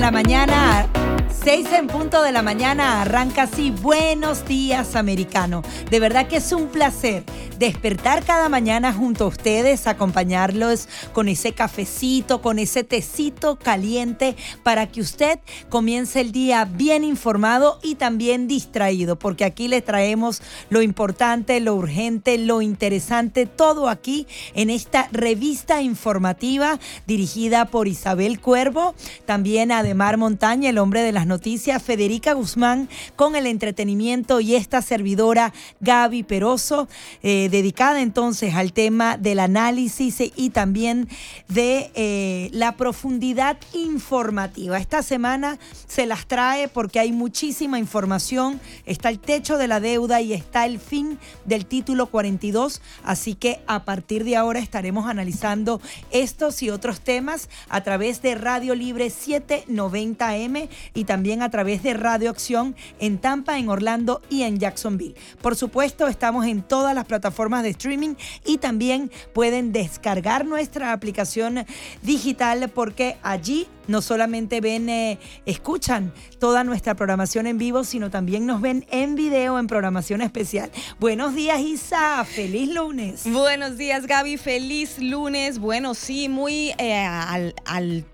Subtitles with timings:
[0.00, 0.99] la mañana.
[1.42, 3.70] 6 en punto de la mañana arranca así.
[3.70, 5.62] Buenos días, americano.
[5.88, 7.24] De verdad que es un placer
[7.58, 14.86] despertar cada mañana junto a ustedes, acompañarlos con ese cafecito, con ese tecito caliente para
[14.86, 15.38] que usted
[15.70, 21.74] comience el día bien informado y también distraído, porque aquí le traemos lo importante, lo
[21.74, 28.94] urgente, lo interesante, todo aquí en esta revista informativa dirigida por Isabel Cuervo,
[29.26, 34.82] también Ademar Montaña, el hombre de las noticias, Federica Guzmán con el entretenimiento y esta
[34.82, 36.88] servidora Gaby Peroso.
[37.22, 41.08] Eh, dedicada entonces al tema del análisis y también
[41.48, 44.76] de eh, la profundidad informativa.
[44.76, 48.60] Esta semana se las trae porque hay muchísima información.
[48.86, 52.82] Está el techo de la deuda y está el fin del título 42.
[53.04, 58.34] Así que a partir de ahora estaremos analizando estos y otros temas a través de
[58.34, 64.42] Radio Libre 790M y también a través de Radio Acción en Tampa, en Orlando y
[64.42, 65.14] en Jacksonville.
[65.42, 68.14] Por supuesto, estamos en todas las plataformas de streaming
[68.46, 71.66] y también pueden descargar nuestra aplicación
[72.02, 78.46] digital porque allí no solamente ven, eh, escuchan toda nuestra programación en vivo, sino también
[78.46, 80.70] nos ven en video en programación especial.
[80.98, 82.24] Buenos días, Isa.
[82.24, 83.30] Feliz lunes.
[83.30, 84.38] Buenos días, Gaby.
[84.38, 85.58] Feliz lunes.
[85.58, 88.04] Bueno, sí, muy eh, al,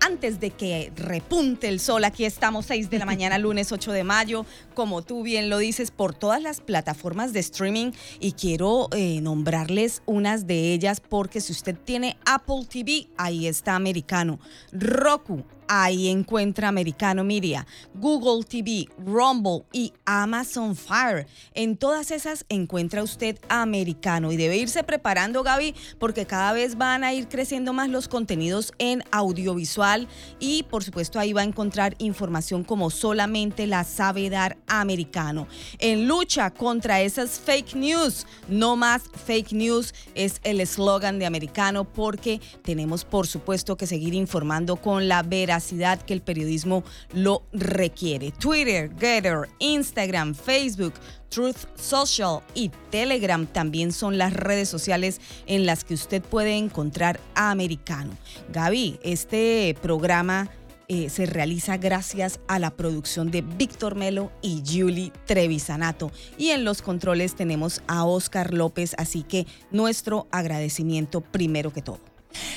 [0.00, 2.04] antes de que repunte el sol.
[2.04, 5.90] Aquí estamos 6 de la mañana, lunes 8 de mayo, como tú bien lo dices,
[5.90, 7.92] por todas las plataformas de streaming.
[8.20, 13.74] Y quiero eh, nombrarles unas de ellas porque si usted tiene Apple TV, ahí está
[13.74, 14.38] americano.
[14.72, 15.44] Roku,
[15.74, 21.26] ahí encuentra Americano Media, Google TV, Rumble y Amazon Fire.
[21.54, 27.04] En todas esas encuentra usted Americano y debe irse preparando, Gaby, porque cada vez van
[27.04, 31.94] a ir creciendo más los contenidos en audiovisual y por supuesto ahí va a encontrar
[31.96, 35.48] información como solamente la sabe dar Americano.
[35.78, 41.84] En lucha contra esas fake news, no más fake news es el eslogan de Americano
[41.84, 45.61] porque tenemos por supuesto que seguir informando con la veracidad
[46.04, 48.32] que el periodismo lo requiere.
[48.32, 50.94] Twitter, Getter, Instagram, Facebook,
[51.28, 57.20] Truth Social y Telegram también son las redes sociales en las que usted puede encontrar
[57.34, 58.12] a Americano.
[58.52, 60.50] Gaby, este programa
[60.88, 66.12] eh, se realiza gracias a la producción de Víctor Melo y Julie Trevisanato.
[66.36, 72.11] Y en los controles tenemos a Oscar López, así que nuestro agradecimiento primero que todo.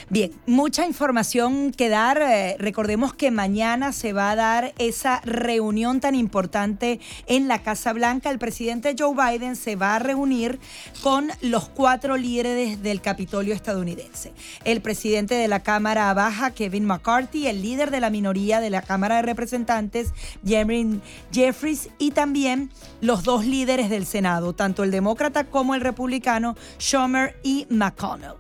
[0.10, 2.22] Bien, mucha información que dar.
[2.22, 7.94] Eh, recordemos que mañana se va a dar esa reunión tan importante en la Casa
[7.94, 8.30] Blanca.
[8.30, 10.60] El presidente Joe Biden se va a reunir
[11.02, 14.34] con los cuatro líderes del Capitolio estadounidense.
[14.64, 18.82] El presidente de la Cámara Baja, Kevin McCarthy, el líder de la minoría de la
[18.82, 20.14] Cámara de Representantes,
[20.46, 22.72] Jeremy Jeffries, y también
[23.02, 28.36] los dos líderes del Senado, tanto el demócrata como el republicano, Schumer y McConnell.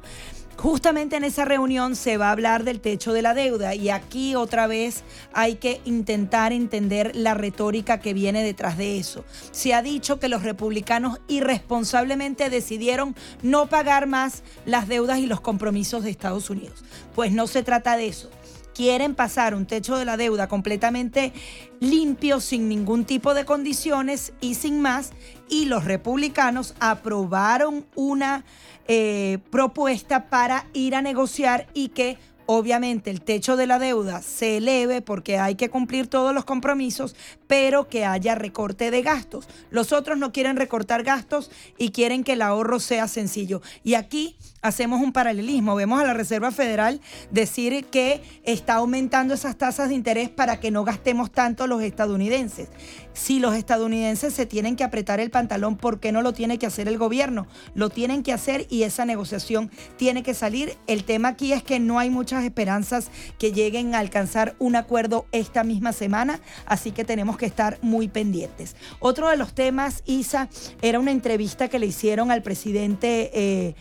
[0.65, 4.33] Justamente en esa reunión se va a hablar del techo de la deuda y aquí
[4.33, 9.23] otra vez hay que intentar entender la retórica que viene detrás de eso.
[9.51, 15.39] Se ha dicho que los republicanos irresponsablemente decidieron no pagar más las deudas y los
[15.39, 16.83] compromisos de Estados Unidos.
[17.13, 18.31] Pues no se trata de eso
[18.73, 21.31] quieren pasar un techo de la deuda completamente
[21.79, 25.13] limpio, sin ningún tipo de condiciones y sin más,
[25.47, 28.43] y los republicanos aprobaron una
[28.87, 34.57] eh, propuesta para ir a negociar y que obviamente el techo de la deuda se
[34.57, 37.15] eleve porque hay que cumplir todos los compromisos,
[37.47, 39.47] pero que haya recorte de gastos.
[39.69, 43.61] Los otros no quieren recortar gastos y quieren que el ahorro sea sencillo.
[43.83, 45.75] Y aquí hacemos un paralelismo.
[45.75, 50.71] Vemos a la Reserva Federal decir que está aumentando esas tasas de interés para que
[50.71, 52.69] no gastemos tanto los estadounidenses.
[53.13, 56.65] Si los estadounidenses se tienen que apretar el pantalón, ¿por qué no lo tiene que
[56.65, 57.47] hacer el gobierno?
[57.75, 60.77] Lo tienen que hacer y esa negociación tiene que salir.
[60.87, 62.09] El tema aquí es que no hay
[62.43, 67.77] esperanzas que lleguen a alcanzar un acuerdo esta misma semana, así que tenemos que estar
[67.81, 68.75] muy pendientes.
[68.99, 70.49] Otro de los temas, Isa,
[70.81, 73.75] era una entrevista que le hicieron al presidente eh,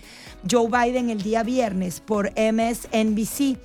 [0.48, 3.58] Joe Biden el día viernes por MSNBC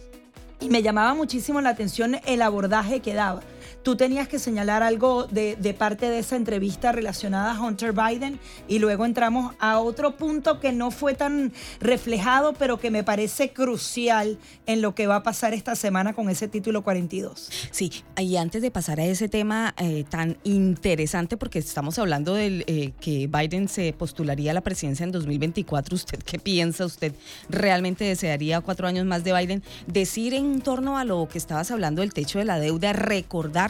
[0.62, 3.42] y me llamaba muchísimo la atención el abordaje que daba
[3.84, 8.80] tú tenías que señalar algo de, parte de esa entrevista relacionada a Hunter Biden y
[8.80, 14.38] luego entramos a otro punto que no fue tan reflejado, pero que me parece crucial
[14.66, 17.50] en lo que va a pasar esta semana con ese título 42.
[17.72, 22.64] Sí, y antes de pasar a ese tema eh, tan interesante, porque estamos hablando de
[22.68, 26.86] eh, que Biden se postularía a la presidencia en 2024, ¿usted qué piensa?
[26.86, 27.14] ¿Usted
[27.50, 29.64] realmente desearía cuatro años más de Biden?
[29.88, 32.94] Decir en torno a lo que estabas hablando del techo de la deuda,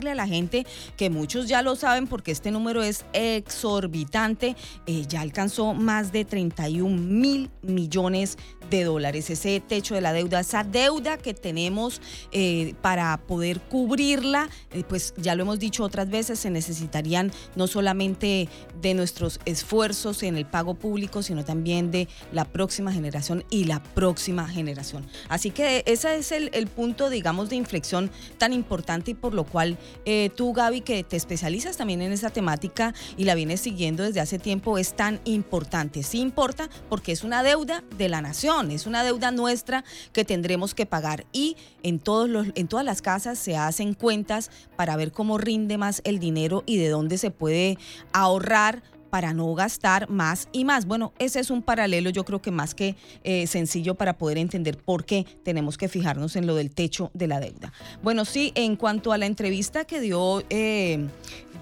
[0.07, 0.66] a la gente
[0.96, 4.56] que muchos ya lo saben porque este número es exorbitante,
[4.86, 10.39] eh, ya alcanzó más de 31 mil millones de dólares, ese techo de la deuda,
[10.39, 12.01] esa deuda que tenemos
[12.31, 17.68] eh, para poder cubrirla, eh, pues ya lo hemos dicho otras veces, se necesitarían no
[17.68, 18.48] solamente
[18.81, 23.81] de nuestros esfuerzos en el pago público, sino también de la próxima generación y la
[23.81, 25.06] próxima generación.
[25.27, 29.77] Así que ese es el, punto, digamos, de inflexión tan importante y por lo cual
[30.06, 34.19] eh, tú, Gaby, que te especializas también en esa temática y la vienes siguiendo desde
[34.19, 36.04] hace tiempo, es tan importante.
[36.04, 40.73] Sí importa porque es una deuda de la nación es una deuda nuestra que tendremos
[40.73, 45.11] que pagar y en, todos los, en todas las casas se hacen cuentas para ver
[45.11, 47.77] cómo rinde más el dinero y de dónde se puede
[48.11, 50.85] ahorrar para no gastar más y más.
[50.85, 54.77] Bueno, ese es un paralelo yo creo que más que eh, sencillo para poder entender
[54.77, 57.73] por qué tenemos que fijarnos en lo del techo de la deuda.
[58.03, 61.07] Bueno, sí, en cuanto a la entrevista que dio eh,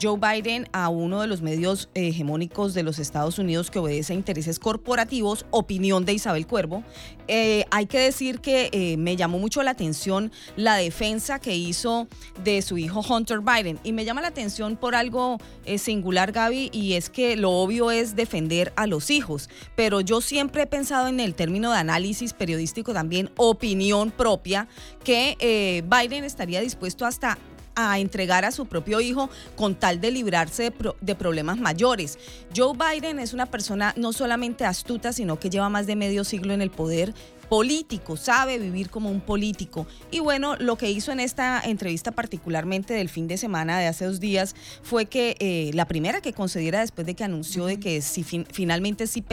[0.02, 4.16] Joe Biden a uno de los medios hegemónicos de los Estados Unidos que obedece a
[4.16, 6.84] intereses corporativos, opinión de Isabel Cuervo,
[7.28, 12.08] eh, hay que decir que me llamó mucho la atención la defensa que hizo
[12.44, 13.80] de su hijo Hunter Biden.
[13.84, 15.38] Y me llama la atención por algo
[15.78, 20.64] singular, Gaby, y es que lo obvio es defender a los hijos, pero yo siempre
[20.64, 24.68] he pensado en el término de análisis periodístico también, opinión propia,
[25.04, 27.38] que eh, Biden estaría dispuesto hasta
[27.78, 32.18] a entregar a su propio hijo con tal de librarse de, problemas mayores.
[32.56, 36.54] Joe Biden es una persona no solamente astuta, sino que lleva más de medio siglo
[36.54, 37.14] en el poder
[37.50, 39.88] político, sabe vivir como un político.
[40.12, 44.06] Y bueno, lo que hizo en esta entrevista particularmente del fin de semana de hace
[44.06, 48.02] dos días fue que eh, la primera que concediera después de que anunció de que
[48.02, 49.24] si finalmente se,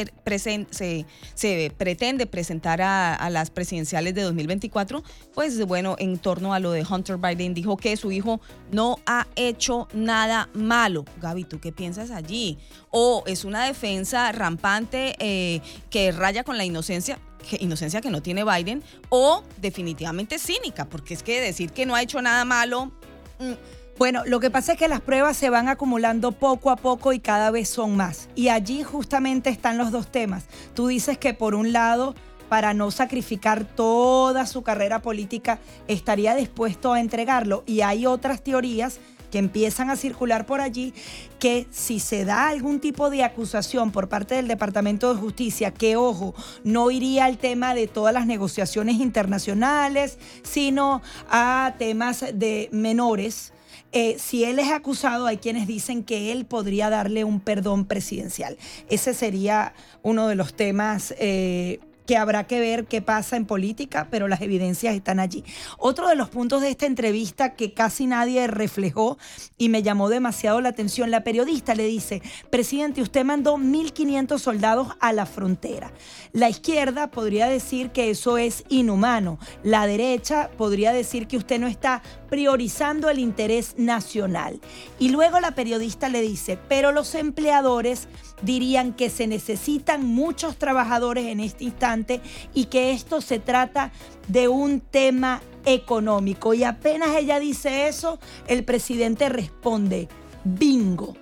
[1.34, 5.02] se, pretende presentar a, a, las presidenciales de 2024,
[5.34, 8.40] pues bueno, en torno a lo de Hunter Biden dijo que su hijo
[8.70, 11.04] no ha hecho nada malo.
[11.20, 12.58] Gaby, ¿tú qué piensas allí?
[12.90, 17.18] ¿O es una defensa rampante eh, que raya con la inocencia?
[17.60, 22.02] Inocencia que no tiene Biden, o definitivamente cínica, porque es que decir que no ha
[22.02, 22.92] hecho nada malo...
[23.38, 23.52] Mm,
[23.96, 27.20] bueno, lo que pasa es que las pruebas se van acumulando poco a poco y
[27.20, 28.28] cada vez son más.
[28.34, 30.46] Y allí justamente están los dos temas.
[30.74, 32.16] Tú dices que por un lado,
[32.48, 37.62] para no sacrificar toda su carrera política, estaría dispuesto a entregarlo.
[37.66, 38.98] Y hay otras teorías
[39.34, 40.94] que empiezan a circular por allí,
[41.40, 45.96] que si se da algún tipo de acusación por parte del Departamento de Justicia, que
[45.96, 53.52] ojo, no iría al tema de todas las negociaciones internacionales, sino a temas de menores,
[53.90, 58.56] eh, si él es acusado, hay quienes dicen que él podría darle un perdón presidencial.
[58.88, 64.08] Ese sería uno de los temas eh, que habrá que ver qué pasa en política,
[64.10, 65.44] pero las evidencias están allí.
[65.78, 69.18] Otro de los puntos de esta entrevista que casi nadie reflejó
[69.56, 74.88] y me llamó demasiado la atención, la periodista le dice, presidente, usted mandó 1.500 soldados
[75.00, 75.92] a la frontera.
[76.32, 79.38] La izquierda podría decir que eso es inhumano.
[79.62, 84.60] La derecha podría decir que usted no está priorizando el interés nacional.
[84.98, 88.08] Y luego la periodista le dice, pero los empleadores
[88.42, 92.20] dirían que se necesitan muchos trabajadores en este instante
[92.52, 93.92] y que esto se trata
[94.28, 96.54] de un tema económico.
[96.54, 100.08] Y apenas ella dice eso, el presidente responde,
[100.44, 101.16] bingo.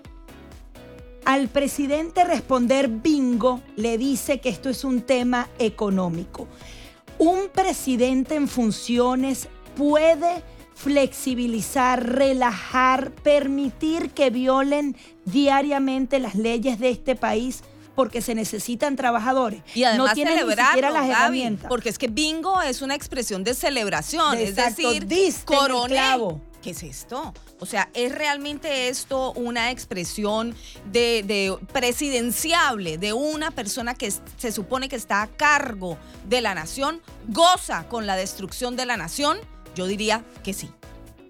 [1.25, 6.49] Al presidente responder bingo le dice que esto es un tema económico.
[7.19, 10.43] Un presidente en funciones puede
[10.83, 17.63] flexibilizar, relajar, permitir que violen diariamente las leyes de este país
[17.95, 19.63] porque se necesitan trabajadores.
[19.75, 21.69] Y además no tienen ni siquiera las herramientas.
[21.69, 25.07] Porque es que bingo es una expresión de celebración, es decir,
[25.45, 26.41] coronel.
[26.63, 27.35] ¿Qué es esto?
[27.59, 30.55] O sea, ¿es realmente esto una expresión
[30.93, 35.99] de, de, presidenciable de una persona que se supone que está a cargo
[36.29, 37.03] de la nación?
[37.29, 39.39] ¿Goza con la destrucción de la nación?
[39.75, 40.71] Yo diría que sí.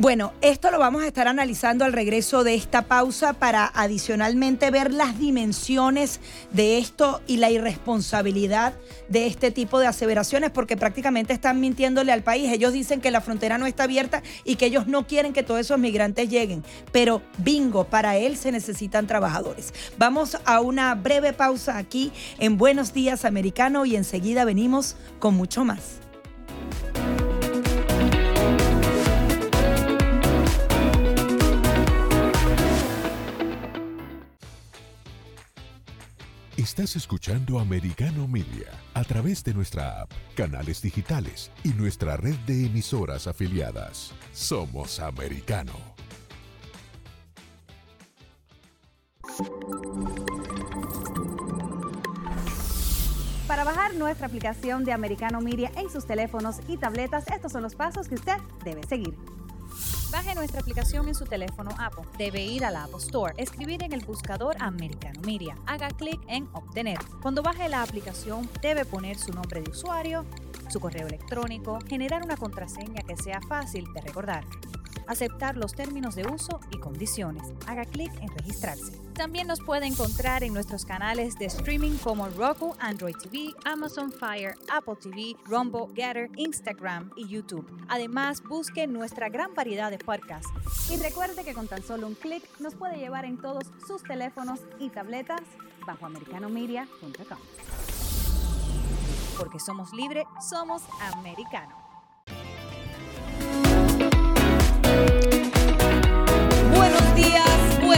[0.03, 4.93] Bueno, esto lo vamos a estar analizando al regreso de esta pausa para adicionalmente ver
[4.93, 6.19] las dimensiones
[6.51, 8.75] de esto y la irresponsabilidad
[9.09, 12.51] de este tipo de aseveraciones, porque prácticamente están mintiéndole al país.
[12.51, 15.61] Ellos dicen que la frontera no está abierta y que ellos no quieren que todos
[15.61, 16.65] esos migrantes lleguen.
[16.91, 19.73] Pero bingo, para él se necesitan trabajadores.
[19.99, 25.65] Vamos a una breve pausa aquí en Buenos Días Americano y enseguida venimos con mucho
[25.65, 26.01] más.
[36.59, 42.67] Estás escuchando Americano Media a través de nuestra app, canales digitales y nuestra red de
[42.67, 44.13] emisoras afiliadas.
[44.35, 45.73] Somos Americano.
[53.49, 57.75] Para bajar nuestra aplicación de Americano Media en sus teléfonos y tabletas, estos son los
[57.75, 59.15] pasos que usted debe seguir.
[60.13, 62.05] Baje nuestra aplicación en su teléfono Apple.
[62.19, 65.57] Debe ir a la Apple Store, escribir en el buscador Americano Media.
[65.67, 66.99] Haga clic en Obtener.
[67.23, 70.27] Cuando baje la aplicación, debe poner su nombre de usuario,
[70.73, 74.45] su correo electrónico, generar una contraseña que sea fácil de recordar
[75.07, 77.43] aceptar los términos de uso y condiciones.
[77.67, 78.99] Haga clic en registrarse.
[79.15, 84.55] También nos puede encontrar en nuestros canales de streaming como Roku, Android TV, Amazon Fire,
[84.71, 87.67] Apple TV, Rumble, Getter, Instagram y YouTube.
[87.89, 90.51] Además, busque nuestra gran variedad de podcasts.
[90.91, 94.61] Y recuerde que con tan solo un clic nos puede llevar en todos sus teléfonos
[94.79, 95.43] y tabletas
[95.87, 98.12] bajo americanomedia.com.
[99.43, 101.75] Porque somos libre, somos americano.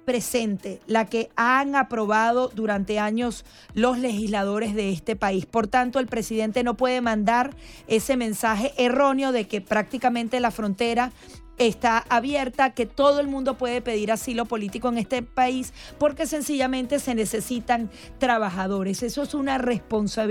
[0.06, 3.44] presente, la que han aprobado durante años
[3.74, 5.44] los legisladores de este país.
[5.44, 7.54] Por tanto, el presidente no puede mandar
[7.88, 11.12] ese mensaje erróneo de que prácticamente la frontera
[11.58, 16.98] está abierta, que todo el mundo puede pedir asilo político en este país porque sencillamente
[16.98, 19.02] se necesitan trabajadores.
[19.02, 19.62] Eso es una,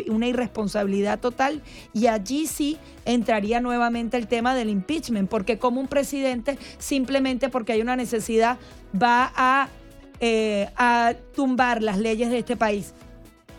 [0.07, 1.61] una irresponsabilidad total
[1.93, 7.73] y allí sí entraría nuevamente el tema del impeachment, porque como un presidente simplemente porque
[7.73, 8.57] hay una necesidad
[9.01, 9.69] va a,
[10.19, 12.93] eh, a tumbar las leyes de este país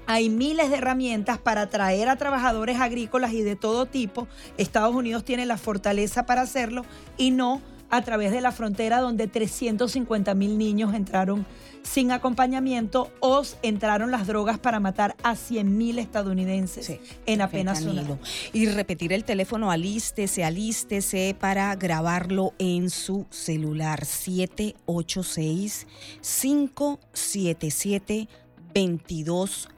[0.07, 4.29] hay miles de herramientas para atraer a trabajadores agrícolas y de todo tipo.
[4.57, 6.85] Estados Unidos tiene la fortaleza para hacerlo
[7.17, 7.61] y no
[7.91, 11.47] a través de la frontera donde 350 mil niños entraron
[11.83, 18.01] sin acompañamiento o entraron las drogas para matar a 100 mil estadounidenses en apenas un
[18.01, 18.19] año.
[18.53, 25.87] Y repetir el teléfono, alístese, alístese para grabarlo en su celular 786
[26.21, 28.29] 577
[28.75, 29.69] 22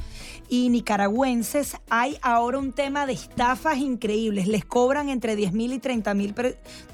[0.48, 4.48] y nicaragüenses, hay ahora un tema de estafas increíbles.
[4.48, 6.35] Les cobran entre 10 mil y 30 mil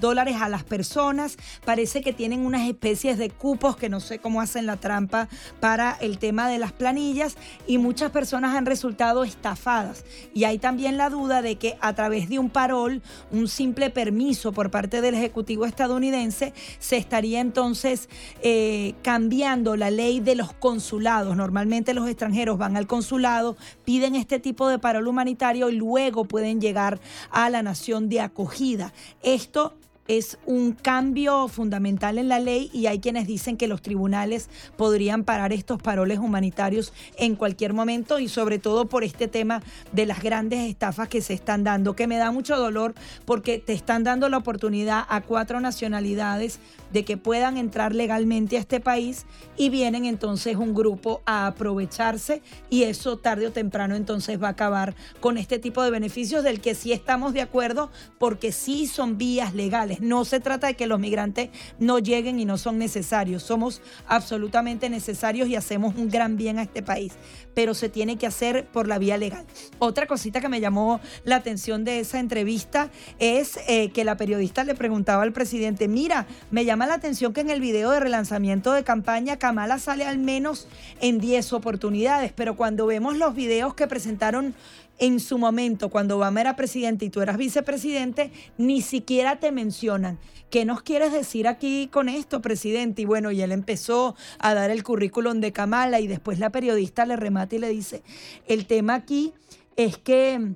[0.02, 1.38] dólares a las personas.
[1.64, 5.30] Parece que tienen unas especies de cupos que no sé cómo hacen la trampa
[5.60, 7.36] para el tema de las planillas
[7.66, 10.04] y muchas personas han resultado estafadas.
[10.34, 14.52] Y hay también la duda de que a través de un parol, un simple permiso
[14.52, 18.08] por parte del Ejecutivo estadounidense, se estaría entonces
[18.42, 21.36] eh, cambiando la ley de los consulados.
[21.36, 26.60] Normalmente los extranjeros van al consulado piden este tipo de parol humanitario y luego pueden
[26.60, 28.92] llegar a la nación de acogida.
[29.22, 29.74] Esto
[30.08, 35.24] es un cambio fundamental en la ley y hay quienes dicen que los tribunales podrían
[35.24, 40.22] parar estos paroles humanitarios en cualquier momento y sobre todo por este tema de las
[40.22, 44.28] grandes estafas que se están dando, que me da mucho dolor porque te están dando
[44.28, 46.60] la oportunidad a cuatro nacionalidades
[46.92, 52.42] de que puedan entrar legalmente a este país y vienen entonces un grupo a aprovecharse
[52.70, 56.60] y eso tarde o temprano entonces va a acabar con este tipo de beneficios del
[56.60, 59.95] que sí estamos de acuerdo porque sí son vías legales.
[60.00, 63.42] No se trata de que los migrantes no lleguen y no son necesarios.
[63.42, 67.12] Somos absolutamente necesarios y hacemos un gran bien a este país,
[67.54, 69.44] pero se tiene que hacer por la vía legal.
[69.78, 74.64] Otra cosita que me llamó la atención de esa entrevista es eh, que la periodista
[74.64, 78.72] le preguntaba al presidente, mira, me llama la atención que en el video de relanzamiento
[78.72, 80.68] de campaña Kamala sale al menos
[81.00, 84.54] en 10 oportunidades, pero cuando vemos los videos que presentaron
[84.98, 90.18] en su momento, cuando Obama era presidente y tú eras vicepresidente, ni siquiera te mencionan.
[90.50, 93.02] ¿Qué nos quieres decir aquí con esto, presidente?
[93.02, 97.04] Y bueno, y él empezó a dar el currículum de Kamala y después la periodista
[97.04, 98.02] le remata y le dice,
[98.46, 99.34] el tema aquí
[99.76, 100.54] es que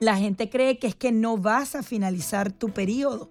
[0.00, 3.30] la gente cree que es que no vas a finalizar tu periodo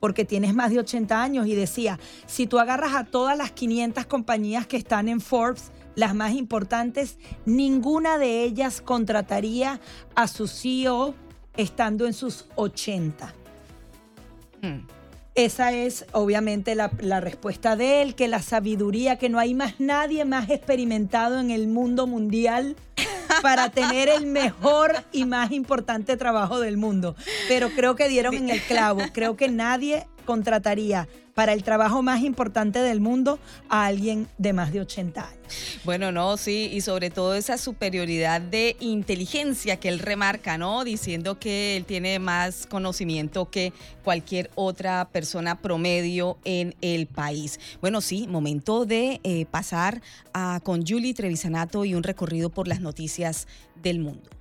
[0.00, 4.06] porque tienes más de 80 años y decía, si tú agarras a todas las 500
[4.06, 9.80] compañías que están en Forbes, las más importantes, ninguna de ellas contrataría
[10.14, 11.16] a su CEO
[11.56, 13.34] estando en sus 80.
[14.62, 14.86] Hmm.
[15.34, 19.80] Esa es obviamente la, la, respuesta de él, que la sabiduría, que no hay más
[19.80, 22.76] nadie más experimentado en el mundo mundial
[23.42, 27.16] para tener el mejor y más importante trabajo del mundo.
[27.48, 29.00] Pero creo que dieron en el clavo.
[29.12, 31.08] Creo que nadie contrataría
[31.38, 35.78] para el trabajo más importante del mundo a alguien de más de 80 años.
[35.84, 40.82] Bueno, no, sí, y sobre todo esa superioridad de inteligencia que él remarca, ¿no?
[40.82, 43.72] Diciendo que él tiene más conocimiento que
[44.02, 47.60] cualquier otra persona promedio en el país.
[47.80, 50.02] Bueno, sí, momento de eh, pasar
[50.64, 53.46] con Julie Trevisanato y un recorrido por las noticias
[53.80, 54.37] del mundo.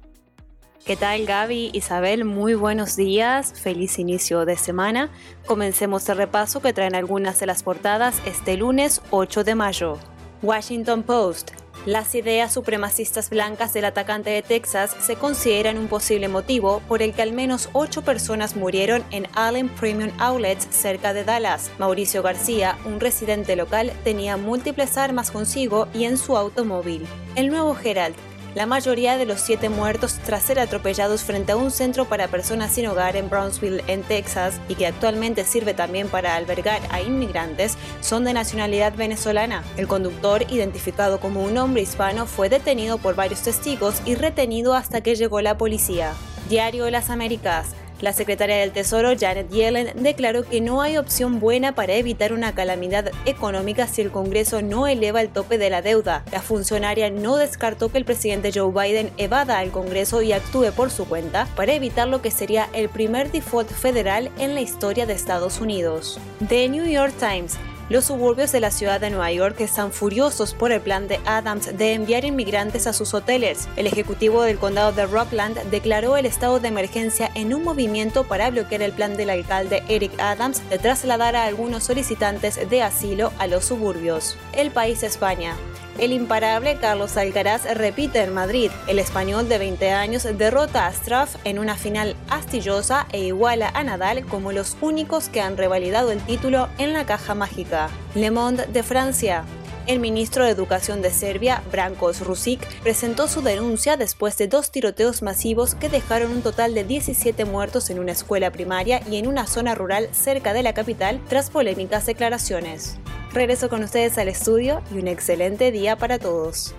[0.87, 1.71] ¿Qué tal Gaby?
[1.73, 5.09] Isabel, muy buenos días, feliz inicio de semana.
[5.45, 9.97] Comencemos el repaso que traen algunas de las portadas este lunes 8 de mayo.
[10.41, 11.51] Washington Post.
[11.85, 17.13] Las ideas supremacistas blancas del atacante de Texas se consideran un posible motivo por el
[17.13, 21.69] que al menos ocho personas murieron en Allen Premium Outlets cerca de Dallas.
[21.79, 27.05] Mauricio García, un residente local, tenía múltiples armas consigo y en su automóvil.
[27.35, 28.15] El nuevo Herald
[28.57, 32.71] la mayoría de los siete muertos tras ser atropellados frente a un centro para personas
[32.71, 37.77] sin hogar en Brownsville, en Texas, y que actualmente sirve también para albergar a inmigrantes,
[38.01, 39.63] son de nacionalidad venezolana.
[39.77, 45.01] El conductor, identificado como un hombre hispano, fue detenido por varios testigos y retenido hasta
[45.01, 46.13] que llegó la policía.
[46.49, 47.75] Diario Las Américas.
[48.01, 52.53] La secretaria del Tesoro, Janet Yellen, declaró que no hay opción buena para evitar una
[52.53, 56.23] calamidad económica si el Congreso no eleva el tope de la deuda.
[56.31, 60.91] La funcionaria no descartó que el presidente Joe Biden evada al Congreso y actúe por
[60.91, 65.13] su cuenta para evitar lo que sería el primer default federal en la historia de
[65.13, 66.19] Estados Unidos.
[66.47, 67.57] The New York Times
[67.89, 71.77] los suburbios de la ciudad de Nueva York están furiosos por el plan de Adams
[71.77, 73.69] de enviar inmigrantes a sus hoteles.
[73.77, 78.49] El ejecutivo del condado de Rockland declaró el estado de emergencia en un movimiento para
[78.49, 83.47] bloquear el plan del alcalde Eric Adams de trasladar a algunos solicitantes de asilo a
[83.47, 84.37] los suburbios.
[84.53, 85.55] El país España.
[85.97, 88.69] El imparable Carlos Alcaraz repite en Madrid.
[88.85, 93.83] El español de 20 años derrota a Straff en una final astillosa e iguala a
[93.83, 97.89] Nadal como los únicos que han revalidado el título en la caja mágica.
[98.13, 99.43] Le Monde de Francia.
[99.87, 105.21] El ministro de Educación de Serbia, Brankos Rusic, presentó su denuncia después de dos tiroteos
[105.21, 109.47] masivos que dejaron un total de 17 muertos en una escuela primaria y en una
[109.47, 112.97] zona rural cerca de la capital tras polémicas declaraciones.
[113.31, 116.75] Regreso con ustedes al estudio y un excelente día para todos.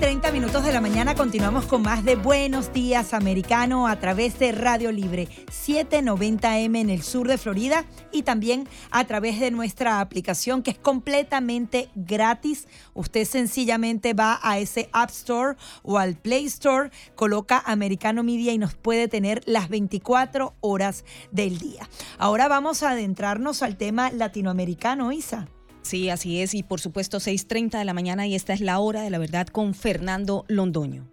[0.00, 4.52] 30 minutos de la mañana continuamos con más de Buenos Días Americano a través de
[4.52, 10.62] Radio Libre 790M en el sur de Florida y también a través de nuestra aplicación
[10.62, 12.66] que es completamente gratis.
[12.94, 18.58] Usted sencillamente va a ese App Store o al Play Store, coloca Americano Media y
[18.58, 21.86] nos puede tener las 24 horas del día.
[22.16, 25.46] Ahora vamos a adentrarnos al tema latinoamericano, Isa.
[25.88, 26.52] Sí, así es.
[26.52, 29.46] Y por supuesto, 6.30 de la mañana y esta es la hora de la verdad
[29.46, 31.08] con Fernando Londoño.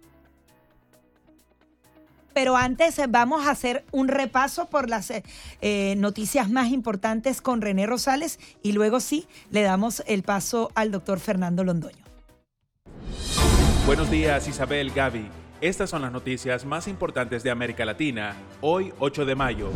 [2.34, 5.22] Pero antes eh, vamos a hacer un repaso por las eh,
[5.62, 10.90] eh, noticias más importantes con René Rosales y luego sí le damos el paso al
[10.90, 12.04] doctor Fernando Londoño.
[13.86, 15.26] Buenos días Isabel Gaby.
[15.62, 19.70] Estas son las noticias más importantes de América Latina, hoy 8 de mayo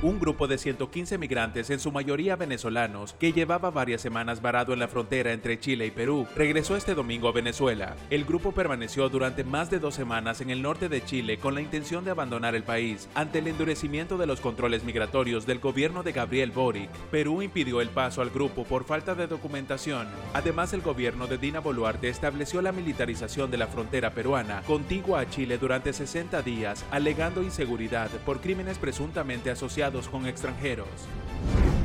[0.00, 4.78] un grupo de 115 migrantes, en su mayoría venezolanos, que llevaba varias semanas varado en
[4.78, 7.96] la frontera entre Chile y Perú, regresó este domingo a Venezuela.
[8.08, 11.62] El grupo permaneció durante más de dos semanas en el norte de Chile con la
[11.62, 16.12] intención de abandonar el país ante el endurecimiento de los controles migratorios del gobierno de
[16.12, 16.90] Gabriel Boric.
[17.10, 20.06] Perú impidió el paso al grupo por falta de documentación.
[20.32, 25.28] Además, el gobierno de Dina Boluarte estableció la militarización de la frontera peruana contigua a
[25.28, 30.86] Chile durante 60 días, alegando inseguridad por crímenes presuntamente asociados con extranjeros.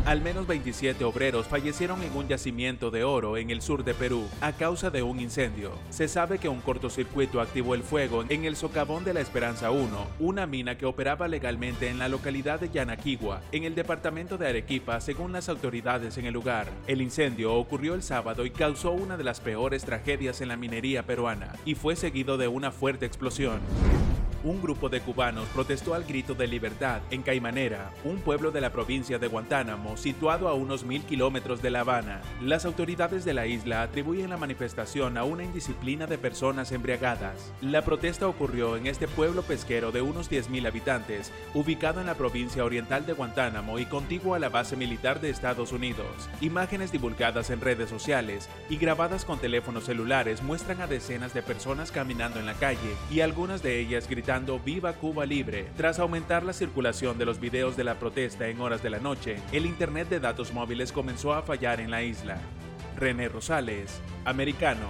[0.06, 4.28] Al menos 27 obreros fallecieron en un yacimiento de oro en el sur de Perú
[4.42, 5.72] a causa de un incendio.
[5.89, 10.08] Se sabe que un cortocircuito activó el fuego en el socavón de la Esperanza 1,
[10.20, 15.00] una mina que operaba legalmente en la localidad de Yanaquigua, en el departamento de Arequipa,
[15.00, 16.68] según las autoridades en el lugar.
[16.88, 21.04] El incendio ocurrió el sábado y causó una de las peores tragedias en la minería
[21.04, 23.62] peruana, y fue seguido de una fuerte explosión.
[24.44, 28.72] Un grupo de cubanos protestó al grito de libertad en Caimanera, un pueblo de la
[28.72, 32.22] provincia de Guantánamo situado a unos mil kilómetros de La Habana.
[32.42, 37.54] Las autoridades de la isla atribuyen la manifestación a una indisciplina de personas embriagadas.
[37.62, 42.66] La protesta ocurrió en este pueblo pesquero de unos 10.000 habitantes, ubicado en la provincia
[42.66, 46.30] oriental de Guantánamo y contiguo a la base militar de Estados Unidos.
[46.42, 51.92] Imágenes divulgadas en redes sociales y grabadas con teléfonos celulares muestran a decenas de personas
[51.92, 52.80] caminando en la calle
[53.10, 55.69] y algunas de ellas gritando Viva Cuba Libre.
[55.78, 59.38] Tras aumentar la circulación de los videos de la protesta en horas de la noche,
[59.52, 62.39] el Internet de datos móviles comenzó a fallar en la isla.
[62.98, 64.88] René Rosales, americano.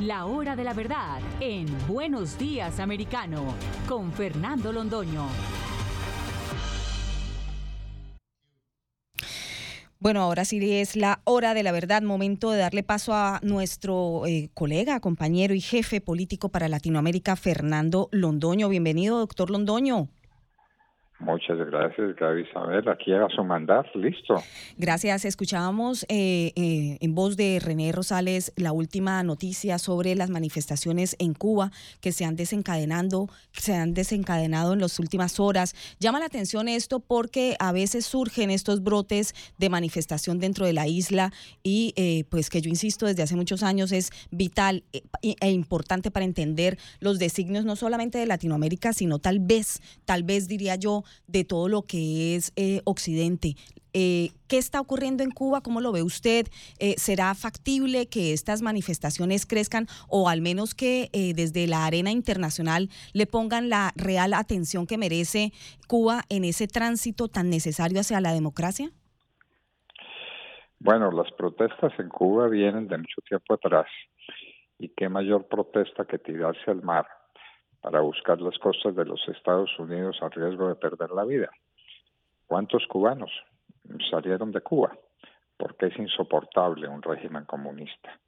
[0.00, 3.54] La hora de la verdad en Buenos Días Americano
[3.88, 5.26] con Fernando Londoño.
[9.98, 14.26] Bueno, ahora sí es la hora de la verdad, momento de darle paso a nuestro
[14.26, 18.68] eh, colega, compañero y jefe político para Latinoamérica, Fernando Londoño.
[18.68, 20.10] Bienvenido, doctor Londoño.
[21.18, 22.86] Muchas gracias, Gaby Isabel.
[22.90, 24.34] Aquí a su mandar, listo.
[24.76, 25.24] Gracias.
[25.24, 31.32] Escuchábamos eh, eh, en voz de René Rosales la última noticia sobre las manifestaciones en
[31.32, 31.70] Cuba
[32.02, 35.74] que se han desencadenando, se han desencadenado en las últimas horas.
[35.98, 40.86] Llama la atención esto porque a veces surgen estos brotes de manifestación dentro de la
[40.86, 44.84] isla y eh, pues que yo insisto desde hace muchos años es vital
[45.22, 50.46] e importante para entender los designios no solamente de Latinoamérica, sino tal vez, tal vez
[50.46, 53.54] diría yo, de todo lo que es eh, Occidente.
[53.92, 55.62] Eh, ¿Qué está ocurriendo en Cuba?
[55.62, 56.46] ¿Cómo lo ve usted?
[56.78, 62.88] Eh, ¿Será factible que estas manifestaciones crezcan o al menos que desde la arena internacional
[63.14, 65.52] le pongan la real atención que merece
[65.88, 68.90] Cuba en ese tránsito tan necesario hacia la democracia?
[70.78, 73.86] Bueno, las protestas en Cuba vienen de mucho tiempo atrás.
[74.78, 77.06] ¿Y qué mayor protesta que tirarse al mar
[77.86, 81.48] para buscar las costas de los Estados Unidos a riesgo de perder la vida.
[82.48, 83.30] ¿Cuántos cubanos
[84.10, 84.98] salieron de Cuba?
[85.56, 88.18] Porque es insoportable un régimen comunista.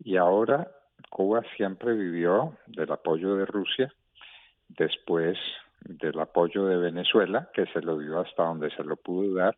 [0.00, 0.68] Y ahora
[1.10, 3.94] Cuba siempre vivió del apoyo de Rusia,
[4.68, 5.38] después
[5.82, 9.56] del apoyo de Venezuela, que se lo dio hasta donde se lo pudo dar,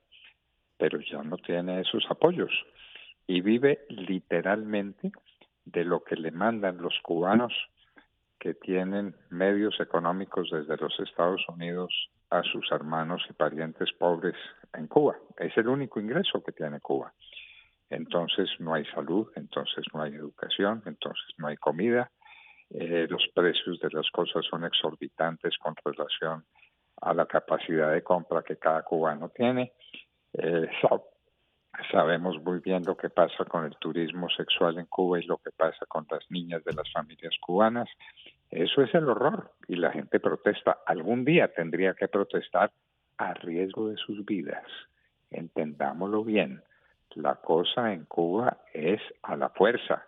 [0.77, 2.53] pero ya no tiene esos apoyos.
[3.27, 5.13] Y vive literalmente
[5.65, 7.55] de lo que le mandan los cubanos
[8.45, 14.35] que tienen medios económicos desde los Estados Unidos a sus hermanos y parientes pobres
[14.75, 15.17] en Cuba.
[15.39, 17.15] Es el único ingreso que tiene Cuba.
[17.89, 22.11] Entonces no hay salud, entonces no hay educación, entonces no hay comida.
[22.69, 26.45] Eh, los precios de las cosas son exorbitantes con relación
[27.01, 29.73] a la capacidad de compra que cada cubano tiene.
[30.35, 30.69] Eh,
[31.91, 35.51] sabemos muy bien lo que pasa con el turismo sexual en Cuba y lo que
[35.51, 37.89] pasa con las niñas de las familias cubanas.
[38.51, 40.79] Eso es el horror y la gente protesta.
[40.87, 42.71] Algún día tendría que protestar
[43.19, 44.65] a riesgo de sus vidas.
[45.31, 46.63] Entendámoslo bien.
[47.15, 50.05] La cosa en Cuba es a la fuerza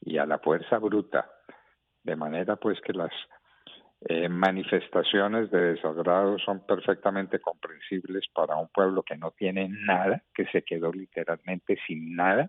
[0.00, 1.30] y a la fuerza bruta.
[2.02, 3.12] De manera pues que las
[4.00, 10.46] eh, manifestaciones de desagrado son perfectamente comprensibles para un pueblo que no tiene nada, que
[10.46, 12.48] se quedó literalmente sin nada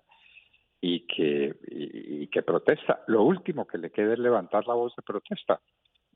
[0.80, 3.02] y que, y, que protesta.
[3.08, 5.60] Lo último que le queda es levantar la voz de protesta.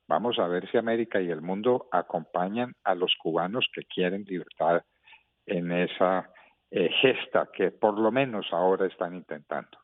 [0.07, 4.83] Vamos a ver si América y el mundo acompañan a los cubanos que quieren libertad
[5.47, 6.29] en esa
[6.69, 9.82] eh, gesta que por lo menos ahora están intentando.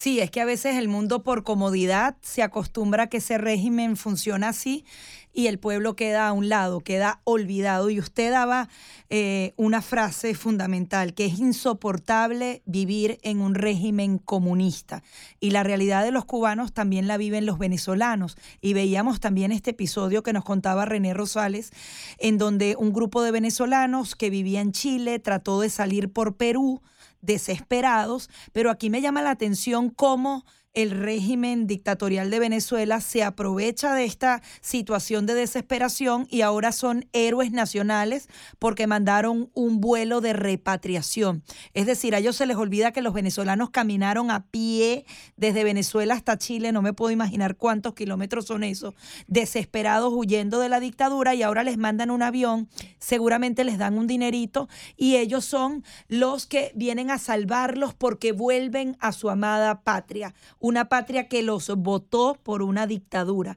[0.00, 3.96] Sí, es que a veces el mundo por comodidad se acostumbra a que ese régimen
[3.96, 4.84] funciona así
[5.32, 7.90] y el pueblo queda a un lado, queda olvidado.
[7.90, 8.68] Y usted daba
[9.10, 15.02] eh, una frase fundamental, que es insoportable vivir en un régimen comunista.
[15.40, 18.36] Y la realidad de los cubanos también la viven los venezolanos.
[18.60, 21.72] Y veíamos también este episodio que nos contaba René Rosales,
[22.18, 26.82] en donde un grupo de venezolanos que vivía en Chile trató de salir por Perú
[27.20, 30.44] desesperados, pero aquí me llama la atención cómo
[30.78, 37.08] el régimen dictatorial de Venezuela se aprovecha de esta situación de desesperación y ahora son
[37.12, 38.28] héroes nacionales
[38.60, 41.42] porque mandaron un vuelo de repatriación.
[41.74, 45.04] Es decir, a ellos se les olvida que los venezolanos caminaron a pie
[45.36, 48.94] desde Venezuela hasta Chile, no me puedo imaginar cuántos kilómetros son esos,
[49.26, 52.68] desesperados huyendo de la dictadura y ahora les mandan un avión,
[53.00, 58.96] seguramente les dan un dinerito y ellos son los que vienen a salvarlos porque vuelven
[59.00, 60.36] a su amada patria
[60.68, 63.56] una patria que los votó por una dictadura.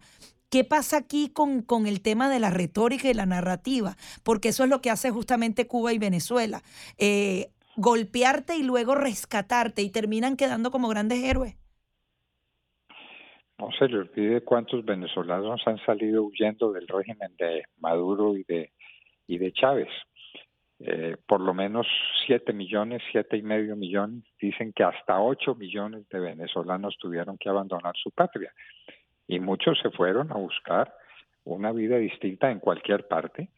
[0.49, 3.95] ¿Qué pasa aquí con, con, el tema de la retórica y la narrativa?
[4.23, 6.61] Porque eso es lo que hace justamente Cuba y Venezuela.
[6.97, 11.55] Eh, golpearte y luego rescatarte y terminan quedando como grandes héroes.
[13.57, 18.71] no se le olvide cuántos venezolanos han salido huyendo del régimen de Maduro y de,
[19.27, 19.89] y de Chávez.
[20.83, 21.85] Eh, por lo menos
[22.25, 27.49] siete millones, siete y medio millones, dicen que hasta ocho millones de venezolanos tuvieron que
[27.49, 28.51] abandonar su patria.
[29.27, 30.93] Y muchos se fueron a buscar
[31.43, 33.49] una vida distinta en cualquier parte.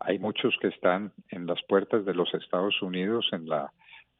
[0.00, 3.70] Hay muchos que están en las puertas de los Estados Unidos, en la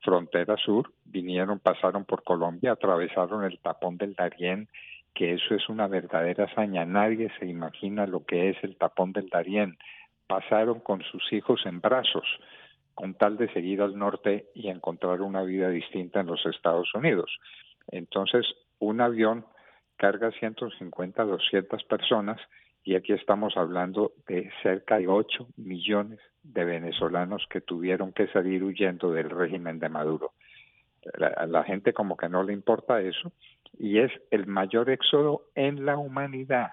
[0.00, 4.68] frontera sur, vinieron, pasaron por Colombia, atravesaron el tapón del Darién,
[5.14, 6.84] que eso es una verdadera hazaña.
[6.84, 9.78] Nadie se imagina lo que es el tapón del Darién.
[10.32, 12.24] Pasaron con sus hijos en brazos
[12.94, 17.30] con tal de seguir al norte y encontrar una vida distinta en los Estados Unidos.
[17.88, 18.46] Entonces,
[18.78, 19.44] un avión
[19.96, 22.40] carga 150, 200 personas
[22.82, 28.64] y aquí estamos hablando de cerca de 8 millones de venezolanos que tuvieron que salir
[28.64, 30.32] huyendo del régimen de Maduro.
[31.18, 33.32] La gente como que no le importa eso
[33.78, 36.70] y es el mayor éxodo en la humanidad,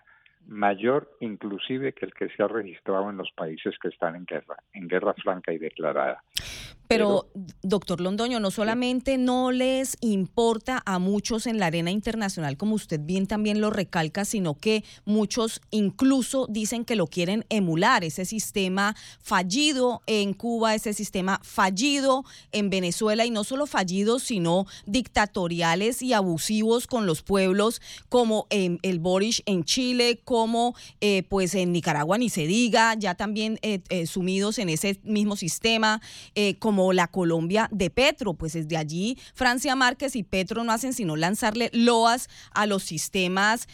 [0.47, 4.57] mayor inclusive que el que se ha registrado en los países que están en guerra,
[4.73, 6.23] en guerra franca y declarada.
[6.89, 7.27] Pero,
[7.61, 12.99] doctor Londoño, no solamente no les importa a muchos en la arena internacional, como usted
[12.99, 18.95] bien también lo recalca, sino que muchos incluso dicen que lo quieren emular, ese sistema
[19.21, 26.13] fallido en Cuba, ese sistema fallido en Venezuela, y no solo fallidos, sino dictatoriales y
[26.13, 32.19] abusivos con los pueblos, como en el Boris en Chile, como eh, pues en Nicaragua
[32.19, 36.01] ni se diga, ya también eh, eh, sumidos en ese mismo sistema,
[36.59, 38.35] como la Colombia de Petro.
[38.35, 43.67] Pues desde allí Francia Márquez y Petro no hacen sino lanzarle loas a los sistemas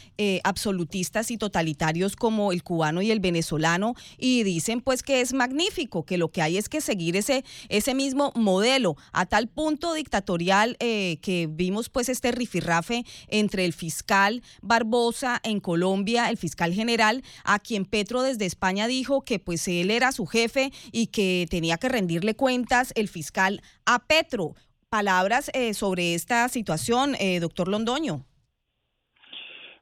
[0.43, 6.05] absolutistas y totalitarios como el cubano y el venezolano y dicen pues que es magnífico,
[6.05, 10.77] que lo que hay es que seguir ese, ese mismo modelo a tal punto dictatorial
[10.79, 17.15] eh, que vimos pues este rifirrafe entre el fiscal Barbosa en Colombia, el fiscal general,
[17.43, 21.77] a quien Petro desde España dijo que pues él era su jefe y que tenía
[21.77, 24.53] que rendirle cuentas el fiscal a Petro.
[24.89, 28.15] Palabras eh, sobre esta situación, eh, doctor Londoño.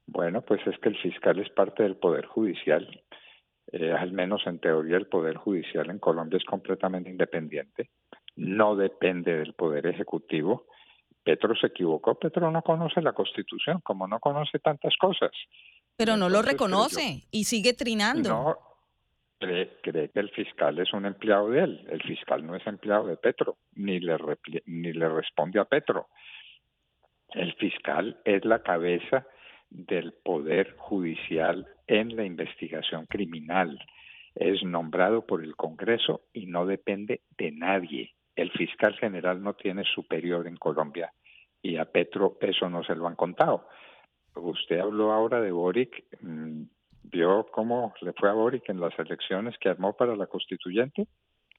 [0.08, 2.84] Bueno, pues es que el fiscal es parte del Poder Judicial.
[3.72, 7.90] Eh, al menos en teoría el Poder Judicial en Colombia es completamente independiente.
[8.38, 10.68] No depende del Poder Ejecutivo.
[11.24, 12.16] Petro se equivocó.
[12.16, 15.32] Petro no conoce la Constitución, como no conoce tantas cosas.
[15.96, 18.30] Pero no lo reconoce y sigue trinando.
[18.30, 18.58] No,
[19.40, 21.88] cree, que el fiscal es un empleado de él.
[21.90, 24.18] El fiscal no es empleado de Petro, ni le,
[24.66, 26.08] ni le responde a Petro.
[27.30, 29.26] El fiscal es la cabeza
[29.70, 33.80] del poder judicial en la investigación criminal.
[34.36, 38.14] Es nombrado por el Congreso y no depende de nadie.
[38.36, 41.12] El fiscal general no tiene superior en Colombia
[41.62, 43.68] y a Petro eso no se lo han contado.
[44.36, 46.06] Usted habló ahora de Boric.
[46.22, 46.64] Mm,
[47.04, 51.08] vio cómo le fue a Boric en las elecciones que armó para la constituyente.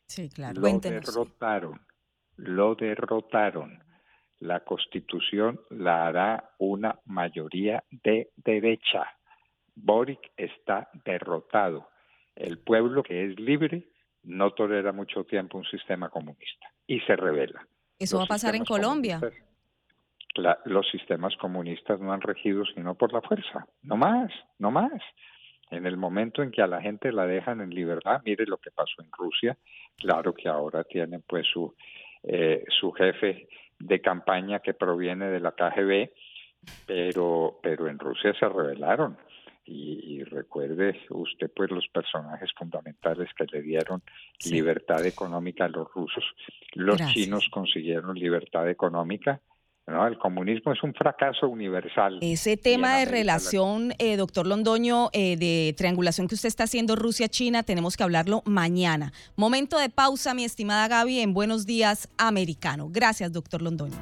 [0.06, 0.60] Sí, claro.
[0.60, 1.80] Lo derrotaron,
[2.36, 3.82] lo derrotaron.
[4.40, 9.06] La constitución la hará una mayoría de derecha.
[9.74, 11.88] Boric está derrotado.
[12.34, 13.88] El pueblo que es libre
[14.24, 17.66] no tolera mucho tiempo un sistema comunista y se revela.
[17.98, 19.20] Eso va a pasar en Colombia.
[20.34, 25.00] Los sistemas comunistas no han regido sino por la fuerza, no más, no más.
[25.70, 28.70] En el momento en que a la gente la dejan en libertad, mire lo que
[28.70, 29.56] pasó en Rusia,
[29.96, 31.74] claro que ahora tienen pues su,
[32.22, 36.10] eh, su jefe de campaña que proviene de la KGB,
[36.86, 39.16] pero, pero en Rusia se rebelaron.
[39.66, 44.02] Y, recuerde usted pues los personajes fundamentales que le dieron
[44.44, 46.24] libertad económica a los rusos.
[46.74, 49.40] Los chinos consiguieron libertad económica,
[49.86, 52.18] no, el comunismo es un fracaso universal.
[52.22, 57.62] Ese tema de relación, eh, doctor Londoño, eh, de triangulación que usted está haciendo Rusia-China,
[57.64, 59.12] tenemos que hablarlo mañana.
[59.36, 62.88] Momento de pausa, mi estimada Gaby, en Buenos Días Americano.
[62.90, 63.96] Gracias, doctor Londoño.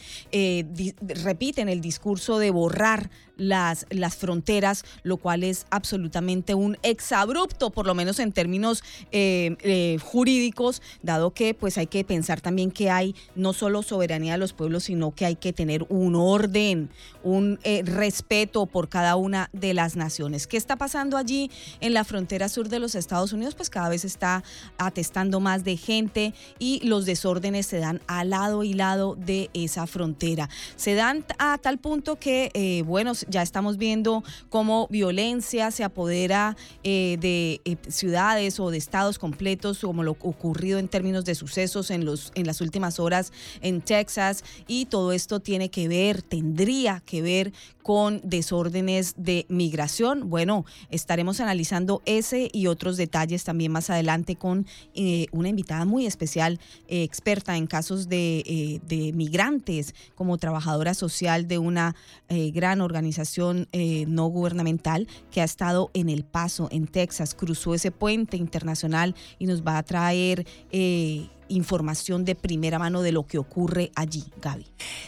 [1.02, 7.86] repiten el discurso de borrar las, las fronteras, lo cual es absolutamente un exabrupto, por
[7.86, 12.90] lo menos en términos eh, eh, jurídicos, dado que pues hay que pensar también que
[12.90, 16.90] hay no solo soberanía de los pueblos, sino que hay que tener un orden,
[17.24, 20.48] un eh, respeto por cada una de las naciones.
[20.48, 23.56] ¿Qué está pasando allí en la frontera sur de los Estados Unidos?
[23.56, 24.44] Pues cada vez está
[24.78, 29.88] atestando más de gente y los desórdenes se dan al lado y lado de esa
[29.88, 30.50] frontera.
[30.76, 37.18] Se dan a tal punto que, bueno, ya estamos viendo cómo violencia se apodera eh,
[37.20, 42.06] de eh, ciudades o de estados completos, como lo ocurrido en términos de sucesos en,
[42.06, 44.44] los, en las últimas horas en Texas.
[44.68, 47.54] Y todo esto tiene que ver, tendría que ver
[47.86, 50.28] con desórdenes de migración.
[50.28, 54.66] Bueno, estaremos analizando ese y otros detalles también más adelante con
[54.96, 61.60] eh, una invitada muy especial, experta en casos de, de, migrantes, como trabajadora social de
[61.60, 61.96] una
[62.28, 67.92] gran organización eh, no gubernamental que ha estado en El Paso, en Texas, cruzó ese
[67.92, 70.46] puente internacional y nos va a traer...
[70.72, 74.66] Eh, información de primera mano de lo que ocurre allí, Gaby.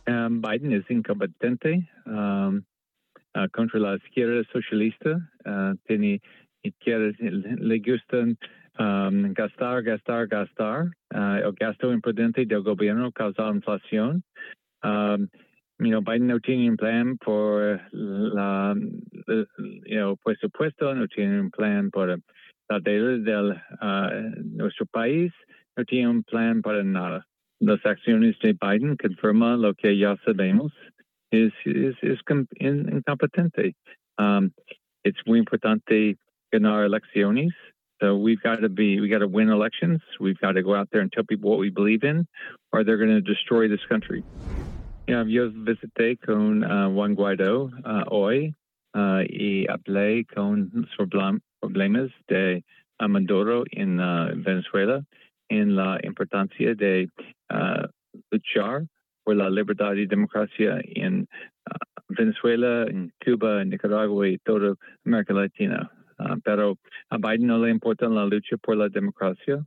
[0.07, 2.63] Um, Biden es incompetente um,
[3.35, 5.21] uh, contra la izquierda socialista.
[5.45, 6.21] Uh, tiene
[6.63, 8.37] izquierda, le gustan
[8.79, 10.87] um, gastar, gastar, gastar.
[11.15, 14.23] Uh, el gasto imprudente del gobierno causa inflación.
[14.83, 15.29] Um,
[15.79, 18.75] you know, Biden no tiene un plan por la,
[19.87, 22.09] you know, presupuesto, no tiene un plan por
[22.69, 23.37] la deuda de
[23.81, 25.33] uh, nuestro país
[26.07, 27.25] un plan para nada.
[27.61, 30.73] Las acciones de Biden confirman lo que ya sabemos.
[31.31, 32.19] Es, es, es
[32.61, 33.75] incompetente.
[34.19, 34.53] Um,
[35.05, 36.17] it's muy importante
[36.53, 37.53] ganar elecciones.
[38.01, 40.01] So we've got to be, we got to win elections.
[40.19, 42.27] We've got to go out there and tell people what we believe in,
[42.73, 44.25] or they're going to destroy this country.
[45.07, 48.55] Yeah, yo visité con uh, Juan Guaidó uh, hoy
[48.95, 50.87] uh, y hablé con
[51.61, 52.63] problemas de
[53.01, 55.05] Maduro en uh, Venezuela
[55.51, 57.09] en la importancia de
[57.53, 57.87] uh,
[58.31, 58.87] luchar
[59.25, 64.75] por la libertad y democracia en uh, Venezuela, en Cuba, en Nicaragua y toda
[65.05, 65.91] América Latina.
[66.19, 66.79] Uh, pero
[67.11, 69.65] a Biden no le importa la lucha por la democracia.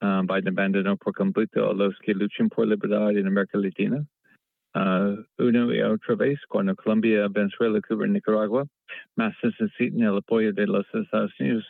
[0.00, 4.04] Biden abandonó por completo a los que luchan por libertad en América Latina.
[4.74, 8.66] Uh, una y otra vez, cuando Colombia, Venezuela, Cuba y Nicaragua
[9.16, 11.64] más necesitan el apoyo de los Estados Unidos,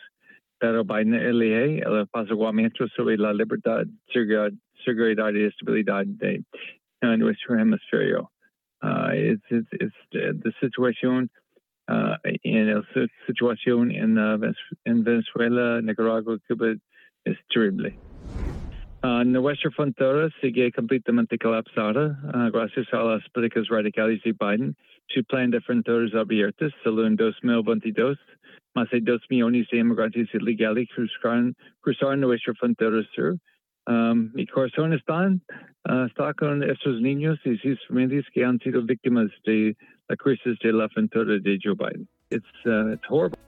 [0.83, 6.43] Biden elige el apaciguamiento sobre la libertad, seguridad y estabilidad de
[7.03, 8.29] uh, nuestro hemisferio.
[8.81, 11.29] Uh, it's, it's, it's the situation
[11.87, 14.37] uh, en la situación en, uh,
[14.85, 16.75] en Venezuela, Nicaragua, Cuba
[17.25, 17.97] es terrible.
[19.03, 24.75] Uh, nuestra frontera sigue completamente colapsada uh, gracias a las políticas radicales de Biden.
[25.07, 28.17] Su plan fronteras abiertas solo en 2022
[28.75, 33.37] más de dos millones de inmigrantes ilegales cruzaron, cruzaron nuestra frontera sur.
[33.87, 38.81] Um, mi corazón está, uh, está con estos niños y sus familias que han sido
[38.81, 39.77] víctimas de
[40.09, 42.07] la crisis de la frontera de Joe Biden.
[42.31, 43.44] It's, uh, it's horrible.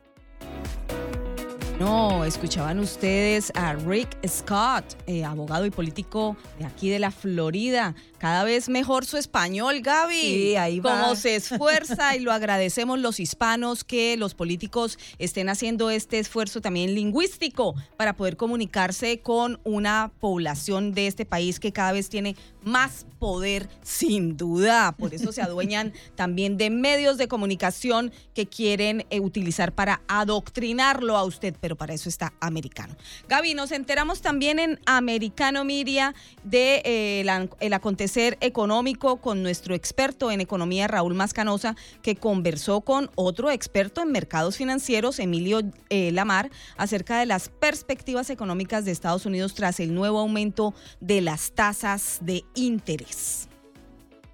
[1.79, 7.93] No, escuchaban ustedes a Rick Scott, eh, abogado y político de aquí de la Florida.
[8.17, 10.19] Cada vez mejor su español, Gaby.
[10.19, 10.99] Sí, ahí va.
[10.99, 16.61] Como se esfuerza y lo agradecemos los hispanos que los políticos estén haciendo este esfuerzo
[16.61, 22.35] también lingüístico para poder comunicarse con una población de este país que cada vez tiene
[22.63, 24.93] más poder, sin duda.
[24.97, 31.17] Por eso se adueñan también de medios de comunicación que quieren eh, utilizar para adoctrinarlo
[31.17, 32.95] a usted pero para eso está Americano.
[33.27, 40.31] Gaby, nos enteramos también en Americano Media de eh, el acontecer económico con nuestro experto
[40.31, 46.49] en economía, Raúl Mascanosa, que conversó con otro experto en mercados financieros, Emilio eh, Lamar,
[46.77, 52.19] acerca de las perspectivas económicas de Estados Unidos tras el nuevo aumento de las tasas
[52.21, 53.06] de interés.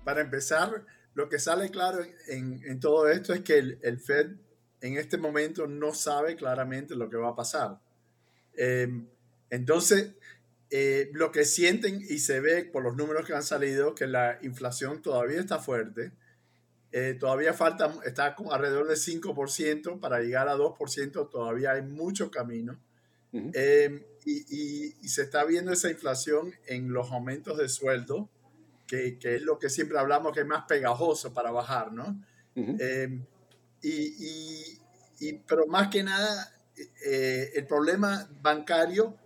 [0.03, 4.31] Para empezar, lo que sale claro en, todo esto es que el, Fed
[4.81, 7.79] en este momento no sabe claramente lo que va a pasar.
[8.55, 9.07] Em,
[9.49, 10.11] entonces,
[10.69, 14.39] eh, lo que sienten y se ve por los números que han salido, que la
[14.41, 16.11] inflación todavía está fuerte,
[16.91, 22.79] eh, todavía falta, está alrededor del 5%, para llegar a 2% todavía hay mucho camino.
[23.31, 28.29] Em, y, y, se está viendo esa inflación en los aumentos de sueldo
[29.19, 32.23] que, es lo que siempre hablamos que es más pegajoso para bajar, ¿no?
[32.55, 33.19] Eh,
[33.81, 36.53] y, pero más que nada,
[37.05, 39.17] eh, el problema bancario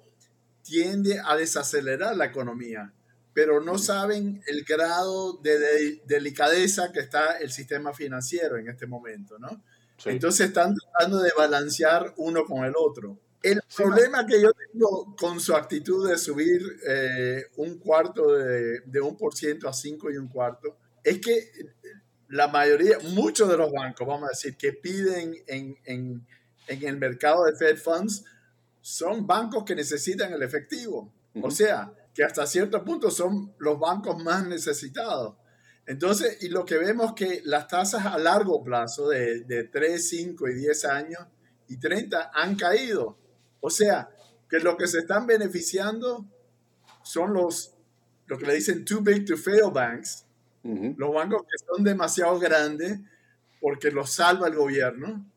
[0.61, 2.93] tiende a desacelerar la economía,
[3.33, 9.37] pero no saben el grado de, delicadeza que está el sistema financiero en este momento,
[9.39, 9.63] ¿no?
[10.05, 13.19] Entonces están tratando de balancear uno con el otro.
[13.43, 18.99] El problema que yo tengo con su actitud de subir eh, un cuarto de, de,
[18.99, 21.51] un por ciento a cinco y un cuarto es que
[22.29, 26.27] la mayoría, muchos de los bancos, vamos a decir, que piden en, en,
[26.67, 28.25] en el mercado de Fed Funds
[28.81, 31.13] son bancos que necesitan el efectivo.
[31.41, 35.35] O sea, que hasta cierto punto son los bancos más necesitados.
[35.85, 40.49] Entonces, y lo que vemos que las tasas a largo plazo de, de 3, 5
[40.49, 41.21] y 10 años
[41.69, 43.17] y 30 han caído.
[43.67, 44.09] O sea,
[44.49, 46.25] que lo que se están beneficiando
[47.03, 47.75] son los,
[48.27, 50.25] lo que le dicen too big to fail banks,
[50.63, 52.99] los bancos que son demasiado grandes
[53.59, 55.29] porque los salva el gobierno.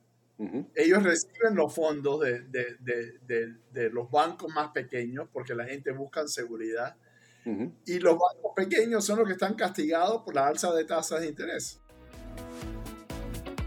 [0.77, 6.97] Ellos reciben los fondos de, de, los bancos más pequeños porque la gente busca seguridad.
[7.85, 11.27] Y los bancos pequeños son los que están castigados por la alza de tasas de
[11.27, 11.81] interés.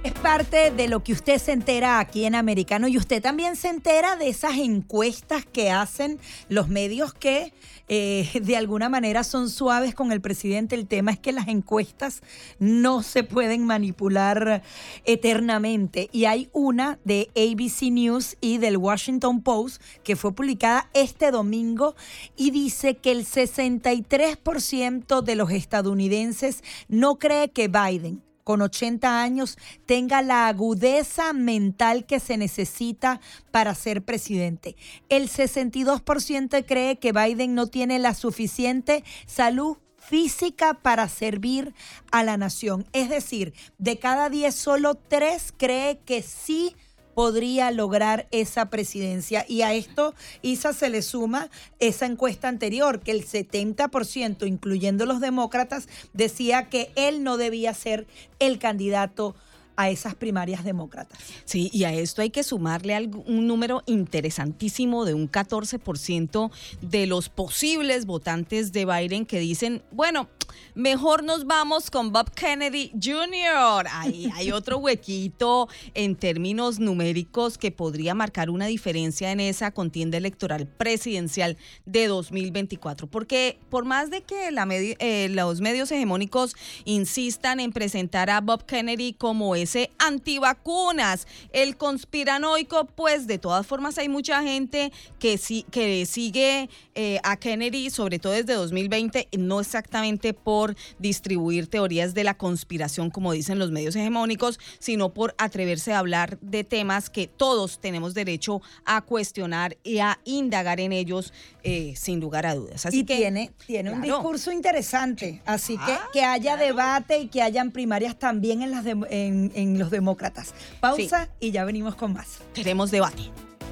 [0.03, 3.69] Es parte de lo que usted se entera aquí en Americano y usted también se
[3.69, 7.53] entera de esas encuestas que hacen los medios que
[7.87, 10.75] eh, de alguna manera son suaves con el presidente.
[10.75, 12.21] El tema es que las encuestas
[12.59, 14.61] no se pueden manipular
[15.05, 16.09] eternamente.
[16.11, 21.95] Y hay una de ABC News y del Washington Post que fue publicada este domingo
[22.35, 29.57] y dice que el 63% de los estadounidenses no cree que Biden con 80 años
[29.85, 33.21] tenga la agudeza mental que se necesita
[33.51, 34.75] para ser presidente.
[35.09, 41.73] El 62% cree que Biden no tiene la suficiente salud física para servir
[42.11, 42.85] a la nación.
[42.91, 46.75] Es decir, de cada 10 solo 3 cree que sí
[47.13, 49.45] podría lograr esa presidencia.
[49.47, 51.49] Y a esto, Isa, se le suma
[51.79, 58.07] esa encuesta anterior, que el 70%, incluyendo los demócratas, decía que él no debía ser
[58.39, 59.35] el candidato
[59.75, 61.17] a esas primarias demócratas.
[61.45, 66.51] Sí, y a esto hay que sumarle un número interesantísimo de un 14%
[66.81, 70.29] de los posibles votantes de Biden que dicen, bueno,
[70.75, 73.87] mejor nos vamos con Bob Kennedy Jr.
[73.91, 80.17] Ahí hay otro huequito en términos numéricos que podría marcar una diferencia en esa contienda
[80.17, 83.07] electoral presidencial de 2024.
[83.07, 86.55] Porque por más de que eh, los medios hegemónicos
[86.85, 93.97] insistan en presentar a Bob Kennedy como ese antivacunas, el conspiranoico, pues de todas formas
[93.97, 99.59] hay mucha gente que, sí, que sigue eh, a Kennedy, sobre todo desde 2020, no
[99.59, 105.93] exactamente por distribuir teorías de la conspiración, como dicen los medios hegemónicos, sino por atreverse
[105.93, 111.33] a hablar de temas que todos tenemos derecho a cuestionar y a indagar en ellos
[111.63, 112.85] eh, sin lugar a dudas.
[112.85, 117.27] Así y que tiene, tiene un discurso interesante, así que ah, que haya debate y
[117.27, 120.53] que hayan primarias también en, las en, los demócratas.
[120.79, 122.39] Pausa y ya venimos con más.
[122.53, 123.31] Queremos debate.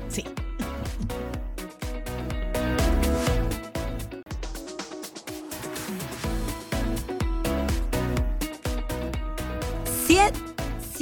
[0.09, 0.23] Sí.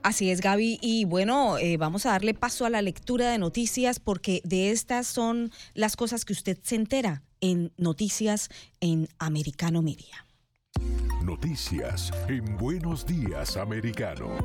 [0.02, 0.78] Así es, Gaby.
[0.80, 5.06] Y bueno, eh, vamos a darle paso a la lectura de noticias porque de estas
[5.06, 8.48] son las cosas que usted se entera en noticias
[8.80, 10.26] en Americano Media.
[11.22, 14.36] Noticias en Buenos Días, Americano.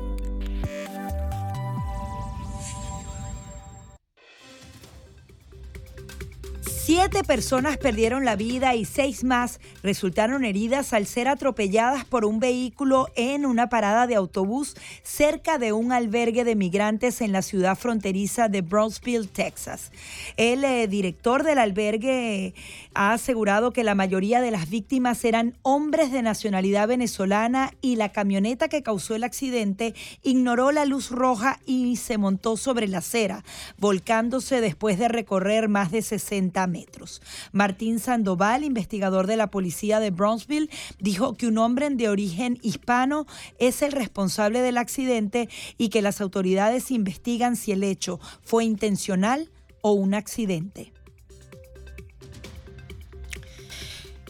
[6.88, 12.40] Siete personas perdieron la vida y seis más resultaron heridas al ser atropelladas por un
[12.40, 17.76] vehículo en una parada de autobús cerca de un albergue de migrantes en la ciudad
[17.76, 19.92] fronteriza de Brownsville, Texas.
[20.38, 22.54] El eh, director del albergue
[22.94, 28.12] ha asegurado que la mayoría de las víctimas eran hombres de nacionalidad venezolana y la
[28.12, 33.44] camioneta que causó el accidente ignoró la luz roja y se montó sobre la acera,
[33.76, 36.77] volcándose después de recorrer más de 60 metros.
[37.52, 43.26] Martín Sandoval, investigador de la policía de Brownsville, dijo que un hombre de origen hispano
[43.58, 49.50] es el responsable del accidente y que las autoridades investigan si el hecho fue intencional
[49.80, 50.92] o un accidente.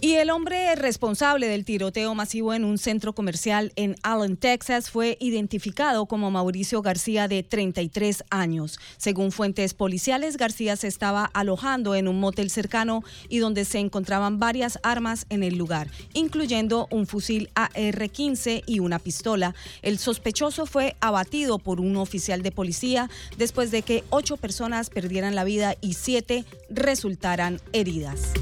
[0.01, 5.17] Y el hombre responsable del tiroteo masivo en un centro comercial en Allen, Texas, fue
[5.21, 8.79] identificado como Mauricio García, de 33 años.
[8.97, 14.39] Según fuentes policiales, García se estaba alojando en un motel cercano y donde se encontraban
[14.39, 19.57] varias armas en el lugar, incluyendo un fusil AR-15 y una pistola.
[19.83, 25.35] El sospechoso fue abatido por un oficial de policía después de que ocho personas perdieran
[25.35, 28.33] la vida y siete resultaran heridas.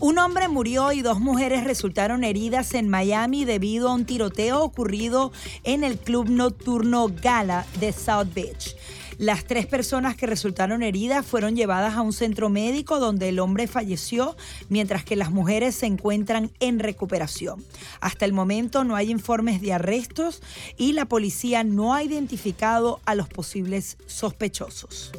[0.00, 5.30] Un hombre murió y dos mujeres resultaron heridas en Miami debido a un tiroteo ocurrido
[5.62, 8.74] en el club nocturno Gala de South Beach.
[9.18, 13.66] Las tres personas que resultaron heridas fueron llevadas a un centro médico donde el hombre
[13.66, 14.38] falleció,
[14.70, 17.62] mientras que las mujeres se encuentran en recuperación.
[18.00, 20.40] Hasta el momento no hay informes de arrestos
[20.78, 25.12] y la policía no ha identificado a los posibles sospechosos.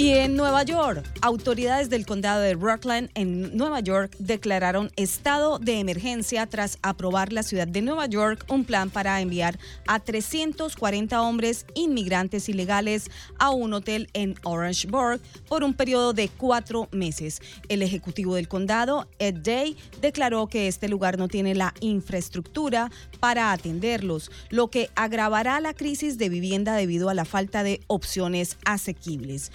[0.00, 5.78] Y en Nueva York, autoridades del condado de Rockland en Nueva York declararon estado de
[5.78, 11.66] emergencia tras aprobar la ciudad de Nueva York un plan para enviar a 340 hombres
[11.74, 17.42] inmigrantes ilegales a un hotel en Orangeburg por un periodo de cuatro meses.
[17.68, 22.90] El ejecutivo del condado, Ed Day, declaró que este lugar no tiene la infraestructura
[23.20, 28.56] para atenderlos, lo que agravará la crisis de vivienda debido a la falta de opciones
[28.64, 29.52] asequibles.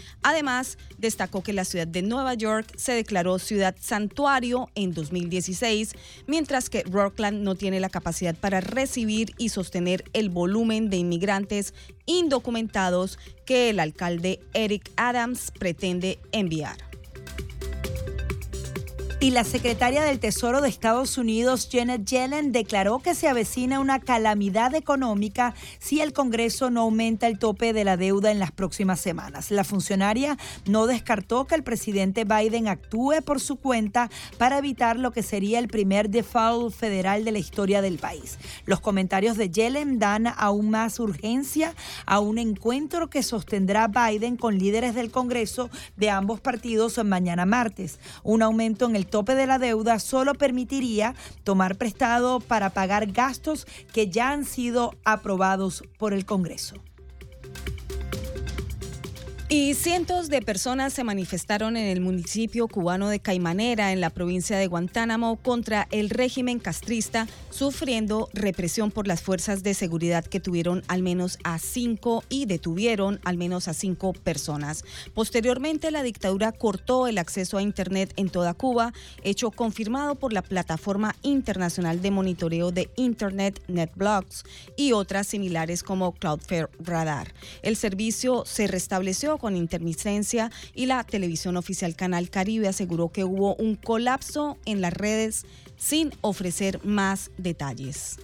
[0.97, 5.93] Destacó que la ciudad de Nueva York se declaró ciudad santuario en 2016,
[6.27, 11.73] mientras que Rockland no tiene la capacidad para recibir y sostener el volumen de inmigrantes
[12.05, 16.94] indocumentados que el alcalde Eric Adams pretende enviar.
[19.25, 23.99] Y la secretaria del Tesoro de Estados Unidos, Janet Yellen, declaró que se avecina una
[23.99, 28.99] calamidad económica si el Congreso no aumenta el tope de la deuda en las próximas
[28.99, 29.49] semanas.
[29.49, 35.09] La funcionaria no descartó que el presidente Biden actúe por su cuenta para evitar lo
[35.09, 38.37] que sería el primer default federal de la historia del país.
[38.67, 41.73] Los comentarios de Yellen dan aún más urgencia
[42.05, 47.97] a un encuentro que sostendrá Biden con líderes del Congreso de ambos partidos mañana martes.
[48.21, 53.65] Un aumento en el tope de la deuda solo permitiría tomar prestado para pagar gastos
[53.93, 56.75] que ya han sido aprobados por el Congreso.
[59.47, 64.57] Y cientos de personas se manifestaron en el municipio cubano de Caimanera, en la provincia
[64.57, 70.81] de Guantánamo, contra el régimen castrista, sufriendo represión por las fuerzas de seguridad que tuvieron
[70.87, 74.83] al menos a cinco y detuvieron al menos a cinco personas.
[75.13, 80.41] Posteriormente, la dictadura cortó el acceso a Internet en toda Cuba, hecho confirmado por la
[80.41, 84.43] plataforma internacional de monitoreo de Internet NetBlocks
[84.75, 87.31] y otras similares como Cloudflare Radar.
[87.61, 93.55] El servicio se restableció con intermitencia y la televisión oficial Canal Caribe aseguró que hubo
[93.55, 95.45] un colapso en las redes
[95.77, 98.17] sin ofrecer más detalles.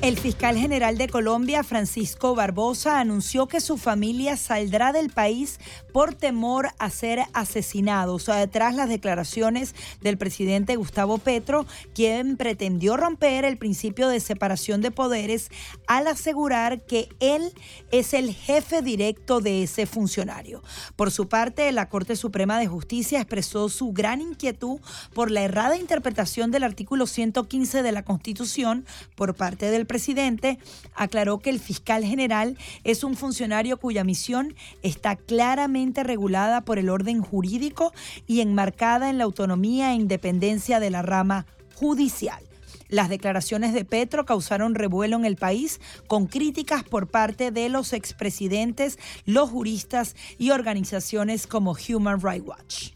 [0.00, 5.58] El fiscal general de Colombia, Francisco Barbosa, anunció que su familia saldrá del país
[5.92, 13.44] por temor a ser asesinados tras las declaraciones del presidente Gustavo Petro, quien pretendió romper
[13.44, 15.50] el principio de separación de poderes
[15.88, 17.52] al asegurar que él
[17.90, 20.62] es el jefe directo de ese funcionario.
[20.94, 24.78] Por su parte, la Corte Suprema de Justicia expresó su gran inquietud
[25.12, 28.86] por la errada interpretación del artículo 115 de la Constitución
[29.16, 30.60] por parte del presidente,
[30.94, 36.88] aclaró que el fiscal general es un funcionario cuya misión está claramente regulada por el
[36.88, 37.92] orden jurídico
[38.28, 42.48] y enmarcada en la autonomía e independencia de la rama judicial.
[42.88, 47.92] Las declaraciones de Petro causaron revuelo en el país con críticas por parte de los
[47.92, 52.90] expresidentes, los juristas y organizaciones como Human Rights Watch.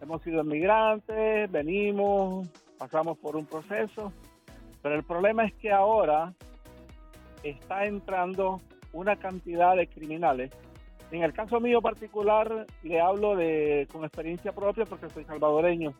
[0.06, 2.48] Hemos sido inmigrantes, venimos,
[2.78, 4.12] pasamos por un proceso,
[4.80, 6.32] pero el problema es que ahora
[7.42, 8.60] está entrando
[8.92, 10.52] una cantidad de criminales.
[11.10, 15.92] En el caso mío particular, le hablo de con experiencia propia porque soy salvadoreño.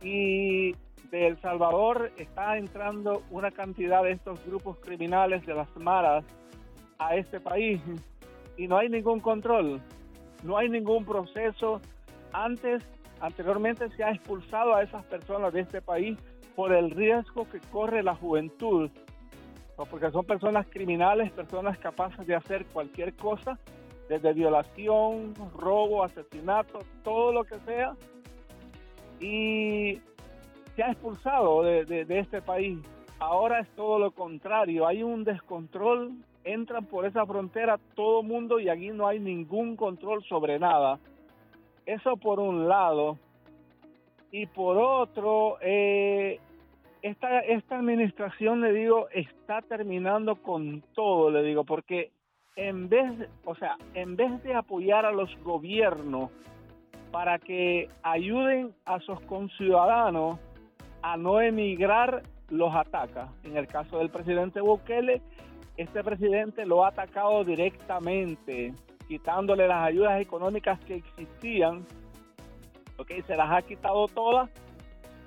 [0.00, 0.72] Y
[1.10, 6.24] de El Salvador está entrando una cantidad de estos grupos criminales de las maras
[6.98, 7.80] a este país
[8.56, 9.82] y no hay ningún control,
[10.44, 11.82] no hay ningún proceso.
[12.32, 12.82] Antes
[13.20, 16.18] Anteriormente se ha expulsado a esas personas de este país
[16.54, 18.90] por el riesgo que corre la juventud,
[19.90, 23.58] porque son personas criminales, personas capaces de hacer cualquier cosa,
[24.08, 27.94] desde violación, robo, asesinato, todo lo que sea,
[29.20, 30.00] y
[30.74, 32.78] se ha expulsado de, este país.
[33.18, 36.12] Ahora es todo lo contrario, hay un descontrol,
[36.44, 40.98] entran por esa frontera todo mundo y aquí no hay ningún control sobre nada.
[41.88, 43.16] Eso por un lado.
[44.30, 46.38] Y por otro, eh,
[47.00, 52.10] esta, esta administración, le digo, está terminando con todo, le digo, porque
[52.56, 53.10] en vez,
[53.46, 56.30] o sea, en vez de apoyar a los gobiernos
[57.10, 60.38] para que ayuden a sus conciudadanos
[61.00, 63.30] a no emigrar, los ataca.
[63.44, 65.22] En el caso del presidente Bukele,
[65.78, 68.74] este presidente lo ha atacado directamente
[69.08, 71.84] quitándole las ayudas económicas que existían,
[72.98, 73.10] ¿ok?
[73.26, 74.50] Se las ha quitado todas.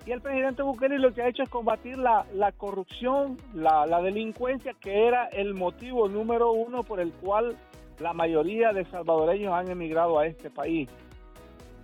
[0.06, 2.26] Y el presidente Bukele lo que ha hecho es combatir la,
[2.58, 7.58] corrupción, la, delincuencia, que era el motivo número uno por el cual
[8.00, 10.90] la mayoría de salvadoreños han emigrado a este país.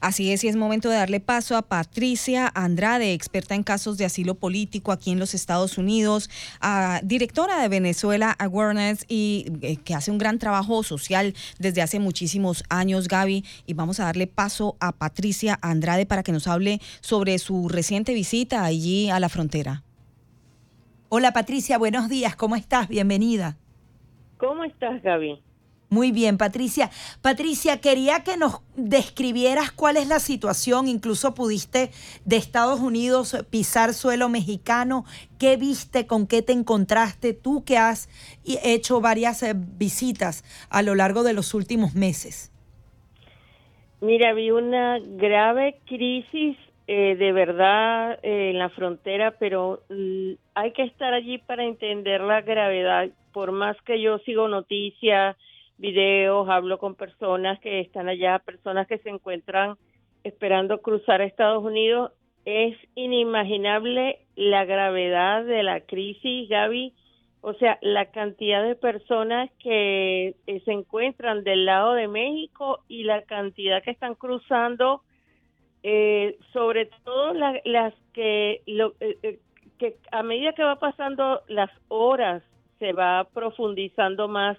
[0.00, 4.04] Así es, y es momento de darle paso a Patricia Andrade, experta en casos de
[4.04, 6.30] asilo político aquí en los Estados Unidos,
[7.02, 12.64] directora de Venezuela Awareness y eh, que hace un gran trabajo social desde hace muchísimos
[12.68, 13.44] años, Gaby.
[13.66, 18.14] Y vamos a darle paso a Patricia Andrade para que nos hable sobre su reciente
[18.14, 19.82] visita allí a la frontera.
[21.08, 22.88] Hola Patricia, buenos días, ¿cómo estás?
[22.88, 23.56] Bienvenida.
[24.38, 25.42] ¿Cómo estás, Gaby?
[25.90, 26.88] Muy bien, Patricia.
[27.20, 30.86] Patricia, quería que nos describieras cuál es la situación.
[30.86, 31.90] Incluso pudiste
[32.24, 35.04] de Estados Unidos pisar suelo mexicano.
[35.40, 36.06] ¿Qué viste?
[36.06, 37.34] ¿Con qué te encontraste?
[37.34, 38.08] Tú que has
[38.44, 42.52] hecho varias eh, visitas a lo largo de los últimos meses.
[44.00, 50.72] Mira, vi una grave crisis eh, de verdad eh, en la frontera, pero mm, hay
[50.72, 53.08] que estar allí para entender la gravedad.
[53.32, 55.36] Por más que yo sigo noticias,
[55.80, 59.76] videos, hablo con personas que están allá, personas que se encuentran
[60.22, 62.12] esperando cruzar a Estados Unidos.
[62.44, 66.94] Es inimaginable la gravedad de la crisis, Gaby.
[67.42, 73.04] O sea, la cantidad de personas que eh, se encuentran del lado de México y
[73.04, 75.02] la cantidad que están cruzando,
[75.82, 79.38] eh, sobre todo las que, lo, eh,
[79.78, 82.42] que a medida que va pasando las horas,
[82.78, 84.58] se va profundizando más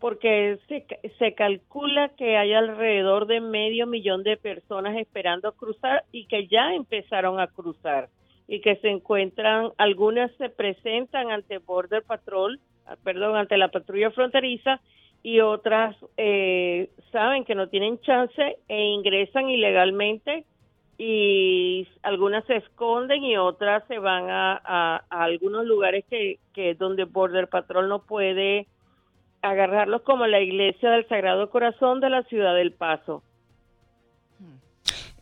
[0.00, 0.86] porque se,
[1.18, 6.74] se calcula que hay alrededor de medio millón de personas esperando cruzar y que ya
[6.74, 8.08] empezaron a cruzar
[8.48, 14.10] y que se encuentran, algunas se presentan ante Border Patrol, ah, perdón, ante la patrulla
[14.10, 14.80] fronteriza
[15.22, 20.44] y otras eh, saben que no tienen chance e ingresan ilegalmente
[20.98, 26.74] y algunas se esconden y otras se van a, a, a algunos lugares que, que
[26.74, 28.66] donde Border Patrol no puede
[29.50, 33.22] agarrarlos como la iglesia del Sagrado Corazón de la ciudad del Paso.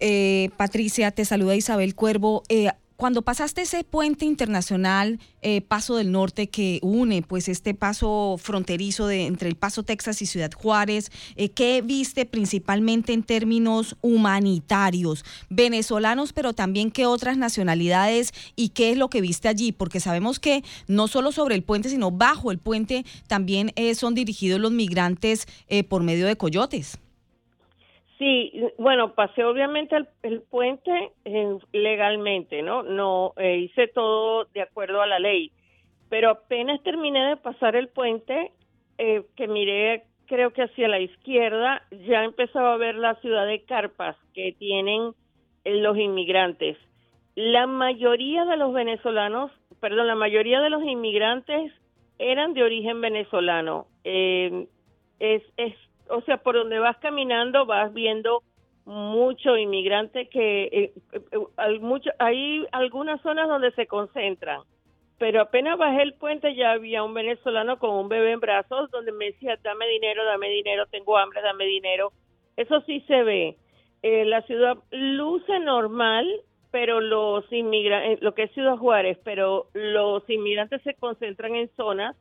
[0.00, 2.42] Eh, Patricia, te saluda Isabel Cuervo.
[2.48, 2.68] Eh,
[3.04, 9.06] cuando pasaste ese puente internacional eh, Paso del Norte que une pues este paso fronterizo
[9.06, 15.22] de, entre el Paso Texas y Ciudad Juárez, eh, ¿qué viste principalmente en términos humanitarios,
[15.50, 19.72] venezolanos, pero también qué otras nacionalidades y qué es lo que viste allí?
[19.72, 24.14] Porque sabemos que no solo sobre el puente, sino bajo el puente también eh, son
[24.14, 25.46] dirigidos los migrantes
[25.90, 26.96] por medio de coyotes.
[28.18, 32.84] Sí, bueno, pasé obviamente el, puente eh, legalmente, ¿no?
[32.84, 35.50] No eh, hice todo de acuerdo a la ley,
[36.10, 38.52] pero apenas terminé de pasar el puente,
[38.98, 43.62] eh, que miré creo que hacia la izquierda, ya empezaba a ver la ciudad de
[43.64, 45.12] Carpas que tienen
[45.64, 46.78] los inmigrantes.
[47.34, 49.50] La mayoría de los venezolanos,
[49.80, 51.72] perdón, la mayoría de los inmigrantes
[52.18, 53.86] eran de origen venezolano.
[54.04, 54.62] es,
[55.18, 55.74] es
[56.08, 58.42] o sea, por donde vas caminando vas viendo
[58.86, 64.62] mucho inmigrante que eh, eh, hay, mucho, hay algunas zonas donde se concentran,
[65.18, 69.12] pero apenas bajé el puente ya había un venezolano con un bebé en brazos donde
[69.12, 72.12] me decía, dame dinero, dame dinero, tengo hambre, dame dinero.
[72.56, 73.56] Eso sí se ve.
[74.02, 76.26] eh, la ciudad luce normal,
[76.70, 82.14] pero los inmigrantes, lo que es Ciudad Juárez, pero los inmigrantes se concentran en zonas,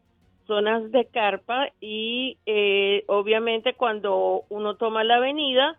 [0.48, 5.78] zonas de carpa y eh, obviamente cuando uno toma la avenida,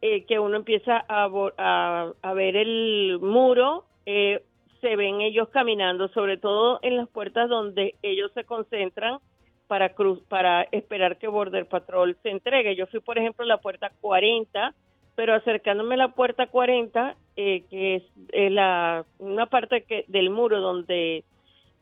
[0.00, 4.42] eh, que uno empieza a, a, ver el muro, eh,
[4.80, 9.20] se ven ellos caminando, sobre todo en las puertas donde ellos se concentran
[9.68, 12.76] para cruz, para esperar que Border Patrol se entregue.
[12.76, 14.74] Yo fui, por ejemplo, a la puerta 40,
[15.14, 18.02] pero acercándome a la puerta 40, eh, que es
[18.32, 21.24] eh, la, una parte que, del muro donde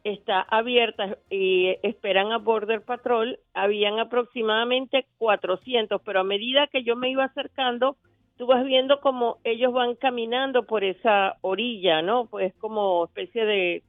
[0.05, 6.97] está abierta y esperan a Border Patrol, habían aproximadamente 400, pero a medida que yo
[6.97, 7.97] me iba acercando,
[8.37, 12.27] tú vas viendo como ellos van caminando por esa orilla, ¿no?
[12.27, 13.83] Pues como especie de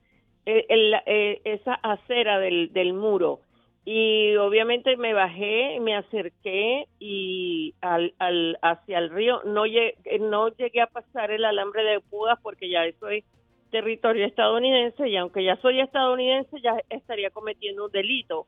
[0.45, 0.65] eh,
[1.05, 3.39] eh, esa acera del, del muro.
[3.83, 9.41] Y obviamente me bajé, me acerqué y al, al, hacia el río.
[9.43, 13.23] No llegué, no llegué a pasar el alambre de púas porque ya eso es
[13.71, 18.45] territorio estadounidense y aunque ya soy estadounidense ya estaría cometiendo un delito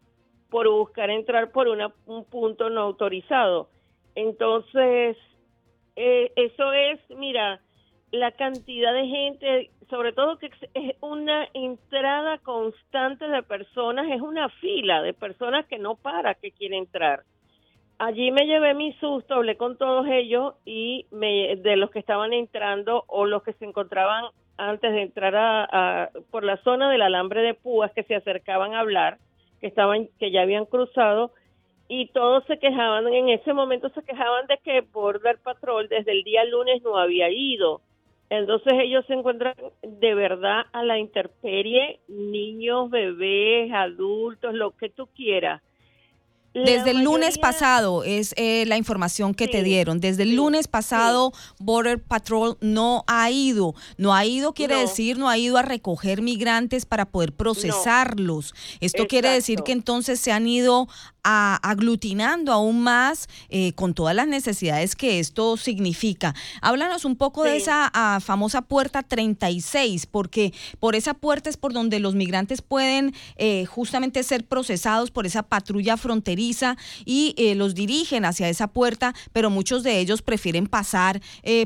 [0.49, 3.69] por buscar entrar por una, un punto no autorizado.
[4.13, 5.17] Entonces,
[5.95, 7.59] eh, eso es, mira,
[8.11, 14.49] la cantidad de gente, sobre todo que es una entrada constante de personas, es una
[14.49, 17.23] fila de personas que no para, que quieren entrar.
[17.97, 22.33] Allí me llevé mi susto, hablé con todos ellos y me, de los que estaban
[22.33, 24.25] entrando o los que se encontraban
[24.57, 28.79] antes de entrar a, por la zona del alambre de púas que se acercaban a
[28.79, 29.17] hablar,
[29.59, 31.31] que estaban, que ya habían cruzado,
[31.87, 36.23] y todos se quejaban, en ese momento se quejaban de que Border Patrol desde el
[36.23, 37.81] día lunes no había ido.
[38.29, 45.07] Entonces ellos se encuentran de verdad a la intemperie, niños, bebés, adultos, lo que tú
[45.07, 45.61] quieras.
[46.53, 49.99] Desde el lunes pasado es eh, la información que te dieron.
[49.99, 53.73] Desde el lunes pasado Border Patrol no ha ido.
[53.97, 58.53] No ha ido quiere decir no ha ido a recoger migrantes para poder procesarlos.
[58.79, 60.87] Esto quiere decir que entonces se han ido
[61.23, 66.35] aglutinando aún más eh, con todas las necesidades que esto significa.
[66.61, 71.73] Háblanos un poco de esa ah, famosa puerta 36, porque por esa puerta es por
[71.73, 77.75] donde los migrantes pueden eh, justamente ser procesados por esa patrulla fronteriza y eh, los
[77.75, 81.21] dirigen hacia esa puerta, pero muchos de ellos prefieren pasar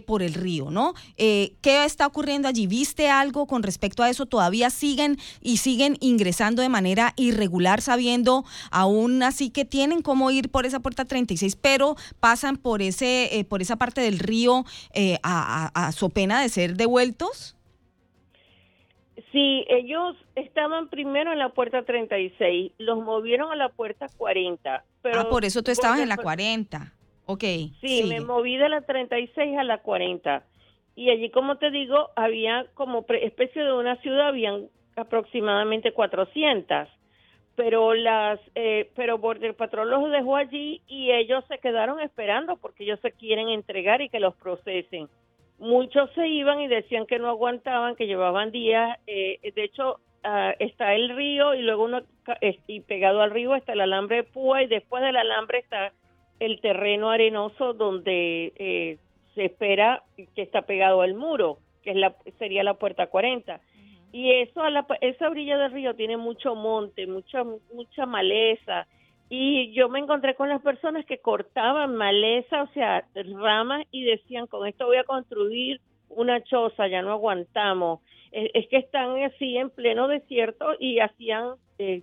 [0.06, 0.94] por el río, ¿no?
[1.16, 2.68] ¿Qué está ocurriendo allí?
[2.68, 4.26] ¿Viste algo con respecto a eso?
[4.26, 10.50] ¿Todavía siguen y siguen ingresando de manera irregular sabiendo aún así que tienen cómo ir
[10.50, 15.18] por esa puerta 36, pero pasan por ese eh, por esa parte del río eh,
[15.24, 17.56] a, a, su pena de ser devueltos.
[19.32, 24.84] Sí, ellos estaban primero en la puerta 36, los movieron a la puerta 40.
[25.02, 26.94] Pero ah, por eso tú estabas en la 40.
[27.26, 27.44] Ok.
[27.82, 30.44] Sí, me moví de la 36 a la 40.
[30.96, 36.90] Y allí, como te digo, había como especie de una ciudad, habían aproximadamente 400
[37.58, 42.84] pero las eh, pero Border Patrol los dejó allí y ellos se quedaron esperando porque
[42.84, 45.10] ellos se quieren entregar y que los procesen.
[45.58, 49.00] Muchos se iban y decían que no aguantaban, que llevaban días.
[49.08, 52.04] Eh, de hecho, ah, está el río y luego uno
[52.68, 55.94] y pegado al río está el alambre de púa y después del alambre está
[56.40, 59.00] el terreno arenoso donde eh,
[59.34, 60.04] se espera
[60.36, 63.60] que está pegado al muro, que es la sería la puerta 40
[64.18, 68.88] y eso a la, esa orilla del río tiene mucho monte, mucha mucha maleza.
[69.30, 74.48] Y yo me encontré con las personas que cortaban maleza, o sea, ramas y decían,
[74.48, 78.00] con esto voy a construir una choza, ya no aguantamos.
[78.32, 82.02] Es, que están así en pleno desierto y hacían eh,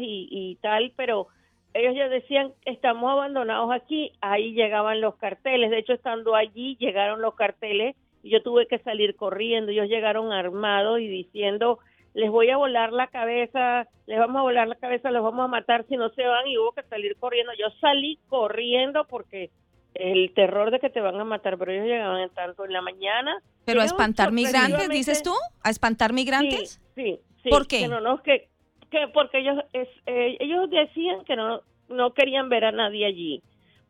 [0.00, 1.26] y tal, pero
[1.74, 7.20] ellos ya decían, estamos abandonados aquí, ahí llegaban los carteles, de hecho estando allí llegaron
[7.20, 11.78] los carteles yo tuve que salir corriendo, ellos llegaron armados y diciendo,
[12.14, 15.48] les voy a volar la cabeza, les vamos a volar la cabeza, les vamos a
[15.48, 17.52] matar si no se van y hubo que salir corriendo.
[17.58, 19.50] Yo salí corriendo porque
[19.94, 23.42] el terror de que te van a matar, pero ellos llegaban tanto en la mañana.
[23.64, 25.34] ¿Pero a espantar migrantes, dices tú?
[25.62, 26.80] ¿A espantar migrantes?
[26.94, 27.50] Sí, sí.
[27.50, 27.80] ¿Por qué?
[27.80, 28.48] Que no, no, que,
[28.90, 33.42] que porque ellos, es, eh, ellos decían que no, no querían ver a nadie allí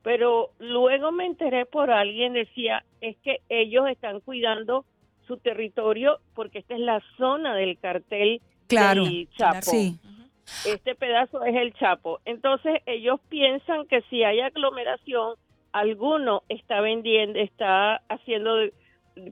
[0.09, 4.87] pero luego me enteré por alguien decía es que ellos están cuidando
[5.27, 9.71] su territorio porque esta es la zona del cartel claro, del Chapo.
[9.71, 9.99] Sí.
[10.67, 12.21] Este pedazo es el Chapo.
[12.25, 15.35] Entonces ellos piensan que si hay aglomeración,
[15.73, 18.57] alguno está vendiendo, está haciendo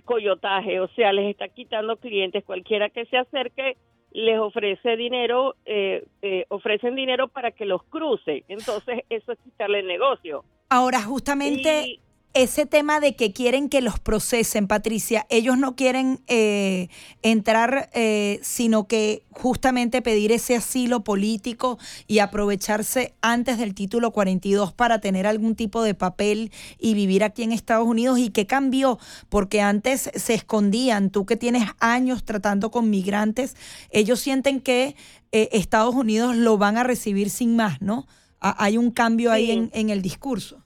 [0.05, 2.45] coyotaje, o sea, les está quitando clientes.
[2.45, 3.79] Cualquiera que se acerque
[4.17, 8.45] les ofrece dinero, eh, eh, ofrecen dinero para que los cruce.
[8.49, 10.43] Entonces eso es quitarle el negocio.
[10.71, 12.01] Ahora, justamente
[12.37, 16.89] ese tema de que quieren que los procesen, Patricia, ellos no quieren eh,
[17.22, 24.74] entrar, eh, sino que justamente pedir ese asilo político y aprovecharse antes del título 42
[24.74, 28.18] para tener algún tipo de papel y vivir aquí en Estados Unidos.
[28.18, 28.99] ¿Y qué cambió?
[29.30, 33.57] Porque antes se escondían, tú que tienes años tratando con migrantes,
[33.89, 34.95] ellos sienten que
[35.32, 38.07] eh, Estados Unidos lo van a recibir sin más, ¿no?
[38.39, 40.66] hay un cambio ahí en, en el discurso.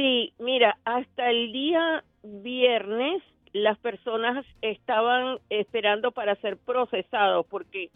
[0.00, 3.22] Sí, mira, hasta el día viernes
[3.52, 7.90] las personas estaban esperando para ser procesados porque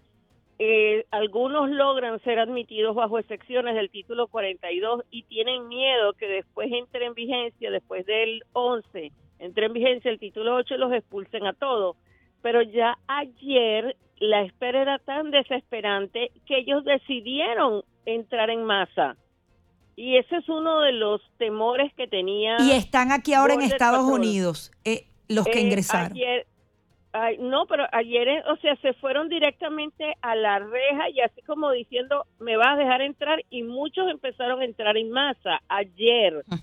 [0.58, 6.70] eh, algunos logran ser admitidos bajo excepciones del título 42 y tienen miedo que después
[6.70, 11.54] entre en vigencia, después del 11, entre en vigencia el título 8 los expulsen a
[11.54, 11.96] todos.
[12.42, 19.16] Pero ya ayer la espera era tan desesperante que ellos decidieron entrar en masa.
[19.96, 22.56] Y ese es uno de los temores que tenía.
[22.60, 26.12] Y están aquí ahora en Estados Unidos, eh, los que eh, ingresaron.
[26.12, 26.46] Ayer,
[27.38, 31.70] no, pero ayer, eh, o sea, se fueron directamente a la reja y así como
[31.70, 36.44] diciendo, me vas a dejar entrar y muchos empezaron a entrar en masa ayer.
[36.50, 36.58] Ah.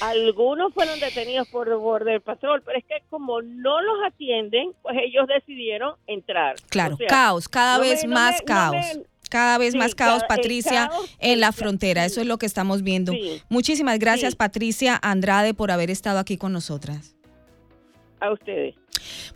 [0.00, 5.26] Algunos fueron detenidos por Border Patrol, pero es que como no los atienden, pues ellos
[5.26, 6.56] decidieron entrar.
[6.68, 8.76] Claro, caos, cada vez más caos.
[9.28, 12.04] Cada vez más caos, Patricia, en la frontera.
[12.04, 13.12] Eso es lo que estamos viendo.
[13.48, 17.16] Muchísimas gracias, Patricia Andrade, por haber estado aquí con nosotras.
[18.20, 18.74] A ustedes.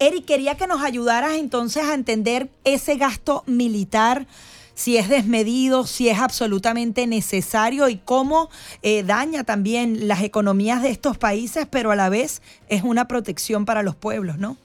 [0.00, 4.26] Eric, quería que nos ayudaras entonces a entender ese gasto militar,
[4.74, 8.50] si es desmedido, si es absolutamente necesario y cómo
[8.82, 13.64] eh, daña también las economías de estos países, pero a la vez es una protección
[13.64, 14.56] para los pueblos, ¿no?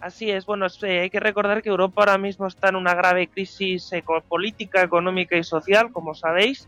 [0.00, 3.88] Así es, bueno, hay que recordar que Europa ahora mismo está en una grave crisis
[4.26, 6.66] política, económica y social, como sabéis,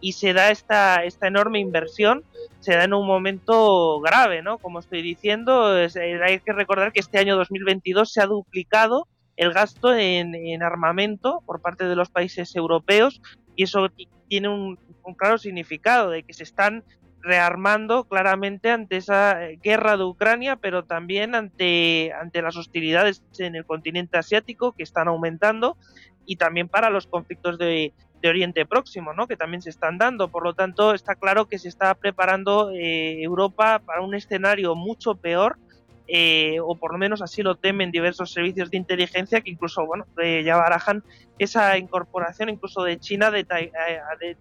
[0.00, 2.22] y se da esta, esta enorme inversión,
[2.66, 4.58] se da en un momento grave, ¿no?
[4.58, 9.06] Como estoy diciendo, eh, hay que recordar que este año 2022 se ha duplicado
[9.36, 13.22] el gasto en, armamento por parte de los países europeos
[13.54, 13.86] y eso
[14.26, 14.80] tiene un,
[15.16, 16.82] claro significado de que se están
[17.20, 23.54] rearmando claramente ante esa eh, guerra de Ucrania, pero también ante, ante las hostilidades en
[23.54, 25.76] el continente asiático que están aumentando
[26.24, 29.26] y también para los conflictos de, de Oriente Próximo, ¿no?
[29.26, 30.28] que también se están dando.
[30.28, 35.14] Por lo tanto, está claro que se está preparando eh, Europa para un escenario mucho
[35.14, 35.58] peor
[36.08, 40.06] eh, o por lo menos así lo temen diversos servicios de inteligencia que incluso bueno
[40.16, 41.02] ya barajan
[41.38, 44.36] esa incorporación incluso de China de, eh,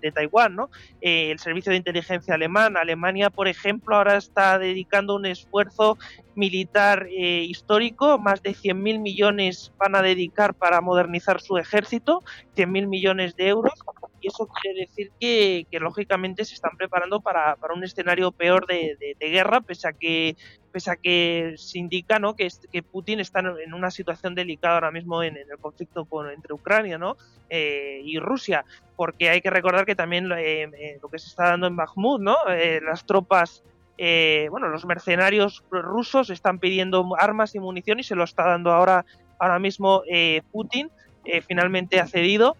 [0.00, 0.70] de, Taiwán ¿no?
[1.00, 5.98] el servicio de inteligencia alemán Alemania por ejemplo ahora está dedicando un esfuerzo
[6.36, 12.22] militar histórico más de 100.000 millones van a dedicar para modernizar su ejército
[12.56, 13.74] 100.000 millones de euros
[14.20, 19.60] y eso quiere decir que, lógicamente se están preparando para, un escenario peor de, guerra,
[19.60, 20.36] pese a que
[20.72, 22.36] pese a que se indica ¿no?
[22.36, 26.54] que, que Putin está en una situación delicada ahora mismo en, el conflicto con, entre
[26.54, 27.16] Ucrania ¿no?
[27.48, 28.64] Eh, y Rusia,
[28.94, 32.20] porque hay que recordar que también eh, eh, lo que se está dando en Bakhmut,
[32.20, 32.36] ¿no?
[32.82, 33.64] las tropas
[34.02, 38.72] eh, bueno, los mercenarios rusos están pidiendo armas y munición y se lo está dando
[38.72, 39.04] ahora,
[39.38, 40.90] ahora mismo eh, Putin,
[41.26, 42.56] eh, finalmente ha cedido.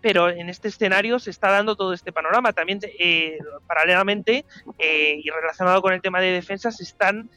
[0.00, 2.52] Pero en este escenario se está dando todo este panorama.
[2.52, 2.80] También,
[3.66, 4.44] paralelamente,
[4.78, 7.30] y relacionado con el tema de defensa, se están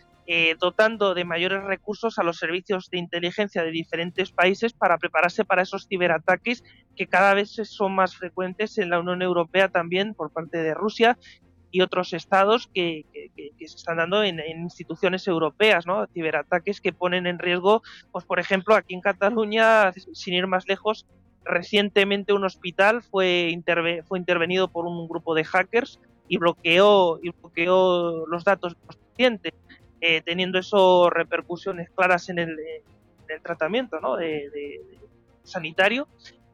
[0.59, 5.63] dotando de mayores recursos a los servicios de inteligencia de diferentes países para prepararse para
[5.63, 6.63] esos ciberataques
[6.95, 11.17] que cada vez son más frecuentes en la Unión Europea también por parte de Rusia
[11.73, 13.05] y otros estados que,
[13.57, 16.05] se están dando en, instituciones europeas, ¿no?
[16.13, 21.07] Ciberataques que ponen en riesgo, pues por ejemplo, aquí en Cataluña, sin ir más lejos,
[21.45, 23.57] recientemente un hospital fue,
[24.07, 28.95] fue intervenido por un grupo de hackers y bloqueó, y bloqueó los datos de los
[28.97, 29.53] pacientes,
[30.01, 32.57] eh, teniendo eso repercusiones claras en el,
[33.41, 34.15] tratamiento ¿no?
[34.15, 34.81] de,
[35.43, 36.07] sanitario.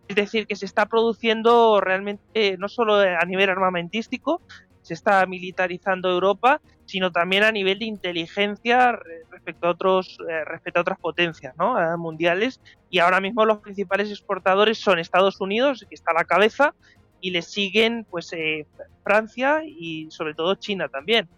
[0.07, 4.41] Es decir, que se está produciendo realmente no solo a nivel armamentístico,
[4.81, 8.99] se está militarizando Europa, sino también a nivel de inteligencia
[9.29, 11.79] respecto a otros eh, respecto a otras potencias ¿no?
[11.79, 12.59] Eh, mundiales
[12.89, 16.73] y ahora mismo los principales exportadores son Estados Unidos que está a la cabeza
[17.21, 18.65] y le siguen pues eh,
[19.03, 21.29] Francia y sobre todo China también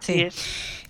[0.00, 0.28] sí.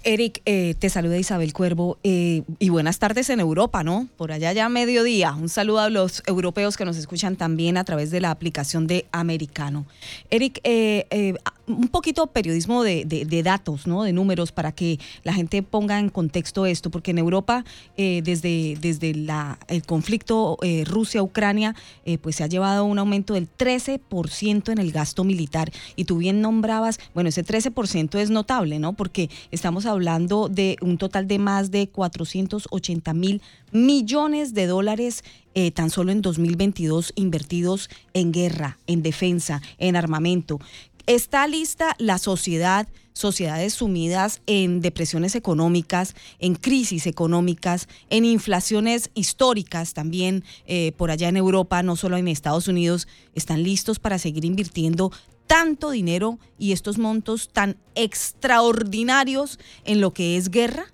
[0.05, 4.09] Eric, eh, te saluda Isabel Cuervo eh, y buenas tardes en Europa, ¿no?
[4.17, 5.33] Por allá ya mediodía.
[5.33, 9.07] Un saludo a los europeos que nos escuchan también a través de la aplicación de
[9.13, 9.87] Americano.
[10.31, 11.37] Eric, eh,
[11.67, 14.03] un poquito periodismo de, datos, ¿no?
[14.03, 17.65] De números para que la gente ponga en contexto esto, porque en Europa,
[17.97, 21.75] desde, desde la, el conflicto Rusia-Ucrania,
[22.21, 25.73] pues se ha llevado un aumento del 13% en el gasto militar.
[25.97, 28.93] Y tú bien nombrabas, bueno, ese 13% es notable, ¿no?
[28.93, 35.25] Porque estamos hablando de un total de más de 480 mil millones de dólares
[35.55, 40.61] eh, tan solo en 2022 invertidos en guerra, en defensa, en armamento.
[41.07, 49.95] Está lista la sociedad, sociedades sumidas en depresiones económicas, en crisis económicas, en inflaciones históricas
[49.95, 54.45] también eh, por allá en Europa, no solo en Estados Unidos, están listos para seguir
[54.45, 55.11] invirtiendo
[55.49, 60.87] tanto dinero y estos montos tan extraordinarios en lo que es guerra?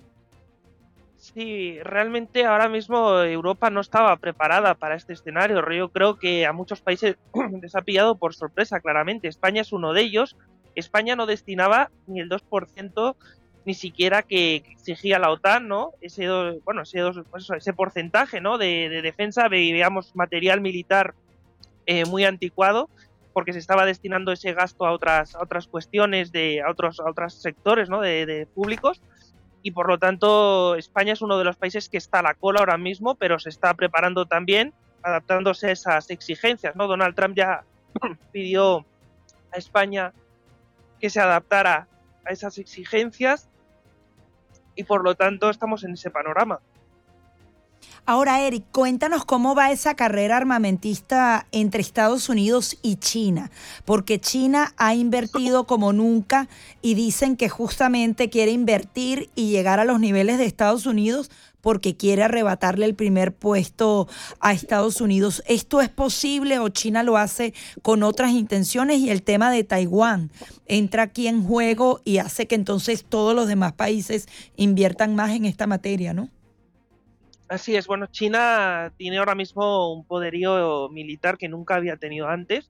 [1.33, 5.63] Sí, realmente ahora mismo Europa no estaba preparada para este escenario.
[5.71, 7.17] Yo creo que a muchos países
[7.61, 9.27] les ha pillado por sorpresa, claramente.
[9.27, 10.35] España es uno de ellos.
[10.75, 13.15] España no destinaba ni el 2%
[13.65, 15.91] ni siquiera que exigía la OTAN, ¿no?
[16.01, 16.27] Ese,
[16.63, 18.57] bueno, ese, pues ese porcentaje, ¿no?
[18.57, 21.13] De, defensa, veíamos material militar
[21.85, 22.89] eh, muy anticuado
[23.33, 27.35] porque se estaba destinando ese gasto a otras, otras cuestiones, de, a, otros, a otros
[27.35, 28.01] sectores ¿no?
[28.01, 29.01] de, públicos
[29.61, 32.59] y por lo tanto España es uno de los países que está a la cola
[32.59, 34.73] ahora mismo, pero se está preparando también,
[35.03, 36.75] adaptándose a esas exigencias.
[36.75, 37.63] Donald Trump ya
[38.31, 38.85] pidió
[39.51, 40.13] a España
[40.99, 41.87] que se adaptara
[42.25, 43.49] a esas exigencias
[44.75, 46.59] y por lo tanto estamos en ese panorama.
[48.05, 53.51] Ahora, Eric, cuéntanos cómo va esa carrera armamentista entre Estados Unidos y China,
[53.85, 56.49] porque China ha invertido como nunca
[56.81, 61.29] y dicen que justamente quiere invertir y llegar a los niveles de Estados Unidos
[61.61, 64.07] porque quiere arrebatarle el primer puesto
[64.39, 65.43] a Estados Unidos.
[65.45, 68.99] ¿Esto es posible o China lo hace con otras intenciones?
[68.99, 70.31] Y el tema de Taiwán
[70.65, 75.45] entra aquí en juego y hace que entonces todos los demás países inviertan más en
[75.45, 76.29] esta materia, ¿no?
[77.49, 82.69] Así es, bueno, China tiene ahora mismo un poderío militar que nunca había tenido antes.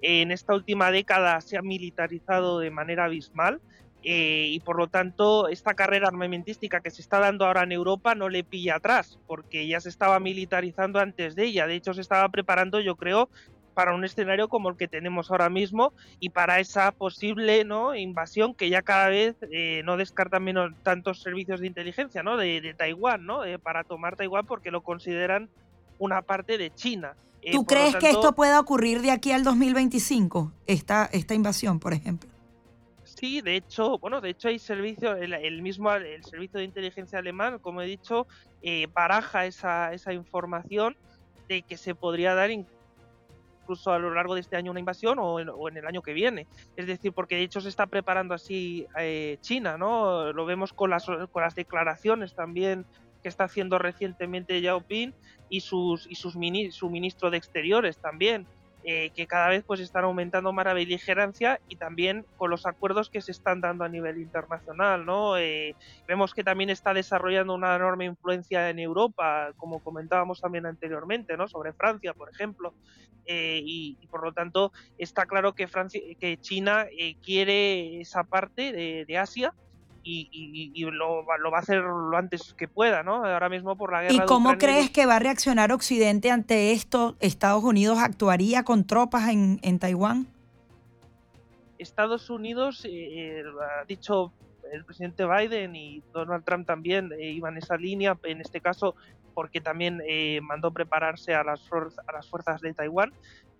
[0.00, 3.60] En esta última década se ha militarizado de manera abismal
[4.04, 8.14] eh, y por lo tanto esta carrera armamentística que se está dando ahora en Europa
[8.14, 11.66] no le pilla atrás, porque ya se estaba militarizando antes de ella.
[11.66, 13.28] De hecho, se estaba preparando, yo creo,
[13.74, 17.94] para un escenario como el que tenemos ahora mismo y para esa posible ¿no?
[17.94, 22.36] invasión que ya cada vez eh, no descartan menos tantos servicios de inteligencia ¿no?
[22.36, 23.40] de, Taiwán ¿no?
[23.62, 25.48] para tomar Taiwán porque lo consideran
[25.98, 27.14] una parte de China.
[27.42, 31.92] Eh, ¿Tú crees que esto pueda ocurrir de aquí al 2025, esta, esta invasión, por
[31.92, 32.30] ejemplo?
[33.04, 37.58] Sí, de hecho, bueno, de hecho hay servicio, el, mismo el servicio de inteligencia alemán,
[37.58, 38.26] como he dicho,
[38.62, 40.96] eh, baraja esa, esa información
[41.48, 42.50] de que se podría dar
[43.62, 46.46] incluso a lo largo de este año una invasión o en, el año que viene.
[46.76, 50.32] Es decir, porque de hecho se está preparando así eh, China, ¿no?
[50.32, 52.84] Lo vemos con las, con las declaraciones también
[53.22, 55.12] que está haciendo recientemente Yao Ping
[55.48, 58.46] y sus y sus mini, su ministro de Exteriores también.
[58.84, 63.10] Eh, que cada vez pues están aumentando más la beligerancia y también con los acuerdos
[63.10, 65.36] que se están dando a nivel internacional, ¿no?
[65.36, 65.76] Eh,
[66.08, 71.46] vemos que también está desarrollando una enorme influencia en Europa, como comentábamos también anteriormente, ¿no?
[71.46, 72.74] Sobre Francia, por ejemplo,
[73.26, 76.86] eh, y, por lo tanto está claro que Francia, que China
[77.24, 78.72] quiere esa parte
[79.06, 79.54] de Asia
[80.04, 83.24] y, lo, va a hacer lo antes que pueda, ¿no?
[83.24, 84.14] Ahora mismo por la guerra.
[84.14, 87.16] ¿Y cómo crees que va a reaccionar Occidente ante esto?
[87.20, 90.26] ¿Estados Unidos actuaría con tropas en, en Taiwán?
[91.78, 93.42] Estados Unidos, eh,
[93.80, 94.32] ha dicho
[94.72, 98.94] el presidente Biden y Donald Trump también eh, iban esa línea, en este caso
[99.34, 103.12] porque también eh, mandó prepararse a las, a las fuerzas de Taiwán.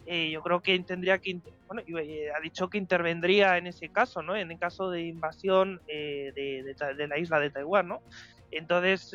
[0.07, 4.23] Eh, yo creo que tendría que, bueno, eh, ha dicho que intervendría en ese caso,
[4.23, 4.37] ¿no?
[4.37, 8.03] En el caso de invasión eh, de, la isla de Taiwán, ¿no?
[8.51, 9.15] Entonces,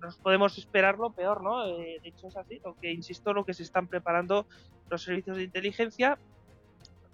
[0.00, 1.66] nos podemos esperar lo peor, ¿no?
[1.66, 4.46] de hecho es así, lo que insisto, lo que se están preparando
[4.88, 6.18] los servicios de inteligencia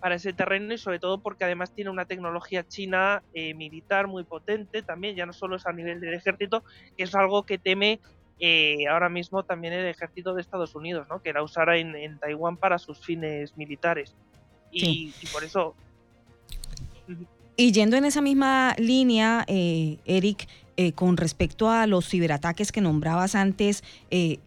[0.01, 4.83] para ese terreno y sobre todo porque además tiene una tecnología china militar muy potente
[4.83, 6.63] también, ya no solo es a nivel del ejército,
[6.97, 8.01] que es algo que teme
[8.39, 11.23] eh, ahora mismo también el ejército de Estados Unidos, ¿no?
[11.23, 14.15] que la usara en, Taiwán para sus fines militares.
[14.71, 15.75] Y, por eso...
[17.57, 20.47] Y yendo en esa misma línea, eh, Eric,
[20.77, 23.83] eh, con respecto a los ciberataques que nombrabas antes,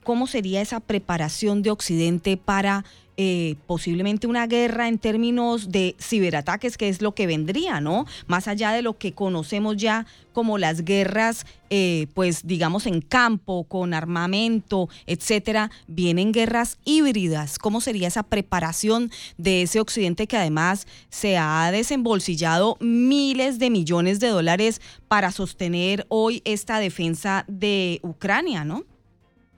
[0.03, 2.86] ¿cómo sería esa preparación de Occidente para
[3.22, 8.06] eh, posiblemente una guerra en términos de ciberataques, que es lo que vendría, ¿no?
[8.28, 13.66] Más allá de lo que conocemos ya como las guerras, eh, pues digamos en campo,
[13.66, 17.60] con armamento, etcétera, vienen guerras híbridas.
[17.60, 24.22] ¿Cómo sería esa preparación de ese occidente que además se ha desembolsillado miles de millones
[24.22, 24.80] de dólares
[25.10, 28.86] para sostener hoy esta defensa de Ucrania, ¿no?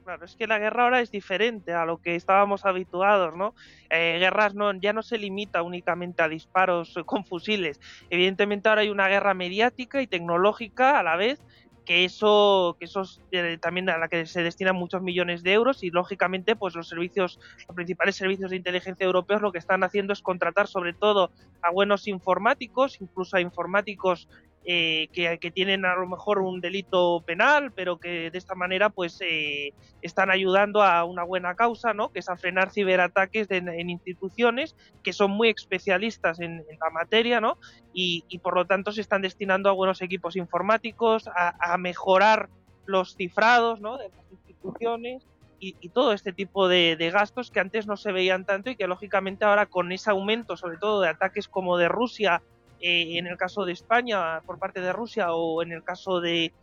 [0.03, 3.53] Claro, es que la guerra ahora es diferente a lo que estábamos habituados, ¿no?
[3.91, 7.79] Eh, guerras no, ya no se limita únicamente a disparos con fusiles.
[8.09, 11.45] Evidentemente ahora hay una guerra mediática y tecnológica a la vez,
[11.85, 15.53] que eso, que eso es eh, también a la que se destinan muchos millones de
[15.53, 19.83] euros y lógicamente pues los servicios, los principales servicios de inteligencia europeos lo que están
[19.83, 24.27] haciendo es contratar sobre todo a buenos informáticos, incluso a informáticos
[24.63, 29.19] eh, que, tienen a lo mejor un delito penal, pero que de esta manera pues
[29.21, 29.73] eh,
[30.03, 32.11] están ayudando a una buena causa, ¿no?
[32.11, 37.57] que es a frenar ciberataques en instituciones que son muy especialistas en, la materia ¿no?
[37.93, 42.49] Y, por lo tanto se están destinando a buenos equipos informáticos, a, mejorar
[42.85, 43.97] los cifrados ¿no?
[43.97, 45.25] de las instituciones.
[45.63, 48.87] Y, todo este tipo de, de gastos que antes no se veían tanto y que
[48.87, 52.41] lógicamente ahora con ese aumento, sobre todo de ataques como de Rusia
[52.81, 56.53] eh, en el caso de España por parte de Rusia o en el caso de,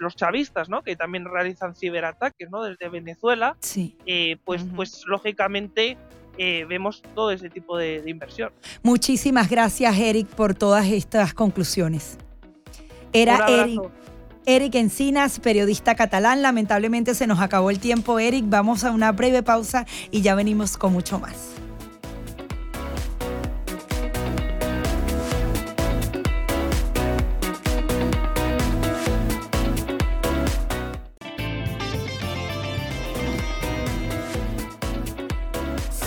[0.00, 0.82] los chavistas, ¿no?
[0.82, 2.62] Que también realizan ciberataques, ¿no?
[2.62, 3.56] Desde Venezuela.
[3.60, 3.96] Sí.
[4.04, 5.96] Eh, pues, pues lógicamente
[6.36, 8.52] eh, vemos todo ese tipo de, inversión.
[8.82, 12.18] Muchísimas gracias, Eric, por todas estas conclusiones.
[13.14, 13.80] Era Eric.
[14.44, 16.42] Eric Encinas, periodista catalán.
[16.42, 18.44] Lamentablemente se nos acabó el tiempo, Eric.
[18.48, 21.65] Vamos a una breve pausa y ya venimos con mucho más.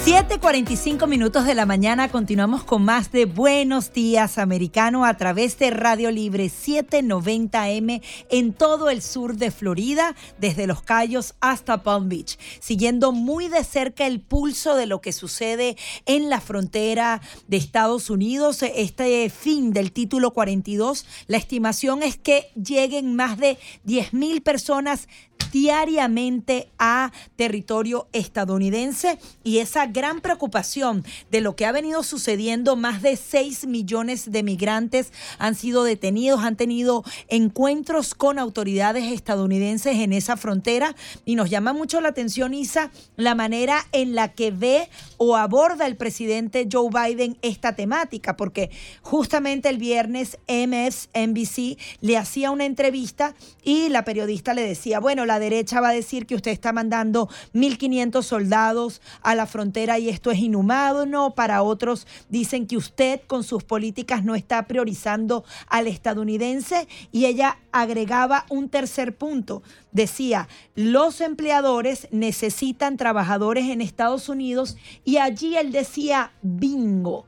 [0.10, 5.70] 7:45 minutos de la mañana continuamos con más de Buenos Días Americano a través de
[5.70, 12.40] Radio Libre 790M en todo el sur de Florida, desde Los Cayos hasta Palm Beach,
[12.60, 15.78] siguiendo muy de cerca el pulso de lo que sucede
[16.08, 18.64] en la frontera de Estados Unidos.
[18.64, 25.08] Este fin del título 42, la estimación es que lleguen más de 10 mil personas
[25.52, 29.20] diariamente a territorio estadounidense.
[29.44, 34.44] Y esa gran preocupación de lo que ha venido sucediendo, más de 6 millones de
[34.44, 40.96] migrantes han sido detenidos, han tenido encuentros con autoridades estadounidenses en esa frontera.
[41.26, 45.86] Y nos llama mucho la atención, Isa, la manera en la que ve o aborda
[45.86, 48.70] el presidente Joe Biden esta temática, porque
[49.02, 55.38] justamente el viernes MSNBC le hacía una entrevista y la periodista le decía, bueno, la
[55.38, 60.32] derecha va a decir que usted está mandando 1.500 soldados a la frontera y esto
[60.32, 61.36] es inhumano.
[61.36, 66.88] Para otros dicen que usted con sus políticas no está priorizando al estadounidense.
[67.12, 69.62] Y ella agregaba un tercer punto.
[69.92, 77.28] Decía, los empleadores necesitan trabajadores en Estados Unidos y allí él decía, bingo.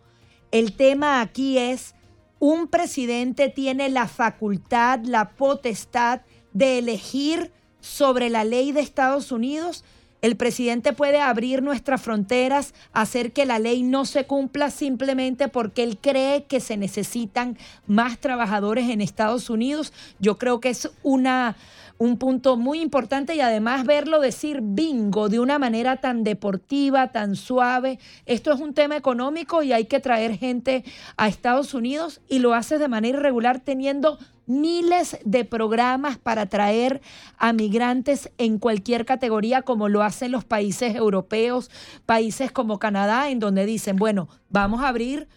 [0.49, 1.93] El tema aquí es,
[2.39, 6.21] un presidente tiene la facultad, la potestad
[6.51, 7.51] de elegir
[7.81, 9.83] sobre la ley de Estados Unidos,
[10.21, 15.81] El presidente puede abrir nuestras fronteras, hacer que la ley no se cumpla simplemente porque
[15.81, 19.91] él cree que se necesitan más trabajadores en Estados Unidos.
[20.19, 21.55] Yo creo que es una
[22.01, 27.35] un punto muy importante y además verlo decir bingo de una manera tan deportiva, tan
[27.35, 27.99] suave.
[28.25, 30.83] Esto es un tema económico y hay que traer gente
[31.15, 34.17] a Estados Unidos y lo haces de manera irregular teniendo
[34.47, 37.01] miles de programas para traer
[37.37, 41.69] a migrantes en cualquier categoría como lo hacen los países europeos,
[42.07, 45.27] países como Canadá, en donde dicen, bueno, vamos a abrir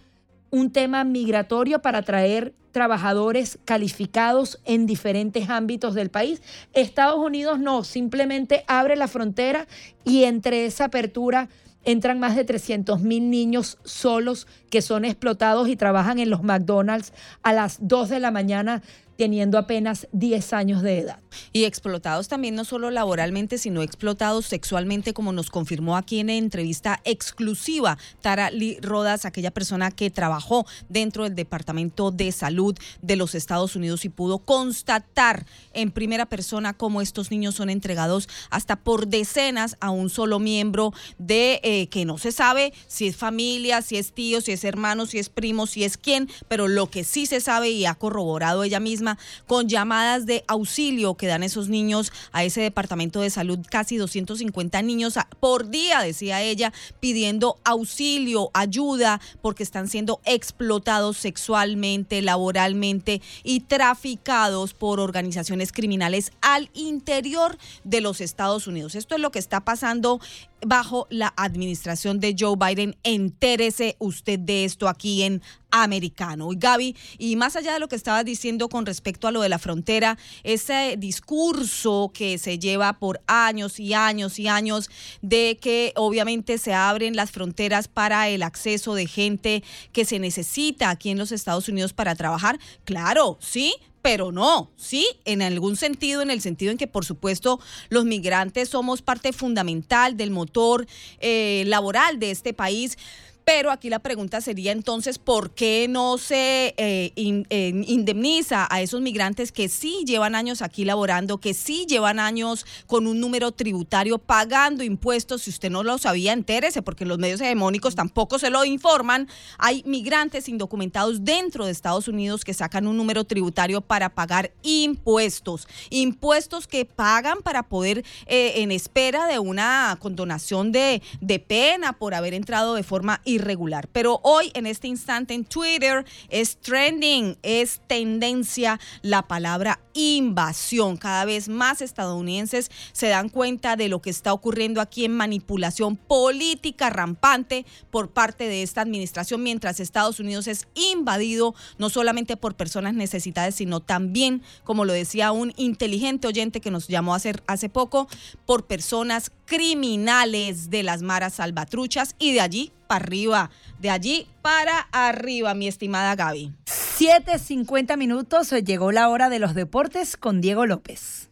[0.49, 6.43] un tema migratorio para traer trabajadores calificados en diferentes ámbitos del país.
[6.73, 9.69] Estados Unidos no, simplemente abre la frontera
[10.05, 11.49] y entre esa apertura
[11.85, 17.13] entran más de 300 mil niños solos que son explotados y trabajan en los McDonald's
[17.45, 18.83] a las 2 de la mañana
[19.17, 21.21] teniendo apenas 10 años de edad.
[21.53, 27.01] Y explotados también no solo laboralmente, sino explotados sexualmente, como nos confirmó aquí en entrevista
[27.05, 33.35] exclusiva Tara Lee Rodas, aquella persona que trabajó dentro del Departamento de Salud de los
[33.35, 39.09] Estados Unidos y pudo constatar en primera persona cómo estos niños son entregados hasta por
[39.09, 43.97] decenas a un solo miembro de eh, que no se sabe si es familia, si
[43.97, 47.27] es tío, si es hermano, si es primo, si es quién, pero lo que sí
[47.27, 52.13] se sabe y ha corroborado ella misma con llamadas de auxilio que dan esos niños
[52.33, 59.21] a ese departamento de salud, casi 250 niños por día, decía ella, pidiendo auxilio, ayuda,
[59.43, 68.21] porque están siendo explotados sexualmente, laboralmente y traficados por organizaciones criminales al interior de los
[68.21, 68.95] Estados Unidos.
[68.95, 70.21] Esto es lo que está pasando
[70.67, 72.97] bajo la administración de Joe Biden.
[73.03, 76.53] Entérese usted de esto aquí en Americano.
[76.53, 79.49] Y Gaby, y más allá de lo que estabas diciendo con respecto a lo de
[79.49, 84.89] la frontera, ese discurso que se lleva por años y años y años
[85.21, 90.91] de que obviamente se abren las fronteras para el acceso de gente que se necesita
[90.91, 93.75] aquí en los Estados Unidos para trabajar, claro, sí,
[94.05, 97.59] pero no, sí, en algún sentido, en el sentido en que, por supuesto,
[97.89, 100.87] los migrantes somos parte fundamental del motor
[101.21, 102.99] eh, laboral de este país
[103.45, 109.53] pero aquí la pregunta sería entonces, ¿por qué no se eh, indemniza a esos migrantes
[109.53, 114.83] que sí llevan años aquí laborando, que sí llevan años con un número tributario pagando
[114.83, 115.43] impuestos?
[115.43, 119.29] Si usted no lo sabía, entérese, porque los medios hegemónicos tampoco se lo informan.
[119.59, 125.69] Hay migrantes indocumentados dentro de Estados Unidos que sacan un número tributario para pagar impuestos.
[125.91, 132.15] Impuestos que pagan para poder, eh, en espera de una condonación de, de pena por
[132.15, 133.89] haber entrado de forma irregular.
[133.89, 140.97] Pero hoy, en este instante, en Twitter es trending, es tendencia la palabra invasión.
[140.97, 145.97] Cada vez más estadounidenses se dan cuenta de lo que está ocurriendo aquí en manipulación
[145.97, 152.55] política rampante por parte de esta administración, mientras Estados Unidos es invadido no solamente por
[152.57, 157.69] personas necesitadas, sino también, como lo decía un inteligente oyente que nos llamó hace, hace
[157.69, 158.09] poco,
[158.47, 163.51] por personas criminales de las maras salvatruchas y de allí arriba,
[163.81, 166.53] de allí para arriba, mi estimada Gaby.
[166.67, 171.31] 7.50 minutos, llegó la hora de los deportes con Diego López.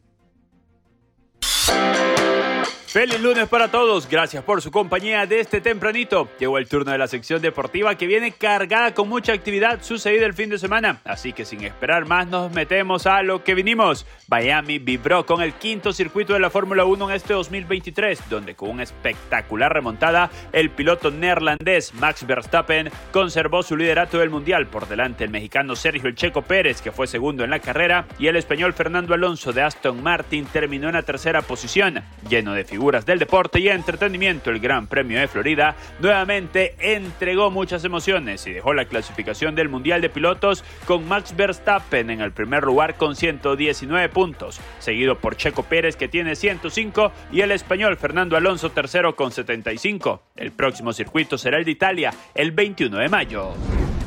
[2.92, 6.28] Feliz lunes para todos, gracias por su compañía de este tempranito.
[6.38, 10.34] Llegó el turno de la sección deportiva que viene cargada con mucha actividad sucedida el
[10.34, 14.04] fin de semana, así que sin esperar más nos metemos a lo que vinimos.
[14.28, 18.68] Miami vibró con el quinto circuito de la Fórmula 1 en este 2023, donde con
[18.68, 25.24] una espectacular remontada, el piloto neerlandés Max Verstappen conservó su liderato del mundial por delante
[25.24, 28.74] el mexicano Sergio El Checo Pérez, que fue segundo en la carrera, y el español
[28.74, 33.60] Fernando Alonso de Aston Martin terminó en la tercera posición, lleno de figuras del deporte
[33.60, 39.54] y entretenimiento, el Gran Premio de Florida nuevamente entregó muchas emociones y dejó la clasificación
[39.54, 45.16] del Mundial de Pilotos con Max Verstappen en el primer lugar con 119 puntos, seguido
[45.16, 50.20] por Checo Pérez que tiene 105 y el español Fernando Alonso tercero con 75.
[50.34, 53.54] El próximo circuito será el de Italia el 21 de mayo.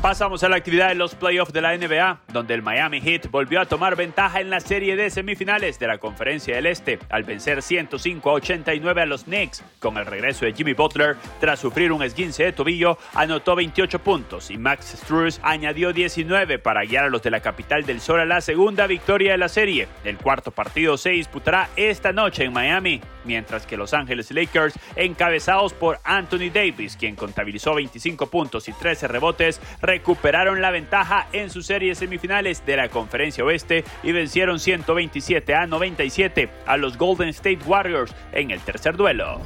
[0.06, 3.60] Pasamos a la actividad de los playoffs de la NBA, donde el Miami Heat volvió
[3.60, 7.64] a tomar ventaja en la serie de semifinales de la Conferencia del Este al vencer
[7.64, 9.64] 105 a 89 a los Knicks.
[9.80, 14.52] Con el regreso de Jimmy Butler, tras sufrir un esguince de tobillo, anotó 28 puntos
[14.52, 18.26] y Max Struz añadió 19 para guiar a los de la capital del sol a
[18.26, 19.88] la segunda victoria de la serie.
[20.04, 23.02] El cuarto partido se disputará esta noche en Miami.
[23.26, 29.08] mientras que Los Ángeles Lakers, encabezados por Anthony Davis, quien contabilizó 25 puntos y 13
[29.08, 29.60] rebotes,
[29.96, 35.68] recuperaron la ventaja en sus series semifinales de la Conferencia Oeste y vencieron 127 a
[35.68, 39.40] 97 a los Golden State Warriors en el tercer duelo.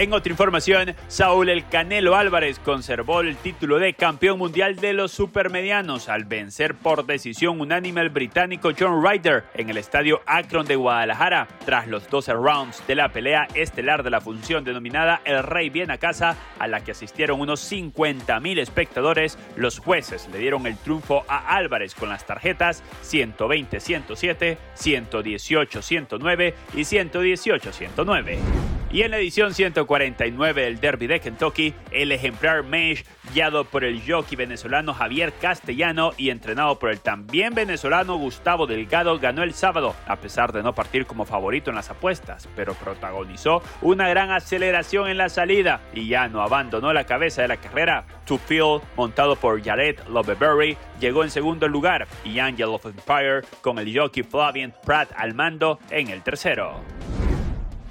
[0.00, 5.12] En otra información, Saúl El Canelo Álvarez conservó el título de campeón mundial de los
[5.12, 10.76] supermedianos al vencer por decisión unánime al británico John Ryder en el estadio Akron de
[10.76, 11.48] Guadalajara.
[11.66, 15.92] Tras los 12 rounds de la pelea estelar de la función denominada El Rey Viene
[15.92, 21.26] a Casa, a la que asistieron unos 50.000 espectadores, los jueces le dieron el triunfo
[21.28, 28.79] a Álvarez con las tarjetas 120-107, 118-109 y 118-109.
[28.92, 34.02] Y en la edición 149 del Derby de Kentucky, el ejemplar Mesh, guiado por el
[34.04, 39.94] jockey venezolano Javier Castellano y entrenado por el también venezolano Gustavo Delgado, ganó el sábado,
[40.08, 45.08] a pesar de no partir como favorito en las apuestas, pero protagonizó una gran aceleración
[45.08, 48.06] en la salida y ya no abandonó la cabeza de la carrera.
[48.26, 53.78] To Field, montado por Jared Loveberry, llegó en segundo lugar y Angel of Empire con
[53.78, 56.80] el jockey Flavian Pratt al mando en el tercero.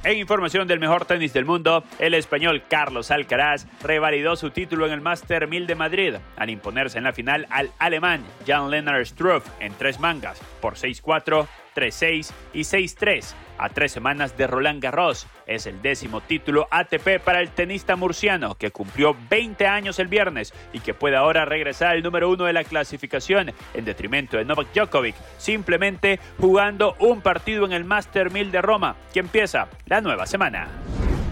[0.02, 4.94] En información del mejor tenis del mundo, el español Carlos Alcaraz revalidó su título en
[4.94, 9.74] el Master 1000 de Madrid al imponerse en la final al alemán Jan-Lennart Struff en
[9.74, 15.28] tres mangas por 6-4, 3-6 y 6-3 a tres semanas de Roland Garros.
[15.46, 20.54] Es el décimo título ATP para el tenista murciano, que cumplió 20 años el viernes
[20.74, 24.74] y que puede ahora regresar al número uno de la clasificación en detrimento de Novak
[24.74, 30.26] Djokovic, simplemente jugando un partido en el Master 1000 de Roma, que empieza la nueva
[30.26, 30.68] semana.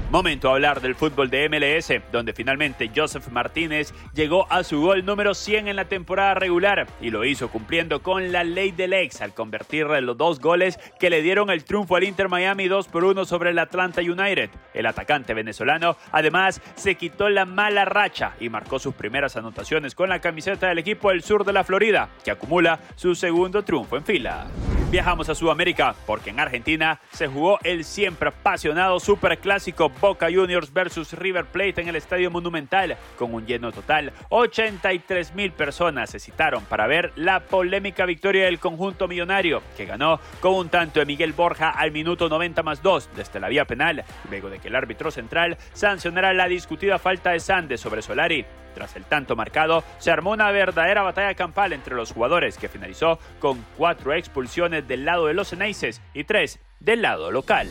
[0.09, 5.03] Momento a hablar del fútbol de MLS, donde finalmente Joseph Martínez llegó a su gol
[5.03, 9.19] número 100 en la temporada regular y lo hizo cumpliendo con la ley del ex
[9.19, 13.03] al convertirle los dos goles que le dieron el triunfo al Inter Miami 2 por
[13.03, 14.49] 1 sobre el Atlanta United.
[14.73, 20.07] El atacante venezolano además se quitó la mala racha y marcó sus primeras anotaciones con
[20.07, 24.05] la camiseta del equipo del sur de la Florida, que acumula su segundo triunfo en
[24.05, 24.47] fila.
[24.89, 31.11] Viajamos a Sudamérica porque en Argentina se jugó el siempre apasionado superclásico Boca Juniors versus
[31.11, 34.13] River Plate en el Estadio Monumental con un lleno total.
[34.29, 40.21] 83 mil personas se citaron para ver la polémica victoria del conjunto millonario que ganó
[40.39, 44.05] con un tanto de Miguel Borja al minuto 90 más 2 desde la vía penal,
[44.29, 48.45] luego de que el árbitro central sancionara la discutida falta de Sande sobre Solari.
[48.77, 53.17] Tras el tanto marcado, se armó una verdadera batalla campal entre los jugadores que finalizó
[53.39, 57.67] con cuatro expulsiones del lado de los Eneises y tres del lado local.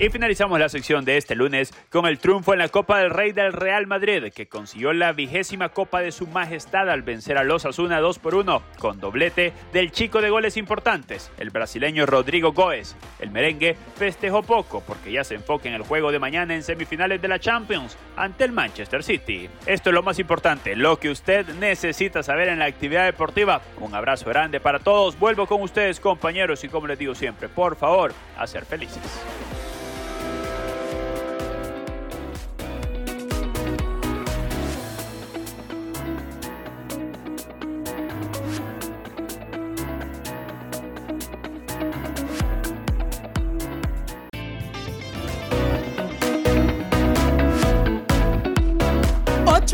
[0.00, 3.32] Y finalizamos la sección de este lunes con el triunfo en la Copa del Rey
[3.32, 7.66] del Real Madrid, que consiguió la vigésima Copa de su Majestad al vencer a los
[7.66, 12.94] Asuna 2 por 1, con doblete del chico de goles importantes, el brasileño Rodrigo Goes.
[13.18, 17.20] El merengue festejó poco porque ya se enfoca en el juego de mañana en semifinales
[17.20, 19.50] de la Champions ante el Manchester City.
[19.66, 23.62] Esto es lo más importante, lo que usted necesita saber en la actividad deportiva.
[23.80, 25.18] Un abrazo grande para todos.
[25.18, 29.02] Vuelvo con ustedes, compañeros, y como les digo siempre, por favor, a ser felices.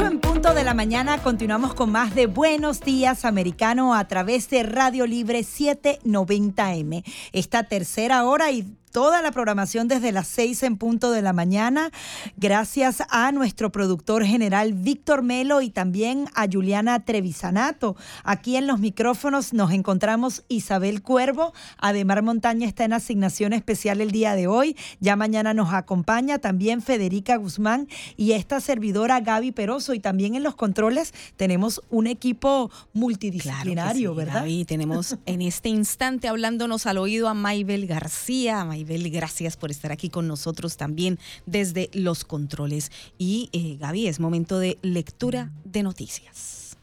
[0.03, 4.65] En punto de la mañana continuamos con más de Buenos Días Americano a través de
[4.65, 7.05] Radio Libre 790M.
[7.33, 11.91] Esta tercera hora y toda la programación desde las 6 en punto de la mañana.
[12.37, 17.97] Gracias a nuestro productor general Víctor Melo y también a Juliana Trevisanato.
[18.23, 21.53] Aquí en los micrófonos nos encontramos Isabel Cuervo.
[21.79, 24.77] Ademar Montaña está en asignación especial el día de hoy.
[25.01, 29.95] Ya mañana nos acompaña también Federica Guzmán y esta servidora Gaby Peroso.
[29.95, 34.47] Y también en los controles tenemos un equipo multidisciplinario, ¿verdad?
[34.47, 38.65] Y tenemos en este instante hablándonos al oído a Maybel García.
[38.65, 42.93] Maybel, gracias por estar aquí con nosotros también desde los controles.
[43.19, 46.77] Y eh, Gaby, es momento de lectura de noticias.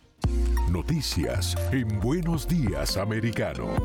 [0.69, 3.75] Noticias en Buenos Días Americano.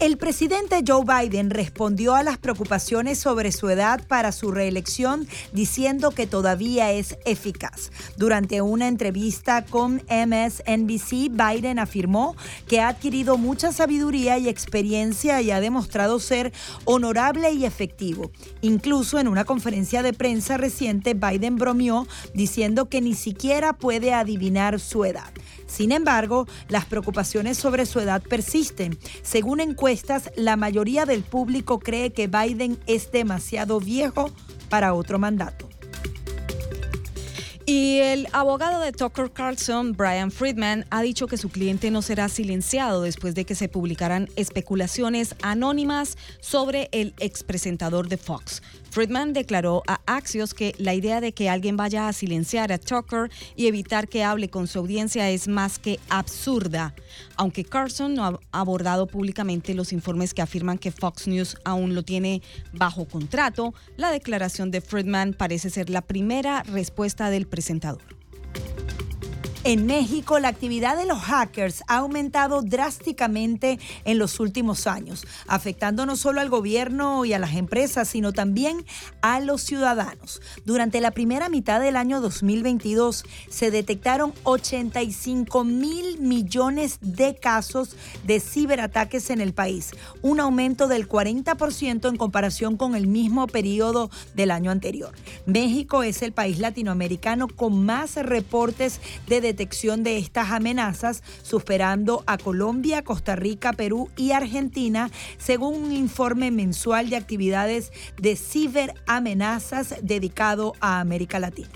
[0.00, 6.10] El presidente Joe Biden respondió a las preocupaciones sobre su edad para su reelección diciendo
[6.10, 7.92] que todavía es eficaz.
[8.16, 12.34] Durante una entrevista con MSNBC, Biden afirmó
[12.66, 16.52] que ha adquirido mucha sabiduría y experiencia y ha demostrado ser
[16.84, 18.32] honorable y efectivo.
[18.62, 24.80] Incluso en una conferencia de prensa reciente, Biden bromeó diciendo que ni siquiera puede adivinar
[24.80, 25.32] su edad.
[25.66, 28.98] Sin embargo, las preocupaciones sobre su edad persisten.
[29.22, 29.83] Según encuestas,
[30.36, 34.30] la mayoría del público cree que Biden es demasiado viejo
[34.70, 35.68] para otro mandato.
[37.66, 42.30] Y el abogado de Tucker Carlson, Brian Friedman, ha dicho que su cliente no será
[42.30, 48.62] silenciado después de que se publicaran especulaciones anónimas sobre el expresentador de Fox.
[48.94, 53.28] Friedman declaró a Axios que la idea de que alguien vaya a silenciar a Tucker
[53.56, 56.94] y evitar que hable con su audiencia es más que absurda.
[57.34, 62.04] Aunque Carlson no ha abordado públicamente los informes que afirman que Fox News aún lo
[62.04, 62.40] tiene
[62.72, 68.23] bajo contrato, la declaración de Friedman parece ser la primera respuesta del presentador.
[69.66, 76.04] En México, la actividad de los hackers ha aumentado drásticamente en los últimos años, afectando
[76.04, 78.84] no solo al gobierno y a las empresas, sino también
[79.22, 80.42] a los ciudadanos.
[80.66, 87.96] Durante la primera mitad del año 2022 se detectaron 85 mil millones de casos
[88.26, 94.10] de ciberataques en el país, un aumento del 40% en comparación con el mismo periodo
[94.34, 95.14] del año anterior.
[95.46, 99.53] México es el país latinoamericano con más reportes de detección
[100.02, 107.10] de estas amenazas, superando a Colombia, Costa Rica, Perú y Argentina, según un informe mensual
[107.10, 111.70] de actividades de ciberamenazas dedicado a América Latina.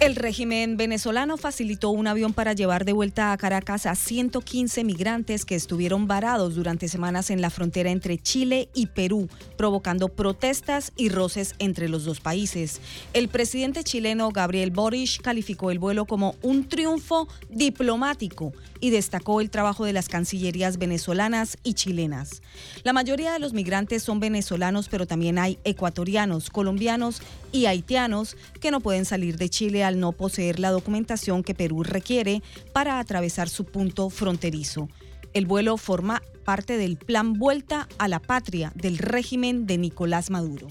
[0.00, 5.44] El régimen venezolano facilitó un avión para llevar de vuelta a Caracas a 115 migrantes
[5.44, 11.08] que estuvieron varados durante semanas en la frontera entre Chile y Perú, provocando protestas y
[11.08, 12.80] roces entre los dos países.
[13.12, 19.50] El presidente chileno Gabriel Boric calificó el vuelo como un triunfo diplomático y destacó el
[19.50, 22.40] trabajo de las cancillerías venezolanas y chilenas.
[22.84, 27.20] La mayoría de los migrantes son venezolanos, pero también hay ecuatorianos, colombianos
[27.50, 31.82] y haitianos que no pueden salir de Chile al no poseer la documentación que Perú
[31.82, 32.42] requiere
[32.72, 34.88] para atravesar su punto fronterizo.
[35.34, 40.68] El vuelo forma parte del plan Vuelta a la Patria del régimen de Nicolás Maduro.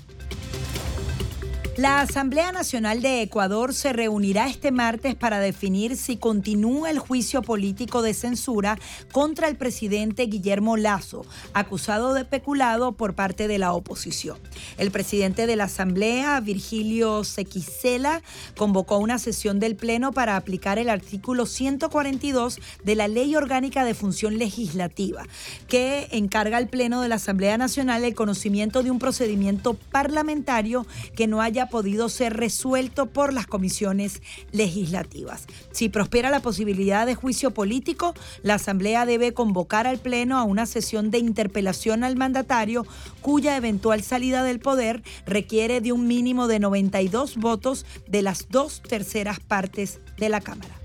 [1.78, 7.44] La Asamblea Nacional de Ecuador se reunirá este martes para definir si continúa el juicio
[7.44, 8.80] político de censura
[9.12, 11.24] contra el presidente Guillermo Lazo,
[11.54, 14.40] acusado de peculado por parte de la oposición.
[14.80, 18.24] El presidente de la Asamblea, Virgilio Sequicela,
[18.58, 23.94] convocó una sesión del Pleno para aplicar el artículo 142 de la Ley Orgánica de
[23.94, 25.28] Función Legislativa,
[25.68, 31.28] que encarga al Pleno de la Asamblea Nacional el conocimiento de un procedimiento parlamentario que
[31.28, 34.22] no haya podido ser resuelto por las comisiones
[34.52, 35.46] legislativas.
[35.72, 38.14] Si prospera la posibilidad de juicio político,
[38.44, 42.86] la Asamblea debe convocar al Pleno a una sesión de interpelación al mandatario
[43.22, 48.82] cuya eventual salida del poder requiere de un mínimo de 92 votos de las dos
[48.82, 50.76] terceras partes de la Cámara.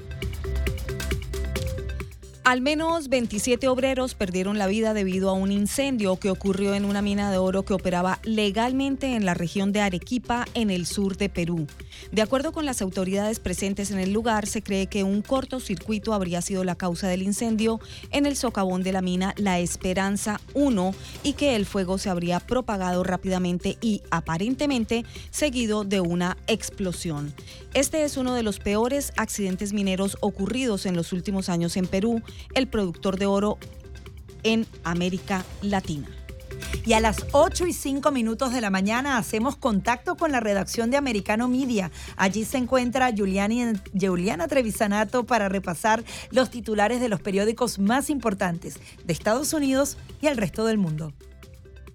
[2.45, 7.01] Al menos 27 obreros perdieron la vida debido a un incendio que ocurrió en una
[7.01, 11.29] mina de oro que operaba legalmente en la región de Arequipa, en el sur de
[11.29, 11.69] Perú.
[12.11, 16.43] De acuerdo con las autoridades presentes en el lugar, se cree que un cortocircuito habría
[16.43, 17.79] sido la causa del incendio
[18.11, 22.41] en el socavón de la mina La Esperanza 1 y que el fuego se habría
[22.41, 27.33] propagado rápidamente y aparentemente seguido de una explosión.
[27.73, 32.21] Este es uno de los peores accidentes mineros ocurridos en los últimos años en Perú
[32.55, 33.59] el productor de oro
[34.43, 36.09] en América Latina.
[36.85, 40.91] Y a las 8 y 5 minutos de la mañana hacemos contacto con la redacción
[40.91, 41.91] de Americano Media.
[42.17, 49.13] Allí se encuentra Juliana Trevisanato para repasar los titulares de los periódicos más importantes de
[49.13, 51.13] Estados Unidos y el resto del mundo.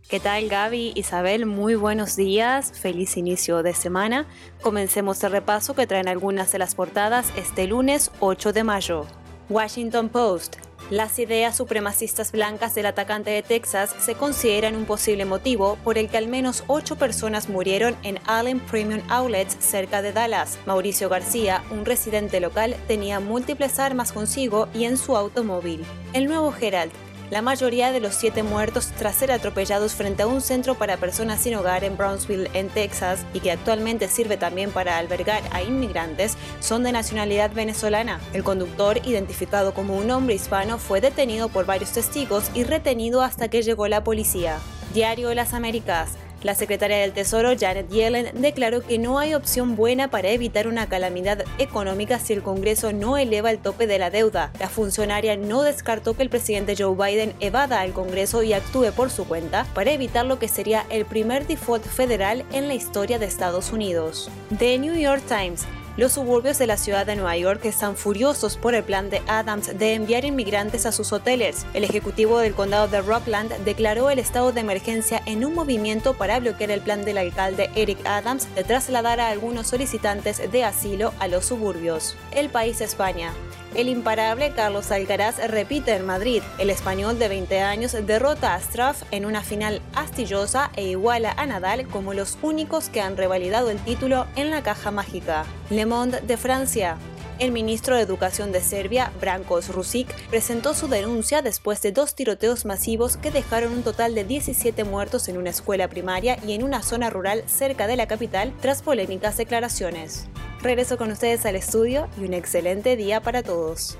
[0.09, 0.93] ¿Qué tal Gaby?
[0.95, 4.25] Isabel, muy buenos días, feliz inicio de semana.
[4.61, 9.05] Comencemos el repaso que traen algunas de las portadas este lunes 8 de mayo.
[9.49, 10.57] Washington Post.
[10.89, 16.09] Las ideas supremacistas blancas del atacante de Texas se consideran un posible motivo por el
[16.09, 20.57] que al menos ocho personas murieron en Allen Premium Outlets cerca de Dallas.
[20.65, 25.83] Mauricio García, un residente local, tenía múltiples armas consigo y en su automóvil.
[26.13, 26.91] El nuevo Herald
[27.29, 31.41] la mayoría de los siete muertos tras ser atropellados frente a un centro para personas
[31.41, 36.37] sin hogar en Brownsville, en Texas, y que actualmente sirve también para albergar a inmigrantes,
[36.59, 38.19] son de nacionalidad venezolana.
[38.33, 43.49] El conductor, identificado como un hombre hispano, fue detenido por varios testigos y retenido hasta
[43.49, 44.59] que llegó la policía.
[44.93, 46.11] Diario las Américas.
[46.43, 50.87] La secretaria del Tesoro, Janet Yellen, declaró que no hay opción buena para evitar una
[50.87, 54.51] calamidad económica si el Congreso no eleva el tope de la deuda.
[54.59, 59.09] La funcionaria no descartó que el presidente Joe Biden evada al Congreso y actúe por
[59.09, 63.25] su cuenta para evitar lo que sería el primer default federal en la historia de
[63.25, 64.29] Estados Unidos.
[64.57, 65.65] The New York Times
[65.97, 69.77] los suburbios de la ciudad de Nueva York están furiosos por el plan de Adams
[69.77, 71.65] de enviar inmigrantes a sus hoteles.
[71.73, 76.39] El ejecutivo del condado de Rockland declaró el estado de emergencia en un movimiento para
[76.39, 81.27] bloquear el plan del alcalde Eric Adams de trasladar a algunos solicitantes de asilo a
[81.27, 82.15] los suburbios.
[82.31, 83.33] El país España.
[83.77, 86.41] El imparable Carlos Alcaraz repite en Madrid.
[86.57, 91.45] El español de 20 años derrota a Straff en una final astillosa e iguala a
[91.45, 95.45] Nadal como los únicos que han revalidado el título en la caja mágica.
[95.69, 96.97] Le Monde de Francia.
[97.39, 102.65] El ministro de Educación de Serbia, Brankos Rusic, presentó su denuncia después de dos tiroteos
[102.65, 106.81] masivos que dejaron un total de 17 muertos en una escuela primaria y en una
[106.81, 110.25] zona rural cerca de la capital tras polémicas declaraciones.
[110.63, 113.99] Regreso con ustedes al estudio y un excelente día para todos.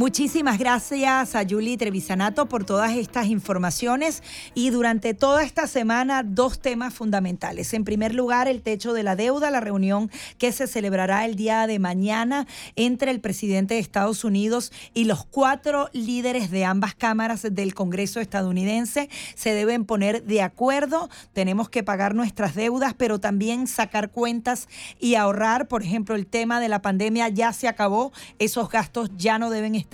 [0.00, 4.22] Muchísimas gracias a Julie Trevisanato por todas estas informaciones
[4.54, 7.74] y durante toda esta semana dos temas fundamentales.
[7.74, 11.66] En primer lugar, el techo de la deuda, la reunión que se celebrará el día
[11.66, 12.46] de mañana
[12.76, 18.20] entre el presidente de Estados Unidos y los cuatro líderes de ambas cámaras del Congreso
[18.20, 19.10] estadounidense.
[19.34, 24.66] Se deben poner de acuerdo, tenemos que pagar nuestras deudas, pero también sacar cuentas
[24.98, 25.68] y ahorrar.
[25.68, 29.74] Por ejemplo, el tema de la pandemia ya se acabó, esos gastos ya no deben
[29.74, 29.89] estar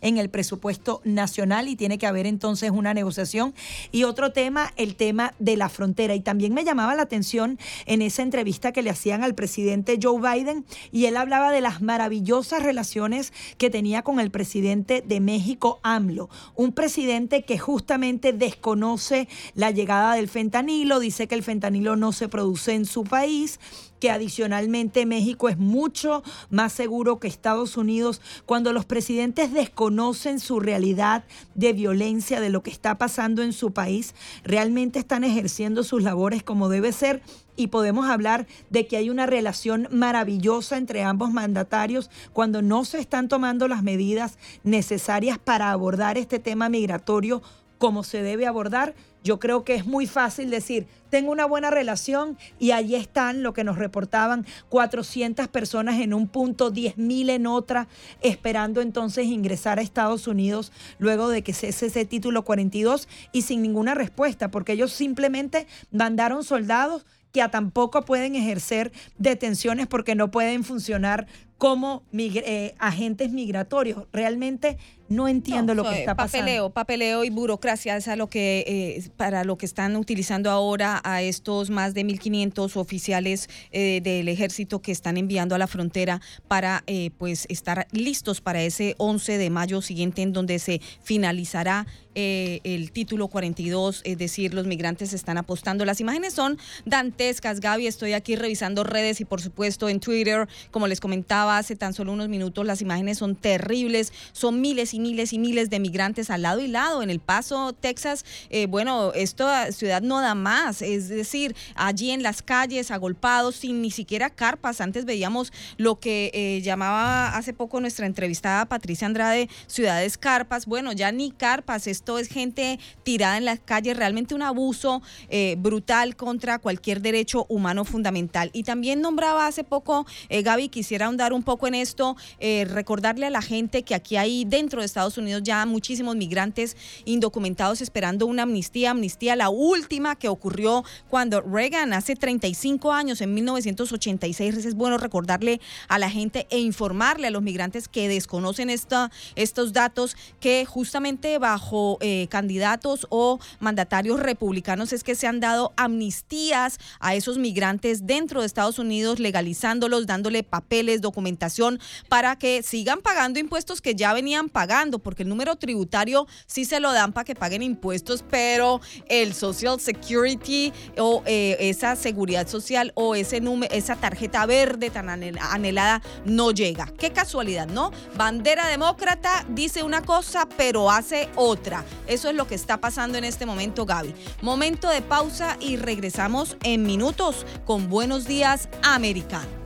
[0.00, 3.54] en el presupuesto nacional y tiene que haber entonces una negociación.
[3.92, 6.14] Y otro tema, el tema de la frontera.
[6.14, 10.20] Y también me llamaba la atención en esa entrevista que le hacían al presidente Joe
[10.20, 15.80] Biden y él hablaba de las maravillosas relaciones que tenía con el presidente de México,
[15.82, 16.28] AMLO.
[16.54, 22.28] Un presidente que justamente desconoce la llegada del fentanilo, dice que el fentanilo no se
[22.28, 23.58] produce en su país
[24.00, 30.58] que adicionalmente México es mucho más seguro que Estados Unidos cuando los presidentes desconocen su
[30.58, 31.24] realidad
[31.54, 36.42] de violencia, de lo que está pasando en su país, realmente están ejerciendo sus labores
[36.42, 37.22] como debe ser
[37.56, 42.98] y podemos hablar de que hay una relación maravillosa entre ambos mandatarios cuando no se
[42.98, 47.42] están tomando las medidas necesarias para abordar este tema migratorio
[47.80, 48.94] como se debe abordar,
[49.24, 53.54] yo creo que es muy fácil decir, tengo una buena relación y allí están lo
[53.54, 57.88] que nos reportaban 400 personas en un punto, 10 mil en otra,
[58.20, 63.62] esperando entonces ingresar a Estados Unidos luego de que cese ese título 42 y sin
[63.62, 70.30] ninguna respuesta, porque ellos simplemente mandaron soldados que a tampoco pueden ejercer detenciones porque no
[70.30, 71.26] pueden funcionar
[71.56, 74.04] como eh, agentes migratorios.
[74.12, 74.78] Realmente
[75.10, 76.44] no entiendo lo que está pasando.
[76.44, 81.00] Papeleo, papeleo y burocracia es a lo que, eh, para lo que están utilizando ahora
[81.04, 86.20] a estos más de 1.500 oficiales eh, del ejército que están enviando a la frontera
[86.46, 86.84] para
[87.18, 93.28] pues estar listos para ese 11 de mayo siguiente en donde se finalizará el título
[93.28, 95.84] 42, es decir, los migrantes están apostando.
[95.84, 97.86] Las imágenes son dantescas, Gaby.
[97.86, 102.12] Estoy aquí revisando redes y, por supuesto, en Twitter, como les comentaba hace tan solo
[102.12, 106.42] unos minutos, las imágenes son terribles, son miles y miles y miles de migrantes al
[106.42, 107.02] lado y lado.
[107.02, 112.22] En El Paso, Texas, eh, bueno, esta ciudad no da más, es decir, allí en
[112.22, 114.80] las calles, agolpados, sin ni siquiera carpas.
[114.80, 120.66] Antes veíamos lo que eh, llamaba hace poco nuestra entrevistada Patricia Andrade, ciudades carpas.
[120.66, 125.56] Bueno, ya ni carpas, esto es gente tirada en las calles, realmente un abuso eh,
[125.58, 128.50] brutal contra cualquier derecho humano fundamental.
[128.52, 133.42] Y también nombraba hace poco, Gaby, quisiera ahondar un poco en esto, recordarle a la
[133.42, 138.90] gente que aquí hay dentro de Estados Unidos ya muchísimos migrantes indocumentados esperando una amnistía,
[138.90, 145.60] amnistía la última que ocurrió cuando Reagan hace 35 años, en 1986, es bueno recordarle
[145.88, 151.38] a la gente e informarle a los migrantes que desconocen esta, estos datos que justamente
[151.38, 158.06] bajo eh, candidatos o mandatarios republicanos es que se han dado amnistías a esos migrantes
[158.06, 164.12] dentro de Estados Unidos, legalizándolos, dándole papeles, documentación para que sigan pagando impuestos que ya
[164.12, 168.80] venían pagando, porque el número tributario sí se lo dan para que paguen impuestos, pero
[169.08, 175.08] el Social Security o eh, esa seguridad social o ese número, esa tarjeta verde tan
[175.08, 176.86] anhelada no llega.
[176.98, 177.90] Qué casualidad, ¿no?
[178.16, 181.84] Bandera demócrata dice una cosa, pero hace otra.
[182.06, 184.14] Eso es lo que está pasando en este momento, Gaby.
[184.42, 189.59] Momento de pausa y regresamos en minutos con Buenos Días Americano.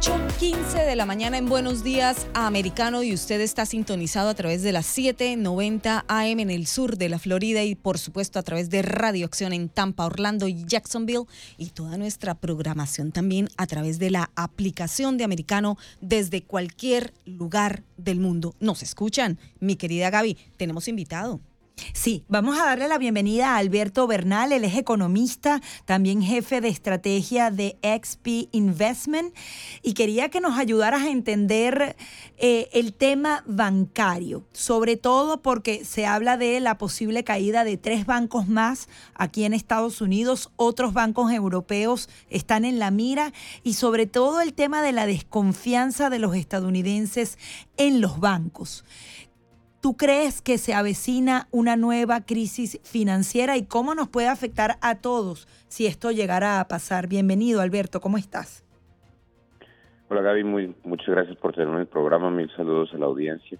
[0.00, 4.70] 8.15 de la mañana en Buenos Días Americano y usted está sintonizado a través de
[4.70, 8.82] las 7.90 AM en el sur de la Florida y por supuesto a través de
[8.82, 11.24] Radio Acción en Tampa, Orlando y Jacksonville
[11.56, 17.82] y toda nuestra programación también a través de la aplicación de Americano desde cualquier lugar
[17.96, 18.54] del mundo.
[18.60, 21.40] Nos escuchan, mi querida Gaby, tenemos invitado.
[21.92, 26.68] Sí, vamos a darle la bienvenida a Alberto Bernal, él es economista, también jefe de
[26.68, 29.34] estrategia de XP Investment
[29.82, 31.96] y quería que nos ayudaras a entender
[32.36, 38.06] eh, el tema bancario, sobre todo porque se habla de la posible caída de tres
[38.06, 43.32] bancos más aquí en Estados Unidos, otros bancos europeos están en la mira
[43.62, 47.38] y sobre todo el tema de la desconfianza de los estadounidenses
[47.76, 48.84] en los bancos.
[49.80, 54.96] ¿Tú crees que se avecina una nueva crisis financiera y cómo nos puede afectar a
[54.96, 57.06] todos si esto llegara a pasar?
[57.06, 58.64] Bienvenido, Alberto, ¿cómo estás?
[60.08, 62.28] Hola, Gaby, muy, muchas gracias por tenerme en el programa.
[62.28, 63.56] Mil saludos a la audiencia.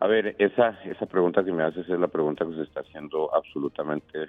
[0.00, 3.34] A ver, esa, esa pregunta que me haces es la pregunta que se está haciendo
[3.34, 4.28] absolutamente,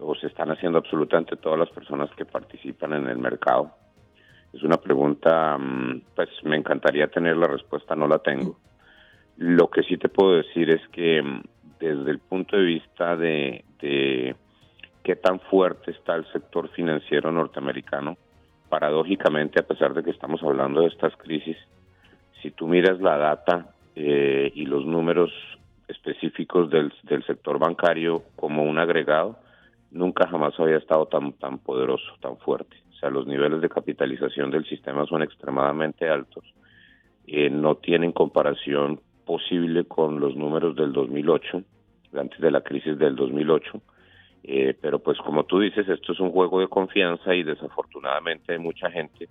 [0.00, 3.70] o se están haciendo absolutamente todas las personas que participan en el mercado.
[4.52, 8.58] Es una pregunta, mm, pues me encantaría tener la respuesta, no la tengo.
[9.40, 11.42] Lo que sí te puedo decir es que mm,
[11.80, 18.18] desde el punto de vista de, qué tan fuerte está el sector financiero norteamericano,
[18.68, 21.56] paradójicamente, a pesar de que estamos hablando de estas crisis,
[22.42, 25.32] si tú miras la data eh, y los números
[25.88, 29.38] específicos del, del, sector bancario como un agregado,
[29.90, 32.76] nunca jamás había estado tan, tan poderoso, tan fuerte.
[32.90, 36.44] O sea, los niveles de capitalización del sistema son extremadamente altos.
[37.26, 41.62] Eh, no tienen comparación posible con los números del 2008,
[42.18, 43.80] antes de la crisis del 2008.
[44.42, 48.58] Eh, pero pues como tú dices, esto es un juego de confianza y desafortunadamente hay
[48.58, 49.28] mucha gente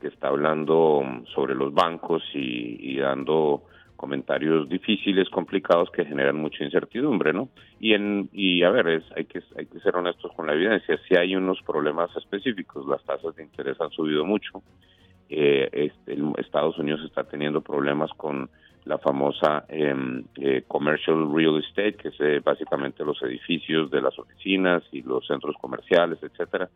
[0.00, 1.02] que está hablando
[1.34, 3.62] sobre los bancos y, dando
[3.96, 7.48] comentarios difíciles, complicados que generan mucha incertidumbre, ¿no?
[7.80, 10.98] Y en y a ver, es, hay que hay que ser honestos con la evidencia.
[11.08, 14.62] Si hay unos problemas específicos, las tasas de interés han subido mucho.
[15.30, 18.50] Eh, este, Estados Unidos está teniendo problemas con
[18.84, 24.18] la famosa em, eh, commercial real estate, que es eh, básicamente los edificios de las
[24.18, 26.68] oficinas y los centros comerciales, etcétera.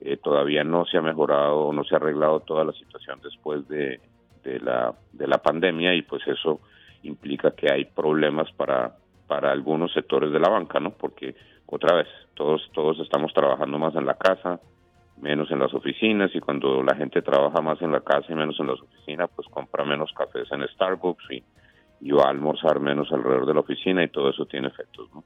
[0.00, 4.00] Eh, todavía no se ha mejorado, no se ha arreglado toda la situación después de,
[4.42, 6.60] de, la, de la pandemia y pues eso
[7.04, 8.96] implica que hay problemas para,
[9.28, 10.90] para algunos sectores de la banca, ¿no?
[10.90, 11.36] Porque
[11.66, 14.60] otra vez, todos, todos estamos trabajando más en la casa,
[15.20, 18.58] menos en las oficinas y cuando la gente trabaja más en la casa y menos
[18.58, 21.42] en las oficinas, pues compra menos cafés en Starbucks y,
[22.10, 25.24] va a almorzar menos alrededor de la oficina y todo eso tiene efectos, ¿no?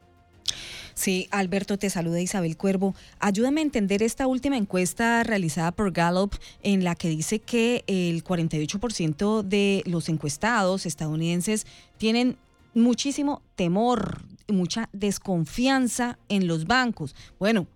[0.94, 2.94] Sí, Alberto, te saluda Isabel Cuervo.
[3.20, 8.24] Ayúdame a entender esta última encuesta realizada por Gallup en la que dice que el
[8.24, 11.66] 48% de los encuestados estadounidenses
[11.98, 12.36] tienen
[12.74, 17.14] muchísimo temor, mucha desconfianza en los bancos.
[17.38, 17.66] Bueno,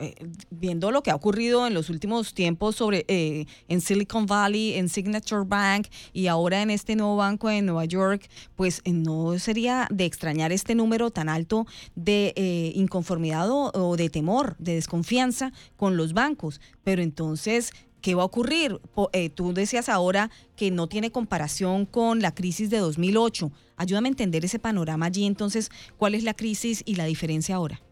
[0.00, 0.14] eh,
[0.48, 4.88] viendo lo que ha ocurrido en los últimos tiempos sobre eh, en Silicon Valley, en
[4.88, 9.86] Signature Bank y ahora en este nuevo banco en Nueva York, pues eh, no sería
[9.90, 16.14] de extrañar este número tan alto de inconformidad o, de temor, de desconfianza con los
[16.14, 16.62] bancos.
[16.82, 17.70] Pero entonces,
[18.00, 18.80] ¿qué va a ocurrir?
[19.34, 23.52] tú decías ahora que no tiene comparación con la crisis de 2008.
[23.76, 25.26] Ayúdame a entender ese panorama allí.
[25.26, 27.82] Entonces, ¿cuál es la crisis y la diferencia ahora?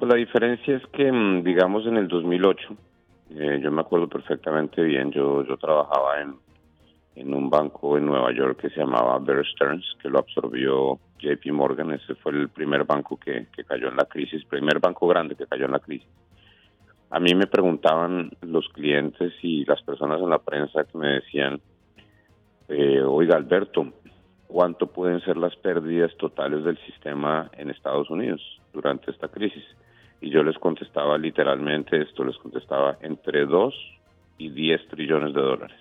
[0.00, 2.74] Pues la diferencia es que, mm, digamos, en el 2008,
[3.36, 6.36] eh, yo me acuerdo perfectamente bien, yo, yo trabajaba en,
[7.16, 11.52] en un banco en Nueva York que se llamaba Bear Stearns, que lo absorbió JP
[11.52, 15.36] Morgan, ese fue el primer banco que, que cayó en la crisis, primer banco grande
[15.36, 16.08] que cayó en la crisis.
[17.10, 21.60] A mí me preguntaban los clientes y las personas en la prensa que me decían,
[22.68, 23.86] eh, oiga Alberto,
[24.46, 28.40] ¿cuánto pueden ser las pérdidas totales del sistema en Estados Unidos
[28.72, 29.62] durante esta crisis?
[30.20, 33.74] Y yo les contestaba literalmente esto, les contestaba entre 2
[34.38, 35.80] y 10 trillones de dólares.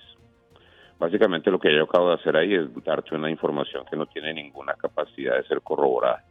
[0.98, 4.34] Básicamente lo que yo acabo de hacer ahí es darte una información que no tiene
[4.34, 6.24] ninguna capacidad de ser corroborada.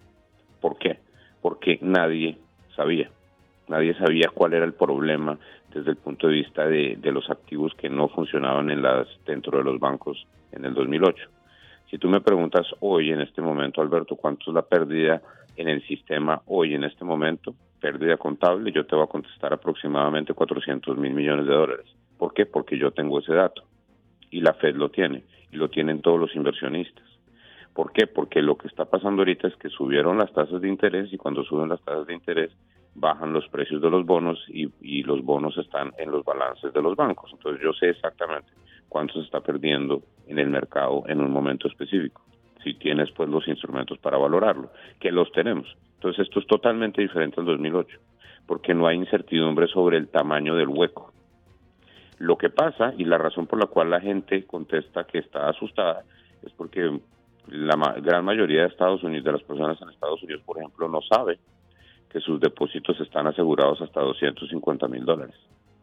[0.61, 0.99] ¿Por qué?
[1.41, 2.39] porque nadie
[2.75, 3.11] sabía.
[3.69, 5.39] Nadie sabía cuál era el problema
[5.73, 9.59] desde el punto de vista de, de los activos que no funcionaban en las, dentro
[9.59, 11.29] de los bancos en el 2008.
[11.91, 15.21] Si tú me preguntas hoy, en este momento, Alberto, cuánto es la pérdida
[15.57, 20.35] en el sistema hoy, en este momento, pérdida contable, yo te voy a contestar aproximadamente
[20.35, 21.87] 400 mil millones de dólares.
[22.19, 22.47] ¿Por qué?
[22.47, 23.63] Porque yo tengo ese dato
[24.31, 27.05] y la Fed lo tiene y lo tienen todos los inversionistas.
[27.75, 28.07] ¿Por qué?
[28.07, 31.45] Porque lo que está pasando ahorita es que subieron las tasas de interés y cuando
[31.45, 32.51] suben las tasas de interés
[32.95, 36.83] bajan los precios de los bonos y, y los bonos están en los balances de
[36.83, 37.31] los bancos.
[37.33, 38.51] Entonces yo sé exactamente
[38.89, 42.23] cuánto se está perdiendo en el mercado en un momento específico.
[42.65, 45.69] Si tienes pues los instrumentos para valorarlo, que los tenemos.
[45.99, 47.99] Entonces esto es totalmente diferente al 2008,
[48.47, 51.13] porque no hay incertidumbre sobre el tamaño del hueco.
[52.19, 56.05] Lo que pasa y la razón por la cual la gente contesta que está asustada
[56.45, 57.01] es porque
[57.49, 60.89] la ma- gran mayoría de Estados Unidos, de las personas en Estados Unidos, por ejemplo,
[60.89, 61.39] no sabe
[62.11, 65.35] que sus depósitos están asegurados hasta 250 mil dólares.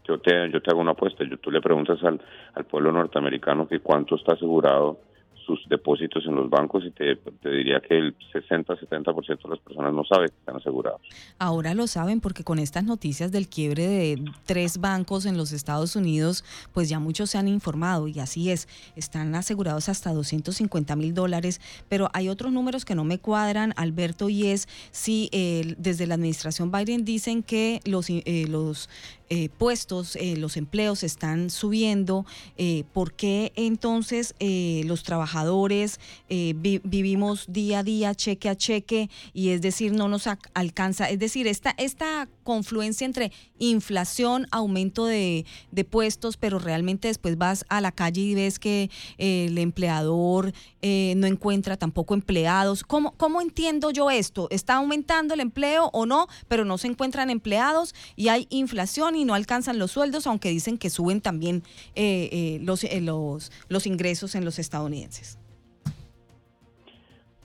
[0.08, 2.22] Yo te, yo te hago una apuesta, yo, tú le preguntas al,
[2.54, 5.00] al pueblo norteamericano que cuánto está asegurado
[5.46, 10.04] sus depósitos en los bancos y te, diría que el 60-70% de las personas no
[10.04, 11.02] sabe que están asegurados.
[11.38, 15.96] Ahora lo saben porque con estas noticias del quiebre de tres bancos en los Estados
[15.96, 16.44] Unidos,
[16.74, 21.62] pues ya muchos se han informado y así es, están asegurados hasta 250 mil dólares,
[21.90, 26.16] pero hay otros números que no me cuadran, Alberto, y es si eh, desde la
[26.16, 28.90] administración Biden dicen que los, eh, los
[29.30, 32.26] eh, puestos, eh, los empleos están subiendo,
[32.58, 36.00] eh, ¿por qué entonces los trabajadores
[36.30, 41.10] vi- vivimos día a día, cheque a cheque, y es decir, no nos alcanza?
[41.10, 47.66] Es decir, esta, esta confluencia entre inflación, aumento de, de puestos, pero realmente después vas
[47.70, 50.54] a la calle y ves que el empleador
[50.84, 52.84] no encuentra tampoco empleados.
[52.84, 54.48] ¿Cómo, ¿Cómo entiendo yo esto?
[54.52, 56.28] ¿Está aumentando el empleo o no?
[56.48, 60.78] Pero no se encuentran empleados y hay inflación y no alcanzan los sueldos, aunque dicen
[60.78, 61.64] que suben también
[61.96, 65.40] eh, eh, los, eh, los, los ingresos en los estadounidenses.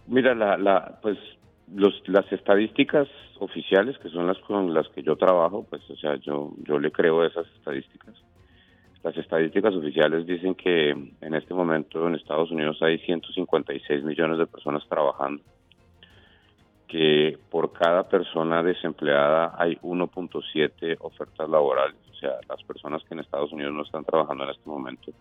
[0.07, 0.37] Mira,
[1.03, 1.19] pues
[2.07, 6.53] las estadísticas oficiales, que son las con las que yo trabajo, pues, o sea, yo,
[6.65, 8.15] yo le creo esas estadísticas.
[9.03, 14.47] Las estadísticas oficiales dicen que en este momento en Estados Unidos hay 156 millones de
[14.47, 15.43] personas trabajando,
[16.91, 21.95] que por cada persona desempleada hay 1.7 ofertas laborales.
[22.11, 25.13] O sea, las personas que en Estados Unidos no están trabajando en este momento,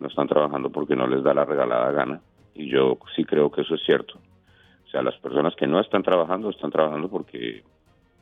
[0.00, 2.20] no están trabajando porque no les da la regalada gana.
[2.54, 4.18] Y yo sí creo que eso es cierto.
[4.86, 7.64] O sea, las personas que no están trabajando están trabajando porque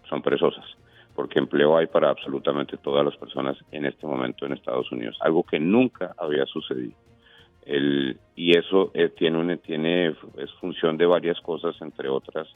[0.08, 0.64] son perezosas,
[1.16, 5.42] porque empleo hay para absolutamente todas las personas en este momento en Estados Unidos, algo
[5.42, 6.94] que nunca había sucedido.
[7.66, 12.48] El, y eso eh, tiene, tiene es función de varias cosas, entre otras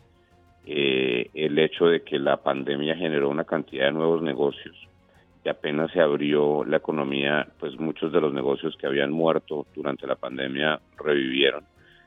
[0.66, 4.76] eh, el hecho de que la pandemia generó una cantidad de nuevos negocios
[5.44, 10.06] y apenas se abrió la economía, pues muchos de los negocios que habían muerto durante
[10.06, 11.64] la pandemia revivieron.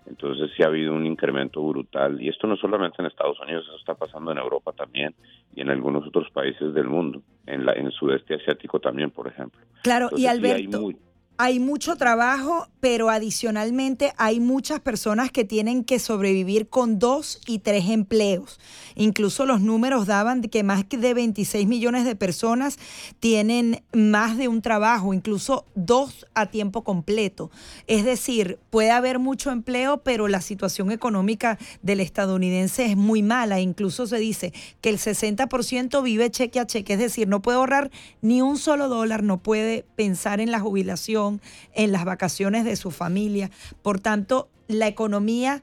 [0.08, 3.78] Entonces sí ha habido un incremento brutal y esto no solamente en Estados Unidos, eso
[3.78, 5.14] está pasando en Europa también
[5.56, 9.28] y en algunos otros países del mundo, en, la, en el sudeste asiático también, por
[9.28, 9.62] ejemplo.
[9.84, 10.98] Claro, y Entonces, sí Alberto, muy-
[11.42, 17.60] hay mucho trabajo, pero adicionalmente hay muchas personas que tienen que sobrevivir con dos y
[17.60, 18.60] tres empleos.
[18.96, 22.78] Incluso los números daban que más de 26 millones de personas
[23.22, 27.52] tienen más de un trabajo, incluso dos a tiempo completo.
[27.88, 33.62] Es decir, puede haber mucho empleo, pero la situación económica del estadounidense es muy mala.
[33.62, 34.52] Incluso se dice
[34.82, 37.92] que el 60% vive cheque a cheque, es decir, no puede ahorrar
[38.22, 41.29] ni un solo dólar, no puede pensar en la jubilación,
[41.74, 43.50] en las vacaciones de su familia.
[43.82, 45.62] Por tanto, la economía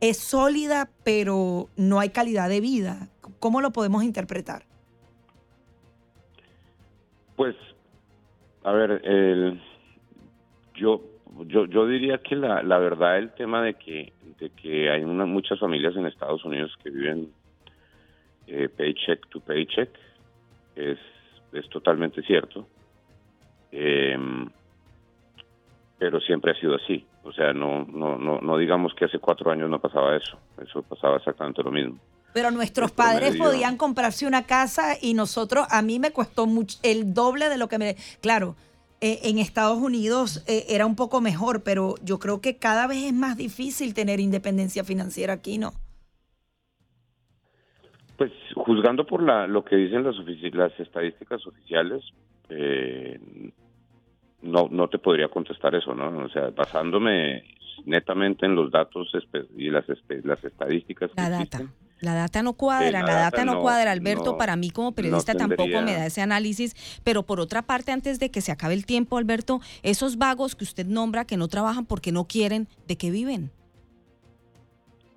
[0.00, 3.08] es sólida, pero no hay calidad de vida.
[3.40, 4.64] ¿Cómo lo podemos interpretar?
[7.36, 7.54] Pues,
[8.64, 9.02] a ver,
[10.74, 11.02] yo,
[11.46, 15.58] yo, yo diría que la, la verdad el tema de que, de que hay muchas
[15.58, 17.30] familias en Estados Unidos que viven
[18.46, 19.90] eh, paycheck to paycheck
[20.76, 20.98] es,
[21.52, 22.66] es totalmente cierto.
[23.72, 24.48] Em,
[25.98, 27.06] pero siempre ha sido así.
[27.22, 30.38] O sea, no, no, no, no digamos que hace cuatro años no pasaba eso.
[30.62, 31.98] Eso pasaba exactamente lo mismo.
[32.32, 37.14] Pero nuestros padres podían comprarse una casa y nosotros, a mí me costó mucho, el
[37.14, 37.96] doble de lo que me...
[38.20, 38.56] Claro,
[39.00, 43.04] eh, en Estados Unidos eh, era un poco mejor, pero yo creo que cada vez
[43.04, 45.72] es más difícil tener independencia financiera aquí, ¿no?
[48.18, 52.02] Pues juzgando por la, lo que dicen las, ofici- las estadísticas oficiales,
[52.50, 53.18] eh,
[54.46, 56.24] no, no te podría contestar eso, ¿no?
[56.24, 57.42] O sea, basándome
[57.84, 59.08] netamente en los datos
[59.56, 59.84] y las,
[60.24, 61.74] las estadísticas que La existen, data.
[62.00, 64.32] La data no cuadra, la la, data, data no, no- cuadra, Alberto.
[64.32, 66.74] no- para mí como no periodista tampoco me da ese análisis.
[67.04, 70.64] Pero por otra parte, antes de que se acabe el tiempo, Alberto, esos vagos que
[70.64, 73.50] usted nombra que no trabajan porque no quieren, ¿de qué viven?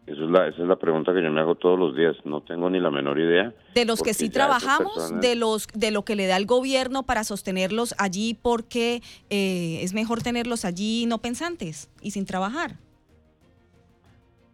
[0.10, 2.15] Eso es la, esa es la pregunta que yo me hago todos los días.
[2.26, 3.53] No tengo ni la menor idea.
[3.76, 7.03] De los que sí trabajamos, personas- de los de lo que le da el gobierno
[7.03, 12.77] para sostenerlos allí, porque eh, es mejor tenerlos allí no pensantes y sin trabajar.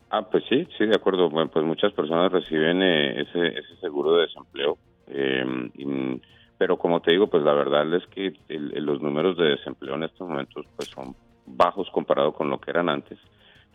[0.10, 1.30] Ah, pues sí, sí, de acuerdo.
[1.30, 4.78] Bueno, pues muchas personas reciben eh, ese, ese seguro de desempleo.
[5.08, 5.46] eh,
[5.76, 6.22] y-
[6.58, 10.04] pero como te digo, pues la verdad es que el- los números de desempleo en
[10.04, 11.14] estos momentos pues son
[11.46, 13.20] bajos comparado con lo que eran antes.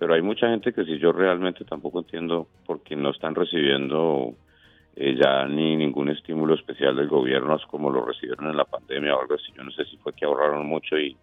[0.00, 4.32] Pero hay mucha gente que si yo realmente tampoco entiendo por qué no están recibiendo
[4.96, 9.20] eh, ya ni ningún estímulo especial del gobierno como lo recibieron en la pandemia o
[9.20, 9.52] algo así.
[9.54, 11.14] Yo no sé si fue que ahorraron mucho y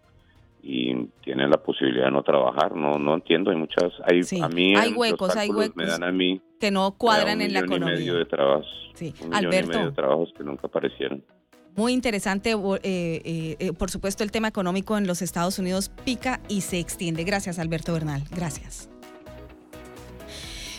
[0.62, 2.74] y tienen la posibilidad de no trabajar.
[2.74, 3.50] No, no entiendo.
[3.50, 6.40] Hay muchas, hay Sí, a mí hay huecos, hay cálculos Me huecos dan a mí
[6.60, 8.18] que no cuadran un en la millón y medio economía.
[8.18, 8.90] de trabajos.
[8.94, 9.14] Sí.
[9.22, 9.68] Un millón y Alberto.
[9.68, 11.22] medio de trabajos que nunca aparecieron.
[11.78, 16.40] Muy interesante, eh, eh, eh, por supuesto, el tema económico en los Estados Unidos pica
[16.48, 17.22] y se extiende.
[17.22, 18.24] Gracias, Alberto Bernal.
[18.32, 18.88] Gracias.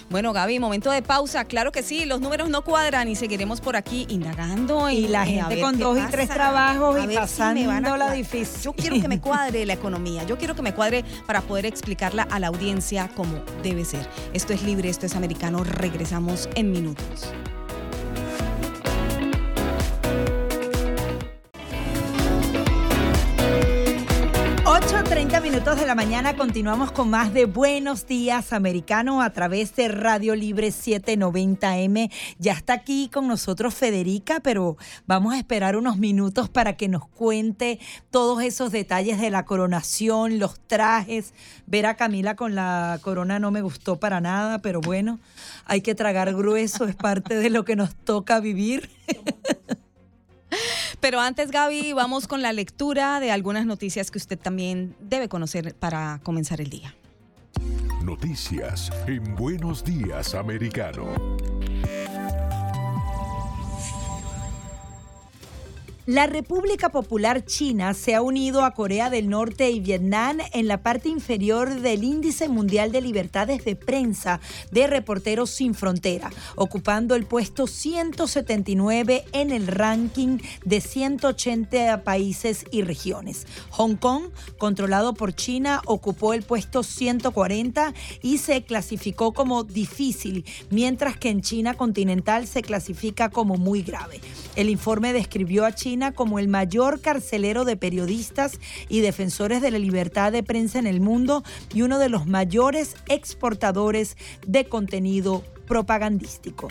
[0.10, 1.46] Bueno, Gaby, momento de pausa.
[1.46, 4.90] Claro que sí, los números no cuadran y seguiremos por aquí indagando.
[4.90, 7.96] Y la gente con dos y tres trabajos y ver si me van a pasándola
[7.96, 8.18] cuadrar.
[8.18, 8.62] difícil.
[8.62, 12.24] Yo quiero que me cuadre la economía, yo quiero que me cuadre para poder explicarla
[12.24, 14.06] a la audiencia como debe ser.
[14.34, 15.64] Esto es libre, esto es americano.
[15.64, 17.32] Regresamos en minutos.
[25.10, 29.88] 8.30 minutos de la mañana continuamos con más de Buenos Días Americano a través de
[29.88, 32.12] Radio Libre 790M.
[32.38, 34.78] Ya está aquí con nosotros Federica, pero
[35.08, 37.80] vamos a esperar unos minutos para que nos cuente
[38.12, 41.34] todos esos detalles de la coronación, los trajes.
[41.66, 45.20] Ver a Camila con la corona no me gustó para nada, pero bueno,
[45.66, 48.92] hay que tragar grueso, es parte de lo que nos toca vivir.
[51.00, 55.76] Pero antes, Gaby, vamos con la lectura de algunas noticias que usted también debe conocer
[55.76, 56.96] para comenzar el día.
[58.04, 61.06] Noticias en Buenos Días Americano.
[66.10, 70.82] La República Popular China se ha unido a Corea del Norte y Vietnam en la
[70.82, 74.40] parte inferior del Índice Mundial de Libertades de Prensa
[74.72, 82.82] de Reporteros Sin Frontera, ocupando el puesto 179 en el ranking de 180 países y
[82.82, 83.46] regiones.
[83.70, 91.18] Hong Kong, controlado por China, ocupó el puesto 140 y se clasificó como difícil, mientras
[91.18, 94.22] que en China continental se clasifica como muy grave.
[94.56, 99.80] El informe describió a China como el mayor carcelero de periodistas y defensores de la
[99.80, 101.44] libertad de prensa en el mundo
[101.74, 104.18] y uno de los mayores exportadores
[104.48, 106.70] de contenido propagandístico.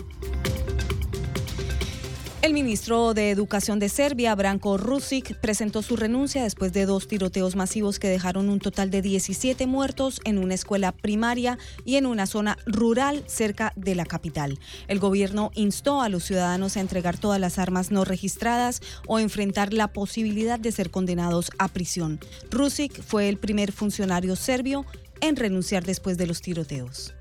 [2.41, 7.57] El ministro de Educación de Serbia, Branko Rusic, presentó su renuncia después de dos tiroteos
[7.57, 12.27] masivos que dejaron un total de 17 muertos en una escuela primaria y en una
[12.27, 14.57] zona rural cerca de la capital.
[14.87, 19.73] El gobierno instó a los ciudadanos a entregar todas las armas no registradas o enfrentar
[19.73, 22.21] la posibilidad de ser condenados a prisión.
[22.49, 24.85] Rusic fue el primer funcionario serbio
[25.19, 27.13] en renunciar después de los tiroteos.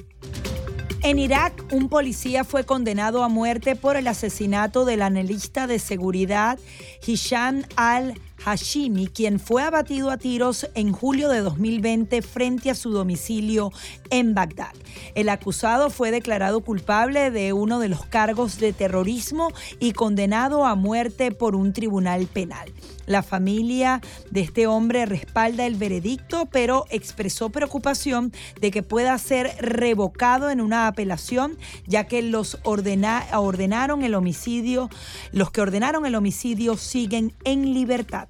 [1.09, 6.59] En Irak, un policía fue condenado a muerte por el asesinato del analista de seguridad
[7.07, 13.73] Hisham al-Hashimi, quien fue abatido a tiros en julio de 2020 frente a su domicilio
[14.11, 14.75] en Bagdad.
[15.15, 20.75] El acusado fue declarado culpable de uno de los cargos de terrorismo y condenado a
[20.75, 22.73] muerte por un tribunal penal.
[23.09, 29.51] La familia de este hombre respalda el veredicto, pero expresó preocupación de que pueda ser
[29.61, 31.57] revocado en una apelación,
[31.87, 34.91] ya que los ordena- ordenaron el homicidio,
[35.33, 38.29] los que ordenaron el homicidio siguen en libertad.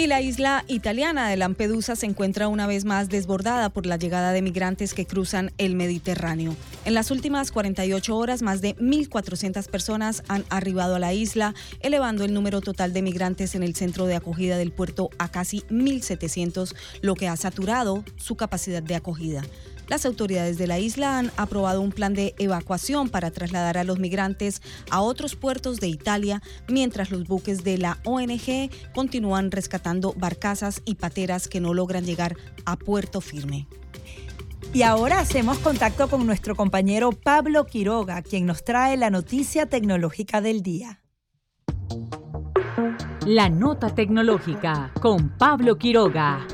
[0.00, 4.32] Y la isla italiana de Lampedusa se encuentra una vez más desbordada por la llegada
[4.32, 6.56] de migrantes que cruzan el Mediterráneo.
[6.86, 12.24] En las últimas 48 horas, más de 1.400 personas han arribado a la isla, elevando
[12.24, 16.74] el número total de migrantes en el centro de acogida del puerto a casi 1.700,
[17.02, 19.42] lo que ha saturado su capacidad de acogida.
[19.90, 23.98] Las autoridades de la isla han aprobado un plan de evacuación para trasladar a los
[23.98, 30.80] migrantes a otros puertos de Italia, mientras los buques de la ONG continúan rescatando barcazas
[30.84, 32.36] y pateras que no logran llegar
[32.66, 33.66] a puerto firme.
[34.72, 40.40] Y ahora hacemos contacto con nuestro compañero Pablo Quiroga, quien nos trae la noticia tecnológica
[40.40, 41.00] del día.
[43.26, 46.46] La nota tecnológica con Pablo Quiroga.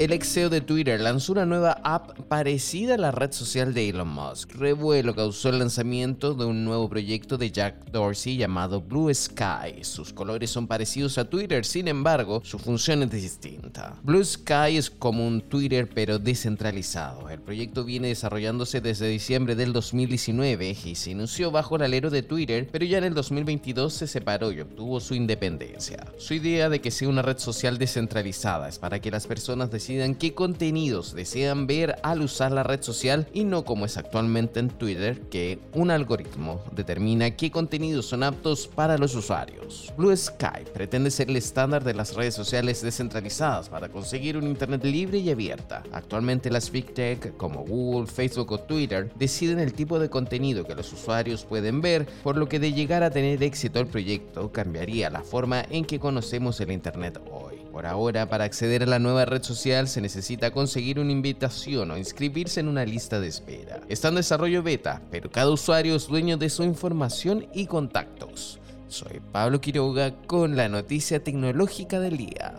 [0.00, 3.90] El ex CEO de Twitter lanzó una nueva app parecida a la red social de
[3.90, 4.54] Elon Musk.
[4.54, 9.82] Revuelo causó el lanzamiento de un nuevo proyecto de Jack Dorsey llamado Blue Sky.
[9.84, 13.94] Sus colores son parecidos a Twitter, sin embargo, su función es distinta.
[14.02, 17.28] Blue Sky es como un Twitter pero descentralizado.
[17.28, 22.22] El proyecto viene desarrollándose desde diciembre del 2019 y se inició bajo el alero de
[22.22, 26.06] Twitter, pero ya en el 2022 se separó y obtuvo su independencia.
[26.16, 29.89] Su idea de que sea una red social descentralizada es para que las personas decidan
[30.18, 34.68] qué contenidos desean ver al usar la red social y no como es actualmente en
[34.68, 39.92] Twitter, que un algoritmo determina qué contenidos son aptos para los usuarios.
[39.96, 44.84] Blue Sky pretende ser el estándar de las redes sociales descentralizadas para conseguir un Internet
[44.84, 45.82] libre y abierta.
[45.92, 50.76] Actualmente las Big Tech como Google, Facebook o Twitter deciden el tipo de contenido que
[50.76, 55.10] los usuarios pueden ver, por lo que de llegar a tener éxito el proyecto cambiaría
[55.10, 57.69] la forma en que conocemos el Internet hoy.
[57.72, 61.96] Por ahora, para acceder a la nueva red social se necesita conseguir una invitación o
[61.96, 63.80] inscribirse en una lista de espera.
[63.88, 68.58] Está en desarrollo beta, pero cada usuario es dueño de su información y contactos.
[68.88, 72.54] Soy Pablo Quiroga con la noticia tecnológica del día.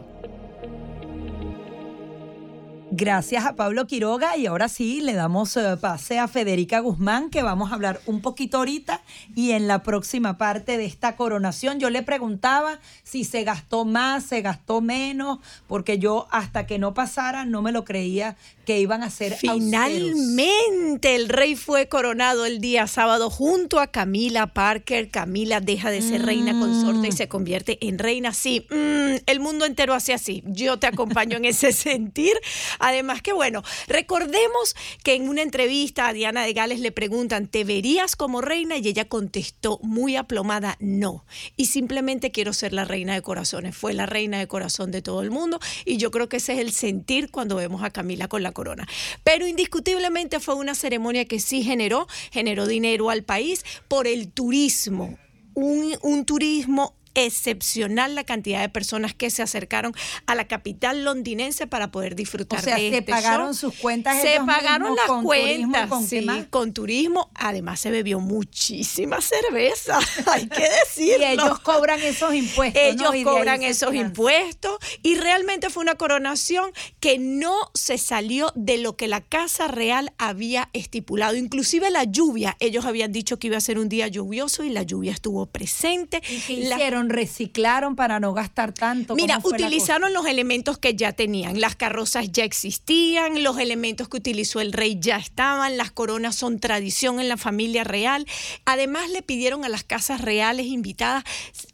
[2.94, 7.42] Gracias a Pablo Quiroga y ahora sí le damos eh, pase a Federica Guzmán que
[7.42, 9.02] vamos a hablar un poquito ahorita
[9.34, 14.26] y en la próxima parte de esta coronación yo le preguntaba si se gastó más,
[14.26, 18.36] se gastó menos, porque yo hasta que no pasara no me lo creía
[18.66, 24.48] que iban a ser Finalmente el rey fue coronado el día sábado junto a Camila
[24.48, 25.10] Parker.
[25.10, 28.34] Camila deja de ser reina consorte y se convierte en reina.
[28.34, 30.44] Sí, mm, el mundo entero hace así.
[30.46, 32.34] Yo te acompaño en ese sentir.
[32.82, 37.64] Además que bueno, recordemos que en una entrevista a Diana de Gales le preguntan, ¿te
[37.64, 38.78] verías como reina?
[38.78, 41.26] Y ella contestó muy aplomada, no.
[41.56, 43.76] Y simplemente quiero ser la reina de corazones.
[43.76, 46.60] Fue la reina de corazón de todo el mundo y yo creo que ese es
[46.60, 48.88] el sentir cuando vemos a Camila con la corona.
[49.24, 55.18] Pero indiscutiblemente fue una ceremonia que sí generó, generó dinero al país por el turismo.
[55.54, 59.94] Un, un, turismo excepcional la cantidad de personas que se acercaron
[60.26, 63.72] a la capital londinense para poder disfrutar o sea, de se este pagaron show.
[63.72, 67.32] sus cuentas Se ellos pagaron mismos las con cuentas, turismo, ¿con sí, turismo.
[67.36, 71.26] Además se bebió muchísima cerveza, hay que decirlo.
[71.26, 72.82] Y ellos cobran esos impuestos.
[72.82, 78.96] Ellos cobran esos impuestos y realmente fue una coronación que no se salió de lo
[78.96, 81.36] que la Casa Real había estipulado.
[81.36, 84.84] Inclusive la lluvia, ellos habían dicho que iba a ser un día lluvioso y la
[84.84, 86.22] lluvia estuvo presente.
[86.30, 86.78] ¿Y qué La-
[87.10, 89.16] ¿Reciclaron para no gastar tanto?
[89.16, 91.60] Mira, ¿Cómo fue la utilizaron los elementos que ya tenían.
[91.60, 96.60] Las carrozas ya existían, los elementos que utilizó el rey ya estaban, las coronas son
[96.60, 98.26] tradición en la familia real.
[98.66, 101.24] Además, le pidieron a las casas reales invitadas,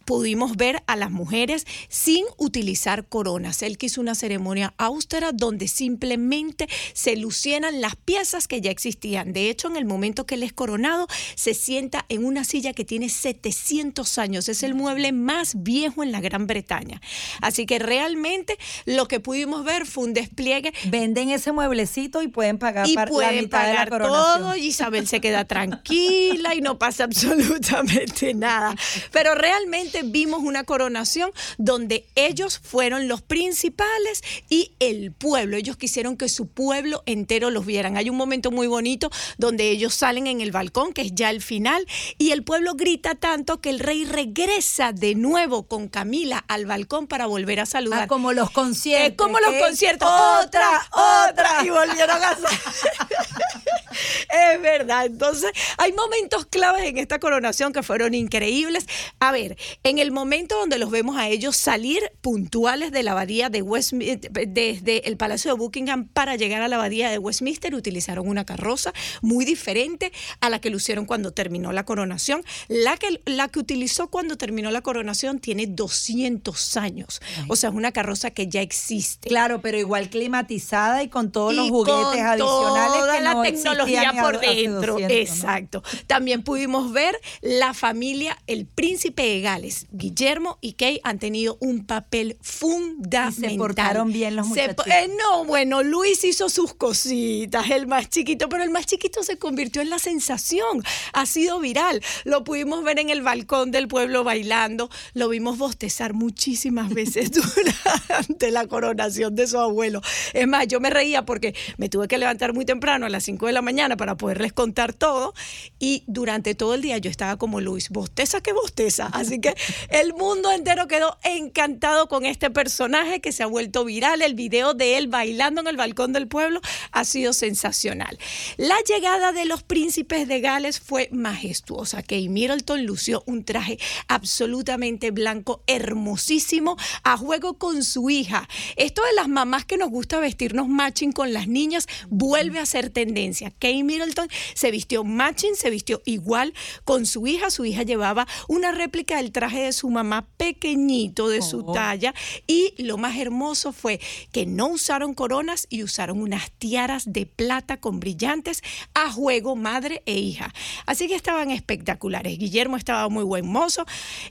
[0.07, 3.61] pudimos ver a las mujeres sin utilizar coronas.
[3.61, 9.33] Él quiso una ceremonia austera donde simplemente se lucieran las piezas que ya existían.
[9.33, 12.85] De hecho, en el momento que él es coronado, se sienta en una silla que
[12.85, 14.47] tiene 700 años.
[14.47, 17.01] Es el mueble más viejo en la Gran Bretaña.
[17.41, 20.73] Así que realmente lo que pudimos ver fue un despliegue.
[20.85, 24.55] Venden ese mueblecito y pueden pagar Y par- la pueden mitad de la pagar todo
[24.55, 27.03] y Isabel se queda tranquila y no pasa
[27.57, 28.73] absolutamente nada.
[29.11, 35.57] Pero realmente vimos una coronación donde ellos fueron los principales y el pueblo.
[35.57, 37.97] Ellos quisieron que su pueblo entero los vieran.
[37.97, 41.41] Hay un momento muy bonito donde ellos salen en el balcón, que es ya el
[41.41, 41.85] final,
[42.17, 47.07] y el pueblo grita tanto que el rey regresa de nuevo con Camila al balcón
[47.07, 48.03] para volver a saludar.
[48.03, 49.11] Ah, como los conciertos.
[49.11, 50.09] Eh, como los conciertos.
[50.09, 50.87] Otra,
[51.29, 51.65] otra.
[51.65, 52.37] Y volvieron a
[54.53, 55.05] Es verdad.
[55.05, 58.85] Entonces, hay momentos claves en esta coronación que fueron increíbles.
[59.19, 59.57] A ver,
[59.89, 64.29] en el momento donde los vemos a ellos salir puntuales de la abadía de Westminster,
[64.29, 68.91] desde el Palacio de Buckingham para llegar a la abadía de Westminster, utilizaron una carroza
[69.21, 70.11] muy diferente
[70.41, 72.43] a la que lucieron cuando terminó la coronación.
[72.67, 77.21] La que, la que utilizó cuando terminó la coronación tiene 200 años.
[77.47, 79.29] O sea, es una carroza que ya existe.
[79.29, 83.41] Claro, pero igual climatizada y con todos los juguetes con adicionales toda que la no
[83.41, 84.93] tecnología por dentro.
[84.93, 85.07] 200, ¿no?
[85.09, 85.83] Exacto.
[86.07, 91.85] También pudimos ver la familia, el príncipe de Gales, Guillermo y Kay han tenido un
[91.85, 93.51] papel fundamental.
[93.51, 94.85] Y se portaron bien los muchachitos.
[94.87, 99.37] eh, no, bueno, Luis hizo sus cositas, el más chiquito, pero el más chiquito se
[99.37, 100.83] convirtió en la sensación.
[101.13, 102.01] Ha sido viral.
[102.23, 108.51] Lo pudimos ver en el balcón del pueblo bailando, lo vimos bostezar muchísimas veces durante
[108.51, 110.01] la coronación de su abuelo.
[110.33, 113.47] Es más, yo me reía porque me tuve que levantar muy temprano a las 5
[113.47, 115.33] de la mañana para poder poderles contar todo.
[115.79, 119.07] Y durante todo el día yo estaba como Luis, bosteza que bosteza.
[119.13, 119.55] Así que
[119.89, 124.21] el mundo entero quedó encantado con este personaje que se ha vuelto viral.
[124.21, 126.61] El video de él bailando en el balcón del pueblo
[126.91, 128.17] ha sido sensacional.
[128.57, 132.01] La llegada de los príncipes de Gales fue majestuosa.
[132.01, 138.47] Kate Middleton lució un traje absolutamente blanco, hermosísimo, a juego con su hija.
[138.75, 142.89] Esto de las mamás que nos gusta vestirnos matching con las niñas vuelve a ser
[142.89, 143.51] tendencia.
[143.51, 146.53] Kate Middleton se vistió matching, se vistió igual
[146.83, 147.49] con su hija.
[147.49, 151.73] Su hija llevaba una réplica del traje de su mamá pequeñito de su Oh.
[151.73, 152.13] talla
[152.45, 153.99] y lo más hermoso fue
[154.31, 158.61] que no usaron coronas y usaron unas tiaras de plata con brillantes
[158.93, 160.53] a juego madre e hija.
[160.85, 162.37] Así que estaban espectaculares.
[162.37, 163.85] Guillermo estaba muy buen mozo.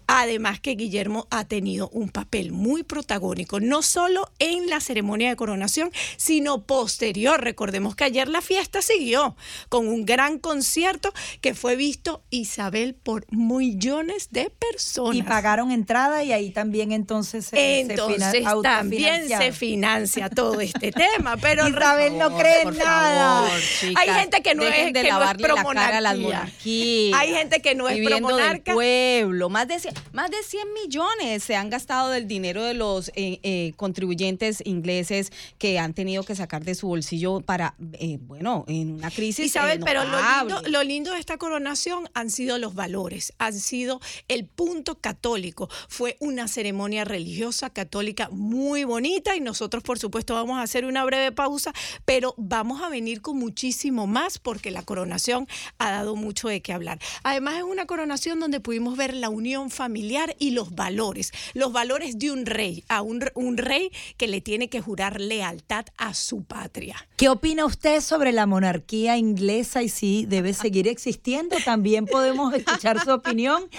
[0.07, 5.36] Además que Guillermo ha tenido un papel muy protagónico, no solo en la ceremonia de
[5.36, 7.43] coronación, sino posterior.
[7.43, 9.36] Recordemos que ayer la fiesta siguió
[9.69, 15.06] con un gran concierto que fue visto Isabel por millones de personas.
[15.15, 21.37] Y pagaron entrada y ahí también entonces se, Entonces también se financia todo este tema,
[21.37, 23.43] pero Isabel no cree en nada.
[23.47, 26.16] favor, chicas, Hay gente que no es, de que no es la cara a las
[26.19, 26.27] monarquía.
[26.27, 27.20] monarquías.
[27.20, 28.73] Hay gente que no es pro Viviendo del monarca.
[28.74, 29.49] pueblo.
[29.49, 33.41] Más de, 100, más de 100 millones se han gastado del dinero de los eh,
[33.43, 38.93] eh, contribuyentes ingleses que han tenido que sacar de su bolsillo para, eh, bueno, en
[38.95, 39.47] una crisis.
[39.47, 44.01] Isabel, pero lo lindo, lo lindo de esta coronación han sido los valores, han sido
[44.28, 45.68] el punto católico.
[45.89, 51.05] Fue una ceremonia religiosa católica muy bonita y nosotros, por supuesto, vamos a hacer una
[51.05, 51.73] breve pausa,
[52.05, 55.48] pero vamos a venir con muchísimo más porque la coronación
[55.78, 56.98] ha dado mucho de qué hablar.
[57.23, 62.18] Además, es una coronación donde pudimos ver la unión familiar y los valores, los valores
[62.18, 66.44] de un rey, a un, un rey que le tiene que jurar lealtad a su
[66.44, 66.97] patria.
[67.16, 71.56] ¿Qué opina usted sobre la monarquía inglesa y si debe seguir existiendo?
[71.64, 73.64] También podemos escuchar su opinión.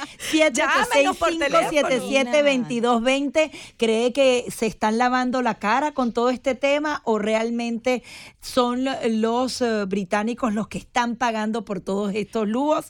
[0.54, 1.70] Llámenos por teléfono.
[1.72, 3.52] 765-772220.
[3.78, 8.04] ¿Cree que se están lavando la cara con todo este tema o realmente
[8.42, 12.88] son los eh, británicos los que están pagando por todos estos lujos?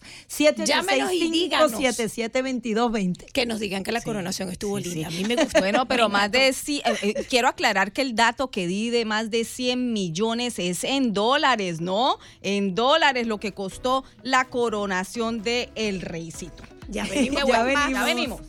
[0.65, 1.73] Llámenos y díganos.
[1.73, 3.31] 765-772220.
[3.31, 5.07] Que nos digan que la coronación estuvo linda.
[5.07, 5.59] A mí me gustó.
[5.59, 9.05] Bueno, pero más de sí, eh, eh, quiero aclarar que el dato que di de
[9.05, 12.19] más de 100 millones es en dólares, ¿no?
[12.41, 16.76] En dólares lo que costó la coronación de el reycito.
[16.87, 17.91] Ya venimos, ya venimos.
[17.91, 18.41] ya venimos.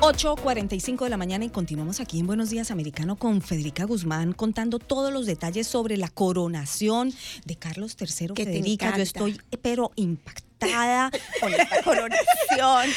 [0.00, 4.78] 8.45 de la mañana y continuamos aquí en Buenos Días Americano con Federica Guzmán contando
[4.78, 7.12] todos los detalles sobre la coronación
[7.44, 8.28] de Carlos III.
[8.28, 10.47] Que Federica, yo estoy pero impactada
[11.40, 12.28] con esta coronación.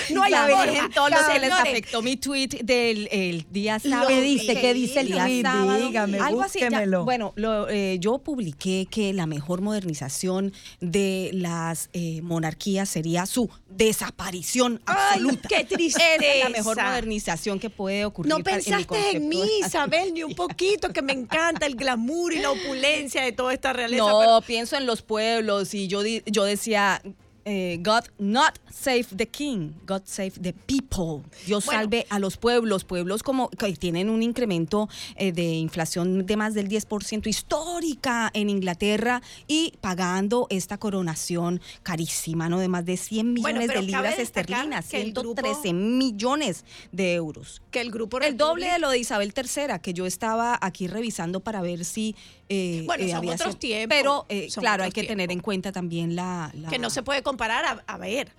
[0.12, 0.66] No hay Ya forma.
[0.66, 4.08] ven todo lo que les afectó mi tweet del el día sábado.
[4.08, 5.42] que dice, ¿qué dice el día tweet?
[5.44, 5.78] sábado.
[5.88, 6.60] Dígame, Algo así.
[6.60, 13.26] ya- bueno, lo, eh, yo publiqué que la mejor modernización de las eh, monarquías sería
[13.26, 15.48] su desaparición absoluta.
[15.48, 15.56] qué
[15.92, 16.88] Esa es la mejor tristeza.
[16.90, 18.30] modernización que puede ocurrir.
[18.30, 19.42] No pensaste en, mí.
[19.60, 23.74] Isabel, ni un poquito, que me encanta el glamour y la opulencia de toda esta
[23.74, 24.04] realeza.
[24.04, 27.02] No, pero- pienso en los pueblos y yo, yo decía,
[27.46, 31.24] eh, God not save the king, God save the people.
[31.46, 31.82] Dios Bueno.
[31.82, 36.54] salve a los pueblos, pueblos como que tienen un incremento eh, de inflación de más
[36.54, 42.60] del 10% histórica en Inglaterra y pagando esta coronación carísima, ¿no?
[42.60, 47.14] De más de 100 Bueno, millones de libras esterlinas, que el grupo- 113 millones de
[47.14, 47.62] euros.
[47.72, 51.40] que el grupo El doble de lo de Isabel III, que yo estaba aquí revisando
[51.40, 52.16] para ver si
[52.50, 55.72] eh, Bueno, eh, son había otros tiempos, Pero eh, claro, hay que tener en cuenta
[55.72, 57.66] también la, la- que no se puede comparar.
[57.66, 58.32] A, a ver,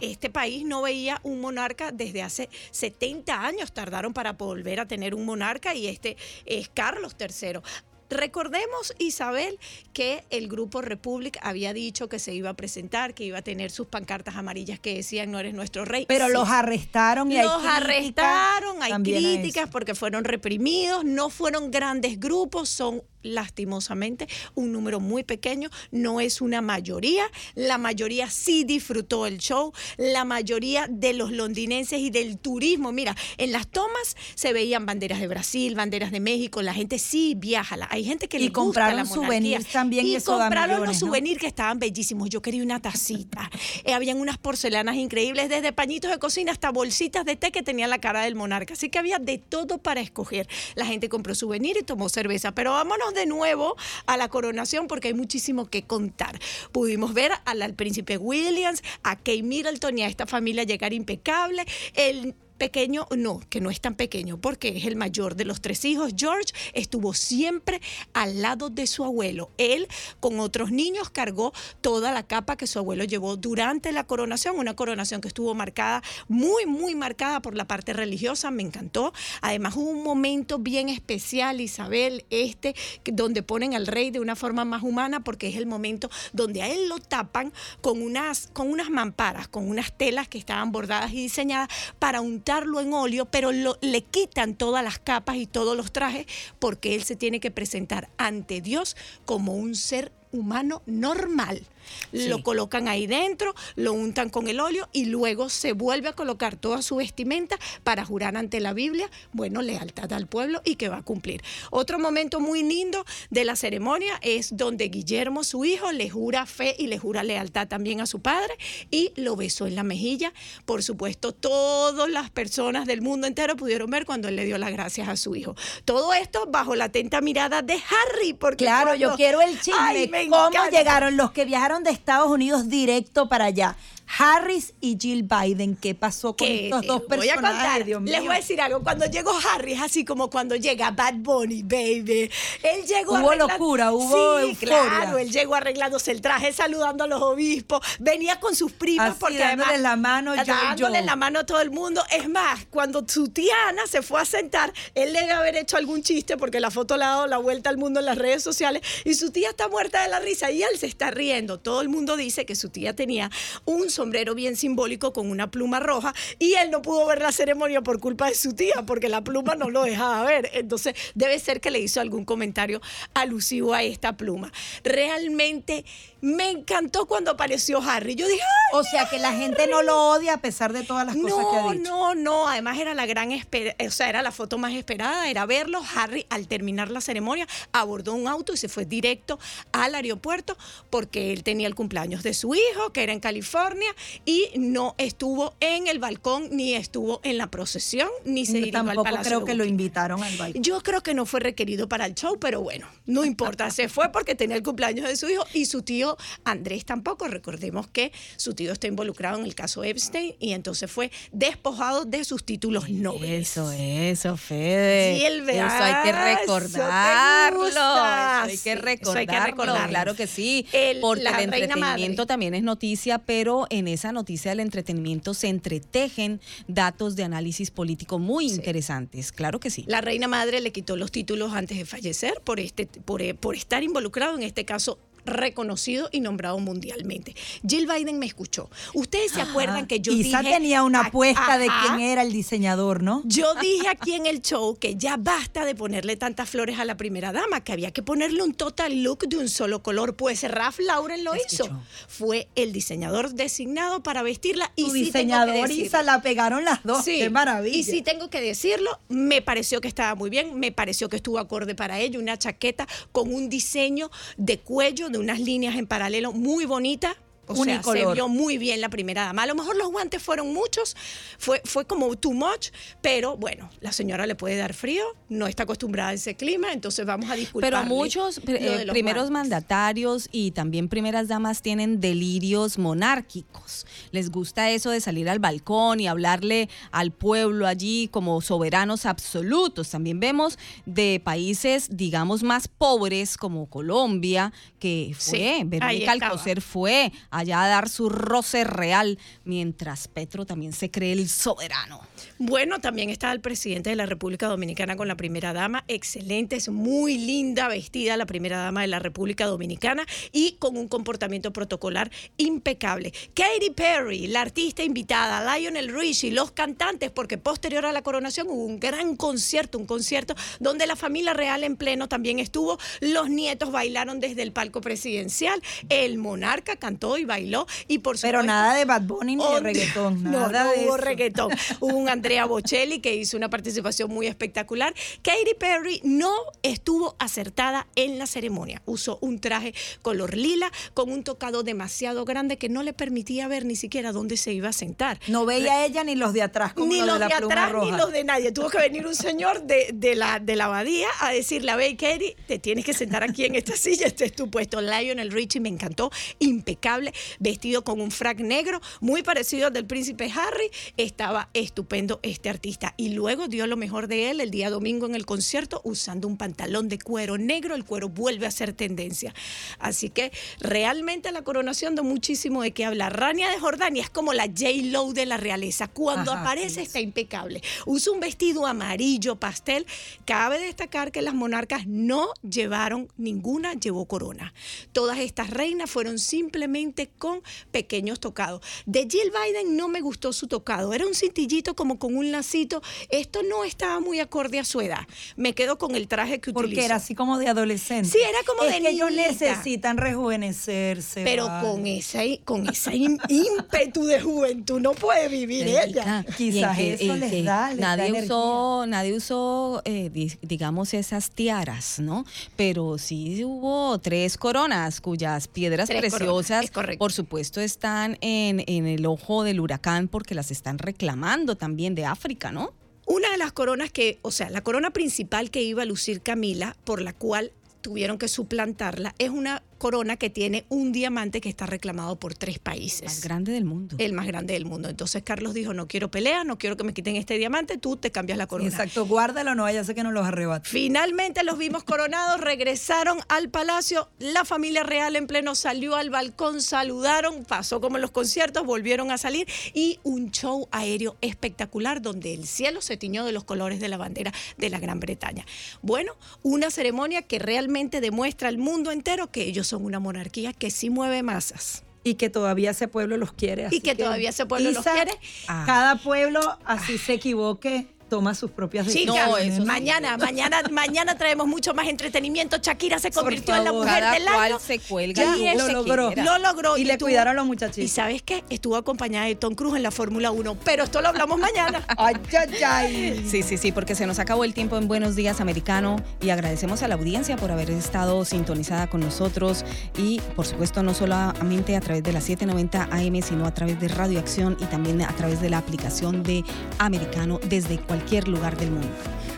[0.00, 3.72] este país no veía un monarca desde hace 70 años.
[3.72, 7.60] Tardaron para volver a tener un monarca y este es Carlos III.
[8.10, 9.58] Recordemos, Isabel,
[9.92, 13.70] que el Grupo Republic había dicho que se iba a presentar, que iba a tener
[13.70, 16.06] sus pancartas amarillas que decían no eres nuestro rey.
[16.08, 16.32] Pero Sí.
[16.32, 22.68] los arrestaron y hay Los arrestaron, hay críticas porque fueron reprimidos, no fueron grandes grupos,
[22.68, 27.24] son lastimosamente un número muy pequeño, no es una mayoría,
[27.54, 33.16] la mayoría sí disfrutó el show, la mayoría de los londinenses y del turismo, mira,
[33.36, 37.76] en las tomas se veían banderas de Brasil, banderas de México, la gente sí viaja,
[37.90, 41.78] hay gente que le gusta la souvenirs también y eso compraron los souvenirs que estaban
[41.78, 43.50] bellísimos, yo quería una tacita,
[43.84, 47.90] Eh, habían unas porcelanas increíbles, desde pañitos de cocina hasta bolsitas de té que tenían
[47.90, 50.48] la cara del monarca, así que había de todo para escoger.
[50.74, 53.76] La gente compró souvenir y tomó cerveza, pero vámonos de nuevo
[54.06, 56.38] a la coronación porque hay muchísimo que contar.
[56.72, 61.64] Pudimos ver al, al príncipe Williams, a Kate Middleton y a esta familia llegar impecable.
[61.94, 65.84] El pequeño, no, que no es tan pequeño, porque es el mayor de los tres
[65.84, 66.12] hijos.
[66.16, 67.80] George estuvo siempre
[68.12, 69.50] al lado de su abuelo.
[69.56, 69.88] Él,
[70.20, 74.74] con otros niños, cargó toda la capa que su abuelo llevó durante la coronación, una
[74.74, 79.12] coronación que estuvo marcada, muy, muy marcada por la parte religiosa, me encantó.
[79.40, 82.74] Además, hubo un momento bien especial, Isabel, este,
[83.04, 86.68] donde ponen al rey de una forma más humana, porque es el momento donde a
[86.68, 91.22] él lo tapan con unas, con unas mamparas, con unas telas que estaban bordadas y
[91.22, 91.68] diseñadas
[91.98, 96.24] para untarlo en óleo, pero le quitan todas las capas y todos los trajes,
[96.58, 98.96] porque él se tiene que presentar ante Dios
[99.26, 101.66] como un ser humano normal.
[102.12, 106.56] Lo colocan ahí dentro, lo untan con el óleo y luego se vuelve a colocar
[106.56, 110.98] toda su vestimenta para jurar ante la Biblia, bueno, lealtad al pueblo y que va
[110.98, 111.42] a cumplir.
[111.70, 116.74] Otro momento muy lindo de la ceremonia es donde Guillermo, su hijo, le jura fe
[116.78, 118.54] y le jura lealtad también a su padre
[118.90, 120.32] y lo besó en la mejilla.
[120.64, 124.72] Por supuesto, todas las personas del mundo entero pudieron ver cuando él le dio las
[124.72, 125.54] gracias a su hijo.
[125.84, 130.08] Todo esto bajo la atenta mirada de Harry, porque claro, yo quiero el chisme.
[130.26, 133.76] ¿Cómo llegaron los que viajaron de Estados Unidos directo para allá?
[134.16, 135.76] Harris y Jill Biden.
[135.76, 137.40] ¿Qué pasó con estos dos personajes?
[137.40, 137.86] Voy a contar.
[137.86, 138.82] Les voy a decir algo.
[138.82, 142.30] Cuando llegó Harris, así como cuando llega Bad Bunny, baby.
[142.62, 145.18] Él llegó Hubo locura, hubo sí, claro.
[145.18, 147.80] Él llegó arreglándose el traje, saludando a los obispos.
[147.98, 149.08] Venía con sus primos.
[149.08, 152.02] Así, porque dándole la mano yo, Dándole la mano a todo el mundo.
[152.10, 156.02] Es más, cuando su tía Ana se fue a sentar, él debe haber hecho algún
[156.02, 158.82] chiste porque la foto le ha dado la vuelta al mundo en las redes sociales
[159.04, 161.58] y su tía está muerta de la risa y él se está riendo.
[161.58, 163.30] Todo el mundo dice que su tía tenía
[163.64, 167.82] un sombrero bien simbólico con una pluma roja y él no pudo ver la ceremonia
[167.82, 170.50] por culpa de su tía porque la pluma no lo dejaba ver.
[170.54, 172.80] Entonces debe ser que le hizo algún comentario
[173.12, 174.52] alusivo a esta pluma.
[174.84, 175.84] Realmente
[176.20, 178.14] me encantó cuando apareció Harry.
[178.14, 178.42] Yo dije,
[178.72, 181.56] o sea que la gente no lo odia a pesar de todas las cosas que
[181.56, 181.90] ha dicho.
[181.90, 185.80] No, no, además era la gran o sea, era la foto más esperada, era verlo.
[185.94, 189.38] Harry al terminar la ceremonia abordó un auto y se fue directo
[189.72, 190.56] al aeropuerto
[190.90, 193.88] porque él tenía el cumpleaños de su hijo, que era en California,
[194.24, 198.96] y no estuvo en el balcón ni estuvo en la procesión ni se dirigió al
[198.96, 199.22] Palacio.
[199.22, 200.62] creo que lo invitaron al balcón.
[200.62, 204.10] Yo creo que no fue requerido para el show, pero bueno, no importa, se fue
[204.10, 206.07] porque tenía el cumpleaños de su hijo y su tío
[206.44, 207.28] Andrés tampoco.
[207.28, 212.24] Recordemos que su tío está involucrado en el caso Epstein y entonces fue despojado de
[212.24, 213.50] sus títulos nobles.
[213.50, 215.16] Eso, eso, Fede.
[215.18, 217.66] Sí, el Eso hay que recordarlo.
[217.66, 219.88] Eso, hay que recordarlo.
[219.88, 220.66] Claro que sí.
[221.00, 227.16] porque el entretenimiento también es noticia, pero en esa noticia del entretenimiento se entretejen datos
[227.16, 229.32] de análisis político muy interesantes.
[229.32, 229.84] Claro que sí.
[229.86, 233.82] La reina madre le quitó los títulos antes de fallecer por, este, por, por estar
[233.82, 234.98] involucrado en este caso
[235.28, 237.34] reconocido y nombrado mundialmente.
[237.66, 238.70] Jill Biden me escuchó.
[238.94, 240.54] Ustedes se acuerdan que yo Quizá dije...
[240.54, 243.22] tenía una apuesta de quién era el diseñador, ¿no?
[243.24, 246.96] Yo dije aquí en el show que ya basta de ponerle tantas flores a la
[246.96, 250.16] primera dama, que había que ponerle un total look de un solo color.
[250.16, 251.68] Pues Ralph Lauren lo hizo.
[252.06, 254.72] Fue el diseñador designado para vestirla.
[254.76, 257.04] Y tu diseñador y se la pegaron las dos.
[257.04, 257.18] Sí.
[257.18, 257.76] Qué maravilla.
[257.76, 261.38] Y si tengo que decirlo, me pareció que estaba muy bien, me pareció que estuvo
[261.38, 266.32] acorde para ello, una chaqueta con un diseño de cuello, de unas líneas en paralelo
[266.32, 267.16] muy bonitas
[267.48, 269.42] o sea, se vio muy bien la primera dama.
[269.42, 270.96] A lo mejor los guantes fueron muchos,
[271.38, 272.68] fue, fue como too much,
[273.00, 277.06] pero bueno, la señora le puede dar frío, no está acostumbrada a ese clima, entonces
[277.06, 277.70] vamos a disculpar.
[277.70, 283.86] Pero muchos eh, primeros mandatarios y también primeras damas tienen delirios monárquicos.
[284.10, 289.90] Les gusta eso de salir al balcón y hablarle al pueblo allí como soberanos absolutos.
[289.90, 297.62] También vemos de países, digamos, más pobres como Colombia, que fue, Verónica Alcocer fue allá
[297.62, 302.00] a dar su roce real, mientras Petro también se cree el soberano.
[302.38, 306.68] Bueno, también está el presidente de la República Dominicana con la primera dama, excelente, es
[306.68, 312.10] muy linda vestida la primera dama de la República Dominicana y con un comportamiento protocolar
[312.36, 313.12] impecable.
[313.34, 318.64] Katy Perry, la artista invitada, Lionel Richie, los cantantes, porque posterior a la coronación hubo
[318.64, 323.72] un gran concierto, un concierto donde la familia real en pleno también estuvo, los nietos
[323.72, 328.84] bailaron desde el palco presidencial, el monarca cantó y bailó y por Pero nada de
[328.84, 331.04] Bad Bunny ni de reggaetón, nada no, de hubo eso.
[331.04, 331.52] reggaetón.
[331.78, 334.92] Hubo un Andrea Bocelli que hizo una participación muy espectacular.
[335.22, 336.32] Katy Perry no
[336.62, 338.82] estuvo acertada en la ceremonia.
[338.86, 339.72] Usó un traje
[340.02, 344.36] color lila con un tocado demasiado grande que no le permitía ver ni siquiera dónde
[344.36, 345.20] se iba a sentar.
[345.28, 347.72] No veía ella ni los de atrás como ni los, de de, la pluma atrás
[347.72, 347.90] roja.
[347.92, 348.50] ni los de nadie.
[348.50, 351.96] Tuvo que venir un señor de, de la, de la abadía a decirle, a ver,
[351.96, 354.80] Katy, te tienes que sentar aquí en esta silla, este es tu puesto.
[354.80, 360.30] Lionel Richie me encantó, impecable, vestido con un frac negro, muy parecido al del príncipe
[360.34, 362.94] Harry, estaba estupendo este artista.
[362.96, 366.36] Y luego dio lo mejor de él el día domingo en el concierto usando un
[366.36, 367.74] pantalón de cuero negro.
[367.74, 369.34] El cuero vuelve a ser tendencia.
[369.78, 373.18] Así que realmente la coronación da muchísimo de qué hablar.
[373.18, 375.88] Rania de Jordania es como la J-Lo de la realeza.
[375.88, 377.62] Cuando Ajá, aparece está impecable.
[377.86, 379.86] Usa un vestido amarillo, pastel.
[380.24, 384.52] Cabe destacar que las monarcas no llevaron ninguna, llevó corona.
[384.92, 388.60] Todas estas reinas fueron simplemente con pequeños tocados.
[388.86, 390.92] De Jill Biden no me gustó su tocado.
[390.92, 392.82] Era un cintillito como con un lacito.
[393.10, 395.06] Esto no estaba muy acorde a su edad.
[395.36, 396.86] Me quedo con el traje que Porque utilizó.
[396.86, 398.08] era así como de adolescente.
[398.08, 401.22] Sí, era como es de que ellos necesitan rejuvenecerse.
[401.24, 401.68] Pero vale.
[401.68, 406.24] con ese, con ese ímpetu de juventud no puede vivir ella.
[406.36, 411.30] Quizás que- eso les que da, les nadie usó, nadie usó, eh, di- digamos, esas
[411.30, 412.24] tiaras, ¿no?
[412.56, 416.98] Pero sí hubo tres coronas cuyas piedras Tres preciosas, correcto.
[417.04, 422.04] por supuesto, están en, en el ojo del huracán porque las están reclamando también de
[422.04, 422.74] África, ¿no?
[423.06, 426.76] Una de las coronas que, o sea, la corona principal que iba a lucir Camila,
[426.84, 431.66] por la cual tuvieron que suplantarla, es una corona que tiene un diamante que está
[431.66, 433.04] reclamado por tres países.
[433.04, 433.96] Más grande del mundo.
[433.98, 434.88] El más grande del mundo.
[434.88, 438.10] Entonces Carlos dijo, no quiero pelea, no quiero que me quiten este diamante, tú te
[438.10, 438.68] cambias la corona.
[438.68, 440.68] Exacto, guárdalo, no vaya a ser que nos los arrebate.
[440.68, 446.60] Finalmente los vimos coronados, regresaron al palacio, la familia real en pleno salió al balcón,
[446.60, 452.34] saludaron, pasó como en los conciertos, volvieron a salir y un show aéreo espectacular donde
[452.34, 455.46] el cielo se tiñó de los colores de la bandera de la Gran Bretaña.
[455.82, 460.70] Bueno, una ceremonia que realmente demuestra al mundo entero que ellos son una monarquía que
[460.70, 461.84] sí mueve masas.
[462.04, 463.66] Y que todavía ese pueblo los quiere.
[463.66, 465.12] así que todavía ese pueblo los Isa, quiere.
[465.46, 469.66] Cada pueblo, así se equivoque, toma sus propias Chicas, decisiones.
[469.66, 472.56] mañana, mañana, mañana traemos mucho más entretenimiento.
[472.58, 474.58] Shakira se convirtió en la mujer Cada del cual año.
[474.58, 476.10] se cuelga Y lo logró.
[476.16, 476.76] Lo logró.
[476.78, 477.84] Y le cuidaron los muchachitos.
[477.84, 478.44] ¿Y sabes qué?
[478.50, 480.56] Estuvo acompañada de Tom Cruise en la Fórmula 1.
[480.64, 481.82] Pero esto lo hablamos mañana.
[481.96, 483.26] ay, ay, ay.
[483.28, 486.82] Sí, sí, sí, porque se nos acabó el tiempo en Buenos Días Americano y agradecemos
[486.82, 489.64] a la audiencia por haber estado sintonizada con nosotros
[489.96, 493.88] y por supuesto no solamente a través de la 790 AM, sino a través de
[493.88, 496.44] Radio Acción y también a través de la aplicación de
[496.78, 498.88] Americano desde cualquier lugar del mundo.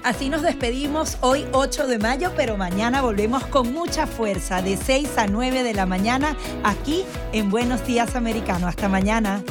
[0.02, 5.16] Así nos despedimos hoy 8 de mayo, pero mañana volvemos con mucha fuerza de 6
[5.16, 8.66] a 9 de la mañana aquí en Buenos Días Americano.
[8.66, 9.42] Hasta mañana.